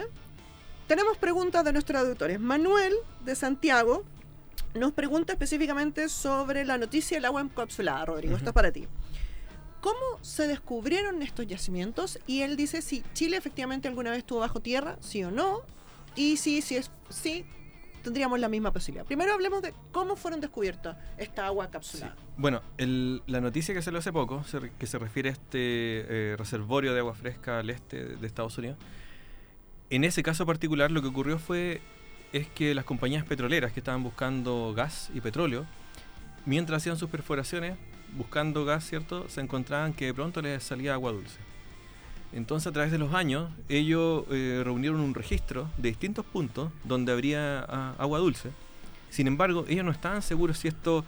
tenemos 0.88 1.17
preguntas 1.17 1.63
de 1.63 1.72
nuestros 1.72 2.01
auditores. 2.01 2.38
Manuel 2.39 2.93
de 3.24 3.36
Santiago 3.36 4.03
nos 4.74 4.91
pregunta 4.93 5.34
específicamente 5.34 6.10
sobre 6.10 6.66
la 6.66 6.78
noticia 6.78 7.18
del 7.18 7.26
agua 7.26 7.41
encapsulada, 7.41 8.05
Rodrigo. 8.05 8.36
Esto 8.36 8.49
es 8.49 8.53
para 8.53 8.72
ti. 8.72 8.88
¿Cómo 9.82 9.99
se 10.22 10.47
descubrieron 10.47 11.22
estos 11.22 11.47
yacimientos? 11.47 12.20
Y 12.28 12.41
él 12.41 12.55
dice 12.57 12.82
si 12.82 13.03
Chile 13.14 13.38
efectivamente 13.38 13.88
alguna 13.88 14.10
vez 14.12 14.20
estuvo 14.20 14.39
bajo 14.39 14.60
tierra, 14.60 14.97
sí 14.99 15.24
o 15.24 15.32
no. 15.32 15.62
Y 16.16 16.36
si, 16.38 16.62
si 16.62 16.76
es 16.76 16.91
sí, 17.10 17.45
tendríamos 18.03 18.39
la 18.39 18.49
misma 18.49 18.74
posibilidad. 18.74 19.05
Primero 19.05 19.34
hablemos 19.34 19.62
de 19.62 19.74
cómo 19.93 20.16
fueron 20.18 20.41
descubiertas 20.41 20.97
esta 21.18 21.45
agua 21.45 21.66
encapsulada. 21.66 22.16
Bueno, 22.36 22.62
el- 22.78 23.22
la 23.28 23.39
noticia 23.39 23.74
que 23.74 23.82
salió 23.82 23.99
hace 23.99 24.12
poco, 24.12 24.43
se 24.43 24.72
que 24.78 24.86
se 24.88 24.97
refiere 24.99 25.30
a 25.30 25.32
este 25.32 25.53
eh, 25.53 26.36
reservorio 26.38 26.93
de 26.93 26.99
agua 26.99 27.14
fresca 27.14 27.60
al 27.60 27.70
este 27.70 28.03
de 28.18 28.28
Estados 28.28 28.57
Unidos, 28.57 28.78
en 29.89 30.03
ese 30.03 30.24
caso 30.24 30.45
particular 30.45 30.91
lo 30.91 31.01
que 31.01 31.07
ocurrió 31.07 31.39
fue 31.39 31.82
es 32.34 32.47
que 32.47 32.73
las 32.75 32.86
compañías 32.86 33.23
petroleras 33.25 33.71
que 33.71 33.80
estaban 33.80 34.03
buscando 34.03 34.73
gas 34.75 35.09
y 35.13 35.21
petróleo, 35.21 35.65
mientras 36.45 36.82
hacían 36.82 36.97
sus 36.97 37.09
perforaciones, 37.09 37.75
buscando 38.17 38.65
gas, 38.65 38.86
¿cierto? 38.88 39.27
Se 39.30 39.41
encontraban 39.41 39.93
que 39.93 40.05
de 40.05 40.13
pronto 40.13 40.41
les 40.41 40.63
salía 40.63 40.93
agua 40.93 41.11
dulce. 41.11 41.38
Entonces, 42.32 42.67
a 42.67 42.71
través 42.71 42.91
de 42.91 42.99
los 42.99 43.13
años, 43.13 43.49
ellos 43.69 44.23
eh, 44.32 44.61
reunieron 44.63 44.99
un 44.99 45.15
registro 45.15 45.67
de 45.77 45.89
distintos 45.89 46.25
puntos 46.25 46.71
donde 46.84 47.11
habría 47.11 47.65
ah, 47.67 47.95
agua 47.97 48.19
dulce. 48.19 48.49
Sin 49.09 49.25
embargo, 49.25 49.65
ellos 49.67 49.84
no 49.84 49.91
estaban 49.91 50.21
seguros 50.21 50.59
si 50.59 50.67
esto 50.67 51.03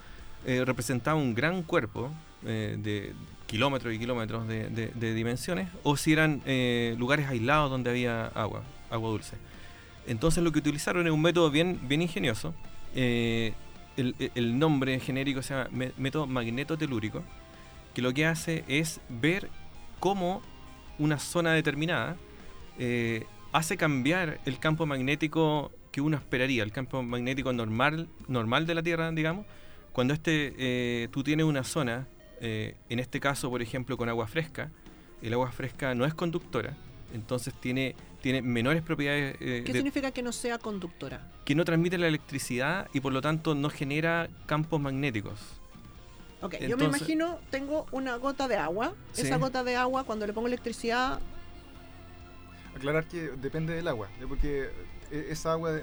eh, 0.46 0.64
representaba 0.66 1.18
un 1.20 1.36
gran 1.36 1.62
cuerpo 1.62 2.12
eh, 2.44 2.76
de 2.80 3.14
kilómetros 3.46 3.94
y 3.94 4.00
kilómetros 4.00 4.48
de, 4.48 4.70
de- 4.70 5.14
dimensiones 5.14 5.68
o 5.84 5.98
si 5.98 6.14
eran 6.14 6.42
lugares 6.98 7.28
aislados 7.28 7.70
donde 7.70 7.90
había 7.90 8.28
agua, 8.28 8.64
agua 8.90 9.10
dulce. 9.10 9.36
Entonces 10.08 10.44
lo 10.44 10.52
que 10.52 10.60
utilizaron 10.60 11.06
es 11.08 11.14
un 11.14 11.22
método 11.22 11.52
bien, 11.52 11.80
bien 11.88 12.02
ingenioso. 12.02 12.54
eh, 12.96 13.54
el, 13.98 14.16
el 14.36 14.58
nombre 14.58 15.00
genérico 15.00 15.42
se 15.42 15.54
llama 15.54 15.70
mé- 15.72 15.92
método 15.98 16.26
magnetotelúrico. 16.28 17.24
que 17.94 18.02
lo 18.02 18.14
que 18.14 18.26
hace 18.26 18.64
es 18.68 19.02
ver 19.10 19.50
cómo 20.00 20.42
una 20.98 21.20
zona 21.20 21.54
determinada 21.54 22.16
eh, 22.80 23.26
hace 23.52 23.76
cambiar 23.78 24.40
el 24.46 24.60
campo 24.60 24.86
magnético 24.86 25.72
que 25.92 26.00
uno 26.00 26.16
esperaría, 26.16 26.64
el 26.64 26.72
campo 26.72 27.04
magnético 27.04 27.52
normal, 27.52 28.08
normal 28.30 28.66
de 28.66 28.76
la 28.76 28.82
Tierra, 28.84 29.12
digamos, 29.12 29.46
cuando 29.92 30.14
este, 30.14 30.54
eh, 30.58 31.10
tú 31.12 31.22
tienes 31.22 31.46
una 31.46 31.64
zona, 31.66 32.08
en 32.40 33.00
este 33.00 33.20
caso, 33.20 33.50
por 33.52 33.62
ejemplo, 33.62 33.98
con 33.98 34.08
agua 34.10 34.26
fresca, 34.26 34.72
el 35.22 35.34
agua 35.34 35.52
fresca 35.52 35.94
no 35.94 36.06
es 36.06 36.14
conductora, 36.14 36.76
entonces 37.14 37.54
tiene, 37.54 37.94
tiene 38.22 38.42
menores 38.42 38.82
propiedades. 38.82 39.38
¿Qué 39.38 39.72
significa 39.74 40.12
que 40.12 40.22
no 40.22 40.32
sea 40.32 40.58
conductora? 40.58 41.28
Que 41.46 41.56
no 41.56 41.66
transmite 41.66 41.98
la 41.98 42.08
electricidad 42.08 42.88
y 42.94 43.00
por 43.00 43.14
lo 43.14 43.22
tanto 43.22 43.56
no 43.56 43.70
genera 43.70 44.30
campos 44.46 44.80
magnéticos. 44.80 45.40
Ok, 46.42 46.56
yo 46.60 46.76
me 46.76 46.86
imagino, 46.86 47.40
tengo 47.52 47.86
una 47.92 48.16
gota 48.16 48.48
de 48.48 48.56
agua. 48.56 48.96
Esa 49.16 49.38
gota 49.38 49.64
de 49.64 49.76
agua, 49.76 50.04
cuando 50.04 50.26
le 50.26 50.34
pongo 50.34 50.48
electricidad. 50.48 51.20
Aclarar 52.76 53.06
que 53.06 53.32
depende 53.32 53.74
del 53.74 53.88
agua, 53.88 54.10
porque 54.28 54.70
e, 55.12 55.28
esa 55.30 55.52
agua, 55.52 55.82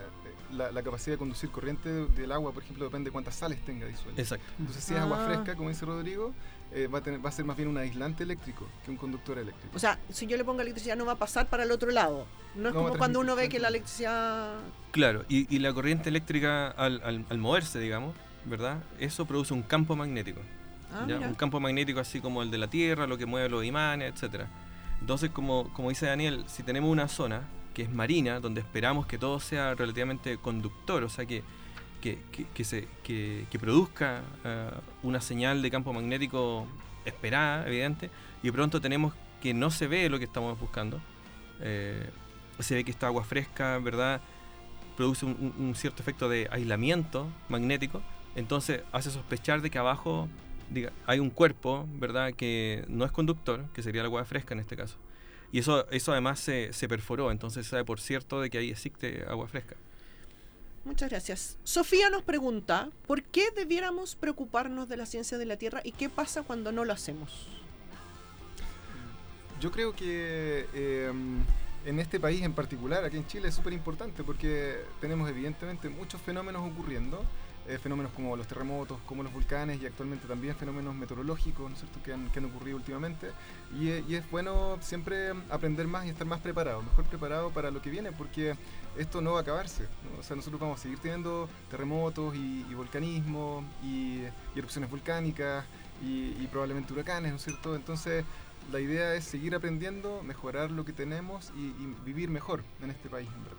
la, 0.50 0.82
capacidad 0.82 1.14
de 1.14 1.18
conducir 1.18 1.50
corriente 1.50 1.88
del 1.88 2.32
agua, 2.32 2.52
por 2.52 2.62
ejemplo, 2.62 2.84
depende 2.84 3.08
de 3.08 3.12
cuántas 3.12 3.36
sales 3.36 3.64
tenga 3.64 3.86
disueltas. 3.86 4.18
Exacto. 4.18 4.46
Entonces, 4.58 4.82
si 4.82 4.94
es 4.94 5.00
agua 5.00 5.22
ah. 5.22 5.26
fresca, 5.26 5.54
como 5.54 5.68
dice 5.68 5.84
Rodrigo, 5.84 6.34
eh, 6.72 6.86
va, 6.86 6.98
a 6.98 7.02
tener, 7.02 7.24
va 7.24 7.28
a 7.28 7.32
ser 7.32 7.44
más 7.44 7.56
bien 7.56 7.68
un 7.68 7.78
aislante 7.78 8.22
eléctrico 8.22 8.66
que 8.84 8.90
un 8.90 8.96
conductor 8.96 9.38
eléctrico. 9.38 9.76
O 9.76 9.78
sea, 9.78 9.98
si 10.10 10.26
yo 10.26 10.36
le 10.36 10.44
pongo 10.44 10.60
electricidad, 10.60 10.96
no 10.96 11.06
va 11.06 11.12
a 11.12 11.18
pasar 11.18 11.48
para 11.48 11.62
el 11.62 11.70
otro 11.70 11.90
lado. 11.90 12.26
No 12.54 12.68
es 12.68 12.74
como 12.74 12.96
cuando 12.96 13.20
uno 13.20 13.36
ve 13.36 13.48
que 13.48 13.58
la 13.58 13.68
electricidad. 13.68 14.54
Claro, 14.90 15.24
y, 15.28 15.58
la 15.58 15.72
corriente 15.72 16.08
eléctrica, 16.08 16.68
al, 16.68 17.24
al 17.28 17.38
moverse, 17.38 17.78
digamos, 17.78 18.14
¿verdad? 18.44 18.82
Eso 18.98 19.26
produce 19.26 19.54
un 19.54 19.62
campo 19.62 19.96
magnético. 19.96 20.40
Ah, 20.92 21.06
un 21.06 21.34
campo 21.34 21.60
magnético 21.60 22.00
así 22.00 22.20
como 22.20 22.42
el 22.42 22.50
de 22.50 22.58
la 22.58 22.68
Tierra, 22.68 23.06
lo 23.06 23.18
que 23.18 23.26
mueve 23.26 23.48
los 23.48 23.64
imanes, 23.64 24.12
etcétera. 24.14 24.48
Entonces, 25.00 25.30
como, 25.30 25.72
como 25.74 25.90
dice 25.90 26.06
Daniel, 26.06 26.44
si 26.46 26.62
tenemos 26.62 26.90
una 26.90 27.08
zona 27.08 27.42
que 27.74 27.82
es 27.82 27.90
marina, 27.90 28.40
donde 28.40 28.60
esperamos 28.60 29.06
que 29.06 29.18
todo 29.18 29.38
sea 29.38 29.74
relativamente 29.74 30.38
conductor, 30.38 31.04
o 31.04 31.08
sea, 31.08 31.26
que, 31.26 31.42
que, 32.00 32.64
se, 32.64 32.88
que, 33.02 33.58
produzca 33.58 34.22
eh, 34.44 34.70
una 35.02 35.20
señal 35.20 35.62
de 35.62 35.70
campo 35.70 35.92
magnético 35.92 36.66
esperada, 37.04 37.66
evidente, 37.66 38.10
y 38.42 38.50
pronto 38.50 38.80
tenemos 38.80 39.14
que 39.40 39.54
no 39.54 39.70
se 39.70 39.86
ve 39.86 40.08
lo 40.08 40.18
que 40.18 40.24
estamos 40.24 40.58
buscando. 40.58 41.00
Eh, 41.60 42.08
se 42.58 42.74
ve 42.74 42.84
que 42.84 42.90
esta 42.90 43.06
agua 43.06 43.24
fresca, 43.24 43.78
¿verdad? 43.78 44.20
Produce 44.96 45.24
un, 45.24 45.54
un, 45.58 45.74
cierto 45.74 46.02
efecto 46.02 46.28
de 46.28 46.48
aislamiento 46.50 47.28
magnético, 47.48 48.02
entonces 48.34 48.82
hace 48.92 49.10
sospechar 49.10 49.62
de 49.62 49.70
que 49.70 49.78
abajo 49.78 50.28
diga, 50.70 50.92
hay 51.06 51.20
un 51.20 51.30
cuerpo, 51.30 51.86
¿verdad?, 51.94 52.34
que 52.34 52.84
no 52.88 53.04
es 53.04 53.12
conductor, 53.12 53.64
que 53.72 53.82
sería 53.82 54.02
la 54.02 54.06
agua 54.06 54.24
fresca 54.24 54.54
en 54.54 54.60
este 54.60 54.76
caso. 54.76 54.96
Y 55.50 55.60
eso, 55.60 55.88
eso 55.90 56.12
además 56.12 56.40
se, 56.40 56.72
se 56.72 56.88
perforó, 56.88 57.30
entonces 57.30 57.64
se 57.64 57.70
sabe 57.70 57.84
por 57.84 58.00
cierto 58.00 58.40
de 58.40 58.50
que 58.50 58.58
ahí 58.58 58.70
existe 58.70 59.24
agua 59.28 59.48
fresca. 59.48 59.76
Muchas 60.88 61.10
gracias. 61.10 61.58
Sofía 61.64 62.08
nos 62.08 62.22
pregunta, 62.22 62.88
¿por 63.06 63.22
qué 63.22 63.50
debiéramos 63.54 64.14
preocuparnos 64.14 64.88
de 64.88 64.96
la 64.96 65.04
ciencia 65.04 65.36
de 65.36 65.44
la 65.44 65.58
Tierra 65.58 65.82
y 65.84 65.92
qué 65.92 66.08
pasa 66.08 66.44
cuando 66.44 66.72
no 66.72 66.86
lo 66.86 66.94
hacemos? 66.94 67.46
Yo 69.60 69.70
creo 69.70 69.94
que 69.94 70.66
em, 70.72 71.44
en 71.84 72.00
este 72.00 72.18
país 72.18 72.40
en 72.40 72.54
particular, 72.54 73.04
aquí 73.04 73.18
en 73.18 73.26
Chile, 73.26 73.48
es 73.48 73.54
súper 73.54 73.74
importante 73.74 74.24
porque 74.24 74.78
tenemos 74.98 75.28
evidentemente 75.28 75.90
muchos 75.90 76.22
fenómenos 76.22 76.66
ocurriendo 76.66 77.22
eh, 77.68 77.78
fenómenos 77.78 78.12
como 78.12 78.34
los 78.34 78.46
terremotos, 78.46 78.98
como 79.04 79.22
los 79.22 79.30
volcanes 79.30 79.82
y 79.82 79.86
actualmente 79.86 80.26
también 80.26 80.56
fenómenos 80.56 80.94
meteorológicos 80.94 81.68
¿no 81.68 81.76
es 81.76 81.80
cierto? 81.80 82.02
Que, 82.02 82.14
han, 82.14 82.44
ocurrido 82.46 82.78
últimamente. 82.78 83.30
Y, 83.78 83.90
y, 84.10 84.14
es 84.14 84.30
bueno 84.30 84.78
siempre 84.80 85.34
aprender 85.50 85.86
más 85.86 86.06
y 86.06 86.08
estar 86.08 86.26
más 86.26 86.40
preparado, 86.40 86.82
mejor 86.82 87.04
preparado 87.04 87.50
para 87.50 87.70
lo 87.70 87.82
que 87.82 87.90
viene, 87.90 88.10
porque 88.10 88.56
esto 88.96 89.20
no 89.20 89.32
va 89.32 89.40
a 89.40 89.42
acabarse. 89.42 89.84
O 90.18 90.22
sea, 90.22 90.34
nosotros 90.34 90.58
vamos 90.60 90.80
a 90.80 90.82
seguir 90.82 90.98
teniendo 90.98 91.48
terremotos 91.70 92.34
y, 92.34 92.64
volcanismo 92.74 93.62
y, 93.82 94.22
erupciones 94.56 94.90
volcánicas 94.90 95.66
y, 96.02 96.46
probablemente 96.46 96.94
huracanes, 96.94 97.32
¿no 97.32 97.36
es 97.36 97.44
cierto? 97.44 97.76
Entonces, 97.76 98.24
la 98.72 98.80
idea 98.80 99.14
es 99.14 99.24
seguir 99.24 99.54
aprendiendo, 99.54 100.22
mejorar 100.22 100.70
lo 100.70 100.86
que 100.86 100.94
tenemos 100.94 101.52
y, 101.54 101.66
y 101.82 101.96
vivir 102.04 102.30
mejor 102.30 102.62
en 102.82 102.90
este 102.90 103.10
país, 103.10 103.28
en 103.34 103.44
verdad 103.44 103.57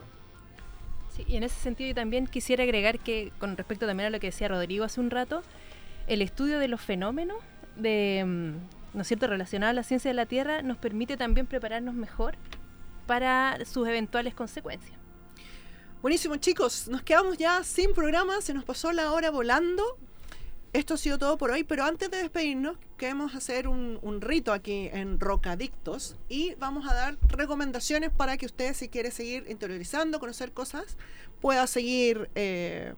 y 1.28 1.38
en 1.38 1.44
ese 1.44 1.60
sentido 1.60 1.90
yo 1.90 1.96
también 1.96 2.28
quisiera 2.28 2.64
agregar 2.64 3.00
que 3.00 3.32
con 3.40 3.58
respecto 3.58 3.86
también 3.86 4.08
a 4.08 4.10
lo 4.10 4.20
que 4.20 4.28
decía 4.28 4.48
Rodrigo 4.48 4.86
hace 4.86 5.00
un 5.00 5.10
rato, 5.10 5.44
el 6.08 6.22
estudio 6.22 6.60
de 6.60 6.68
los 6.68 6.82
fenómenos 6.82 7.38
de, 7.76 8.24
mm, 8.26 8.98
¿no 8.98 9.04
cierto?, 9.04 9.28
relacionados 9.28 9.72
a 9.72 9.74
la 9.74 9.84
ciencia 9.84 10.10
de 10.10 10.16
la 10.16 10.26
Tierra 10.26 10.62
nos 10.62 10.78
permite 10.78 11.18
también 11.18 11.48
prepararnos 11.48 11.94
mejor 11.94 12.36
para 13.06 13.58
sus 13.66 13.88
eventuales 13.88 14.34
consecuencias. 14.34 14.98
Buenísimo, 16.02 16.38
chicos. 16.38 16.88
Nos 16.88 17.02
quedamos 17.02 17.38
ya 17.38 17.64
sin 17.64 17.94
programa. 17.94 18.40
Se 18.42 18.54
nos 18.54 18.64
pasó 18.64 18.94
la 18.94 19.12
hora 19.12 19.32
volando 19.32 19.84
esto 20.74 20.94
ha 20.94 20.98
sido 20.98 21.18
todo 21.18 21.38
por 21.38 21.52
hoy, 21.52 21.64
pero 21.64 21.84
antes 21.84 22.12
de 22.12 22.18
despedirnos, 22.18 22.78
queremos 22.98 23.34
hacer 23.34 23.68
un, 23.68 24.00
rito 24.22 24.54
aquí 24.54 24.90
en 24.92 25.20
Rocadictos 25.20 26.16
y 26.28 26.54
vamos 26.56 26.88
a 26.90 26.94
dar 26.94 27.18
recomendaciones 27.30 28.12
para 28.12 28.38
que 28.38 28.46
usted, 28.46 28.74
si 28.74 28.90
quiere 28.90 29.12
seguir 29.12 29.46
interiorizando, 29.50 30.20
conocer 30.20 30.52
cosas, 30.52 30.98
pueda 31.42 31.66
seguir 31.66 32.30
eh, 32.36 32.94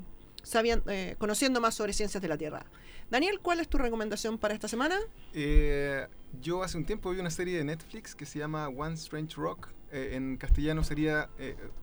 eh, 0.88 1.16
conociendo 1.18 1.62
más 1.62 1.76
sobre 1.76 1.94
ciencias 1.94 2.22
de 2.22 2.28
la 2.28 2.38
Tierra. 2.38 2.66
Daniel, 3.10 3.40
¿cuál 3.42 3.60
es 3.60 3.68
tu 3.68 3.78
recomendación 3.78 4.38
para 4.38 4.54
esta 4.54 4.68
semana? 4.68 4.98
Eh, 5.34 6.08
yo 6.42 6.64
hace 6.64 6.78
un 6.78 6.86
tiempo 6.86 7.12
vi 7.12 7.20
una 7.20 7.30
serie 7.30 7.58
de 7.58 7.64
Netflix 7.64 8.16
que 8.16 8.26
se 8.26 8.40
llama 8.40 8.68
One 8.68 8.96
Strange 8.96 9.36
Rock. 9.36 9.70
en 9.92 10.38
castellano 10.38 10.86
sería, 10.86 11.30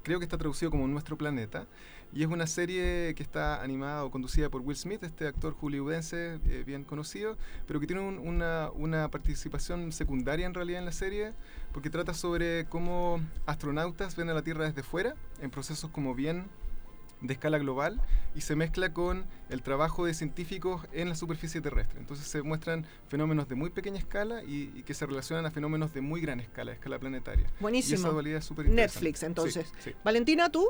creo 0.03 0.19
que 0.19 0.25
está 0.25 0.39
traducido 0.39 0.71
como 0.71 0.87
Nuestro 0.89 1.19
Planeta. 1.19 1.67
Y 2.13 2.23
es 2.23 2.29
una 2.29 2.47
serie 2.47 3.15
que 3.15 3.23
está 3.23 3.63
animada 3.63 4.05
o 4.05 4.11
conducida 4.11 4.49
por 4.49 4.63
Will 4.63 4.77
Smith, 4.77 5.03
este 5.03 5.27
actor 5.27 5.55
hollywoodense 5.55 6.41
eh, 6.47 6.65
bien 6.67 6.85
conocido, 6.85 7.37
pero 7.67 7.81
que 7.81 7.87
tiene 7.87 8.03
una, 8.03 8.71
una, 8.71 9.11
participación 9.11 9.93
secundaria 9.93 10.47
en 10.47 10.55
realidad 10.55 10.79
en 10.79 10.87
la 10.87 10.93
serie, 10.93 11.33
porque 11.73 11.91
trata 11.91 12.15
sobre 12.15 12.65
cómo 12.67 13.21
astronautas 13.47 14.17
ven 14.17 14.31
a 14.31 14.35
la 14.35 14.43
Tierra 14.43 14.65
desde 14.65 14.83
fuera, 14.83 15.15
en 15.43 15.51
procesos 15.51 15.91
como 15.91 16.15
bien 16.15 16.47
de 17.21 17.35
escala 17.35 17.59
global, 17.59 18.01
y 18.35 18.43
se 18.43 18.55
mezcla 18.57 18.93
con 18.93 19.27
el 19.51 19.63
trabajo 19.63 20.07
de 20.07 20.15
científicos 20.15 20.87
en 20.93 21.09
la 21.09 21.15
superficie 21.15 21.61
terrestre. 21.61 21.99
Entonces 21.99 22.27
se 22.27 22.43
muestran 22.43 22.87
fenómenos 23.09 23.49
de 23.49 23.55
muy 23.55 23.71
pequeña 23.71 23.99
escala 23.99 24.43
y, 24.45 24.83
que 24.85 24.95
se 24.95 25.05
relacionan 25.05 25.45
a 25.45 25.51
fenómenos 25.51 25.93
de 25.93 26.01
muy 26.01 26.21
gran 26.21 26.41
escala, 26.41 26.73
escala 26.73 26.99
planetaria. 26.99 27.51
Buenísimo. 27.61 27.97
Y 27.97 28.01
esa 28.01 28.09
dualidad 28.11 28.39
es 28.39 28.45
súper 28.45 28.69
Netflix, 28.69 29.23
entonces. 29.23 29.73
Valentina, 30.05 30.49
¿tú? 30.51 30.69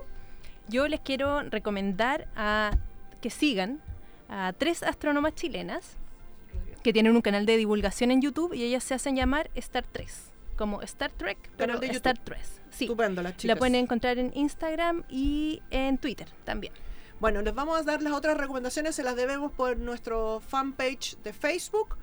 Yo 0.69 0.89
les 0.89 1.01
quiero 1.01 1.43
recomendar 1.43 2.29
a 2.37 2.77
que 3.21 3.31
sigan 3.31 3.81
a 4.29 4.53
tres 4.57 4.83
astrónomas 4.83 5.35
chilenas 5.35 5.97
que 6.83 6.93
tienen 6.93 7.16
un 7.16 7.23
canal 7.23 7.47
de 7.47 7.57
divulgación 7.57 8.11
en 8.11 8.23
YouTube 8.23 8.55
y 8.55 8.62
ellas 8.62 8.85
se 8.85 8.95
hacen 8.95 9.16
llamar 9.16 9.51
Star 9.55 9.85
3, 9.91 10.33
como 10.57 10.83
Star 10.83 11.11
Trek, 11.11 11.39
pero 11.57 11.79
de 11.79 11.89
Star 11.89 12.19
3. 12.19 12.61
Sí, 12.71 12.89
la 13.43 13.57
pueden 13.57 13.75
encontrar 13.75 14.19
en 14.19 14.31
Instagram 14.35 15.03
y 15.09 15.62
en 15.71 15.99
Twitter 15.99 16.29
también. 16.45 16.73
Bueno, 17.21 17.43
les 17.43 17.53
vamos 17.53 17.77
a 17.79 17.83
dar 17.83 18.01
las 18.01 18.12
otras 18.12 18.37
recomendaciones, 18.37 18.95
se 18.95 19.03
las 19.03 19.16
debemos 19.16 19.51
por 19.51 19.77
nuestro 19.77 20.41
fanpage 20.41 21.16
de 21.25 21.33
Facebook. 21.33 21.97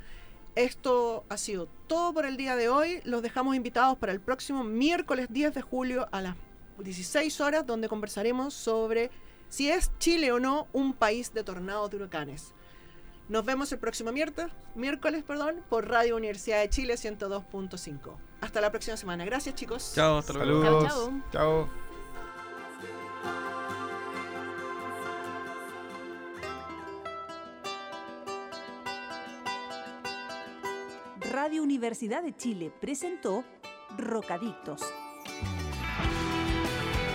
Esto 0.56 1.26
ha 1.30 1.38
sido 1.38 1.68
todo 1.88 2.14
por 2.14 2.26
el 2.26 2.36
día 2.36 2.56
de 2.56 2.68
hoy. 2.68 3.00
Los 3.06 3.22
dejamos 3.22 3.56
invitados 3.56 3.98
para 3.98 4.12
el 4.12 4.20
próximo 4.20 4.64
miércoles 4.64 5.28
10 5.30 5.54
de 5.54 5.62
julio 5.62 6.08
a 6.12 6.22
las 6.22 6.36
16 6.78 7.42
horas 7.42 7.66
donde 7.66 7.90
conversaremos 7.90 8.54
sobre 8.54 9.12
si 9.50 9.70
es 9.70 9.92
Chile 10.00 10.32
o 10.32 10.40
no 10.40 10.68
un 10.74 10.94
país 10.94 11.34
de 11.34 11.44
tornados 11.44 11.90
de 11.92 11.98
huracanes. 11.98 12.54
Nos 13.28 13.44
vemos 13.44 13.72
el 13.72 13.80
próximo 13.80 14.12
miércoles, 14.12 15.24
perdón, 15.24 15.64
por 15.68 15.88
Radio 15.88 16.16
Universidad 16.16 16.60
de 16.60 16.70
Chile 16.70 16.96
102.5. 16.96 18.18
Hasta 18.42 18.62
la 18.62 18.70
próxima 18.70 18.98
semana. 18.98 19.26
Gracias, 19.26 19.56
chicos. 19.56 19.94
Chao, 19.96 20.20
hasta 20.20 20.34
luego. 20.34 20.88
Chao, 20.88 21.24
chao. 21.32 21.70
Radio 31.32 31.64
Universidad 31.64 32.22
de 32.22 32.36
Chile 32.36 32.72
presentó 32.80 33.44
Rocadictos 33.98 34.82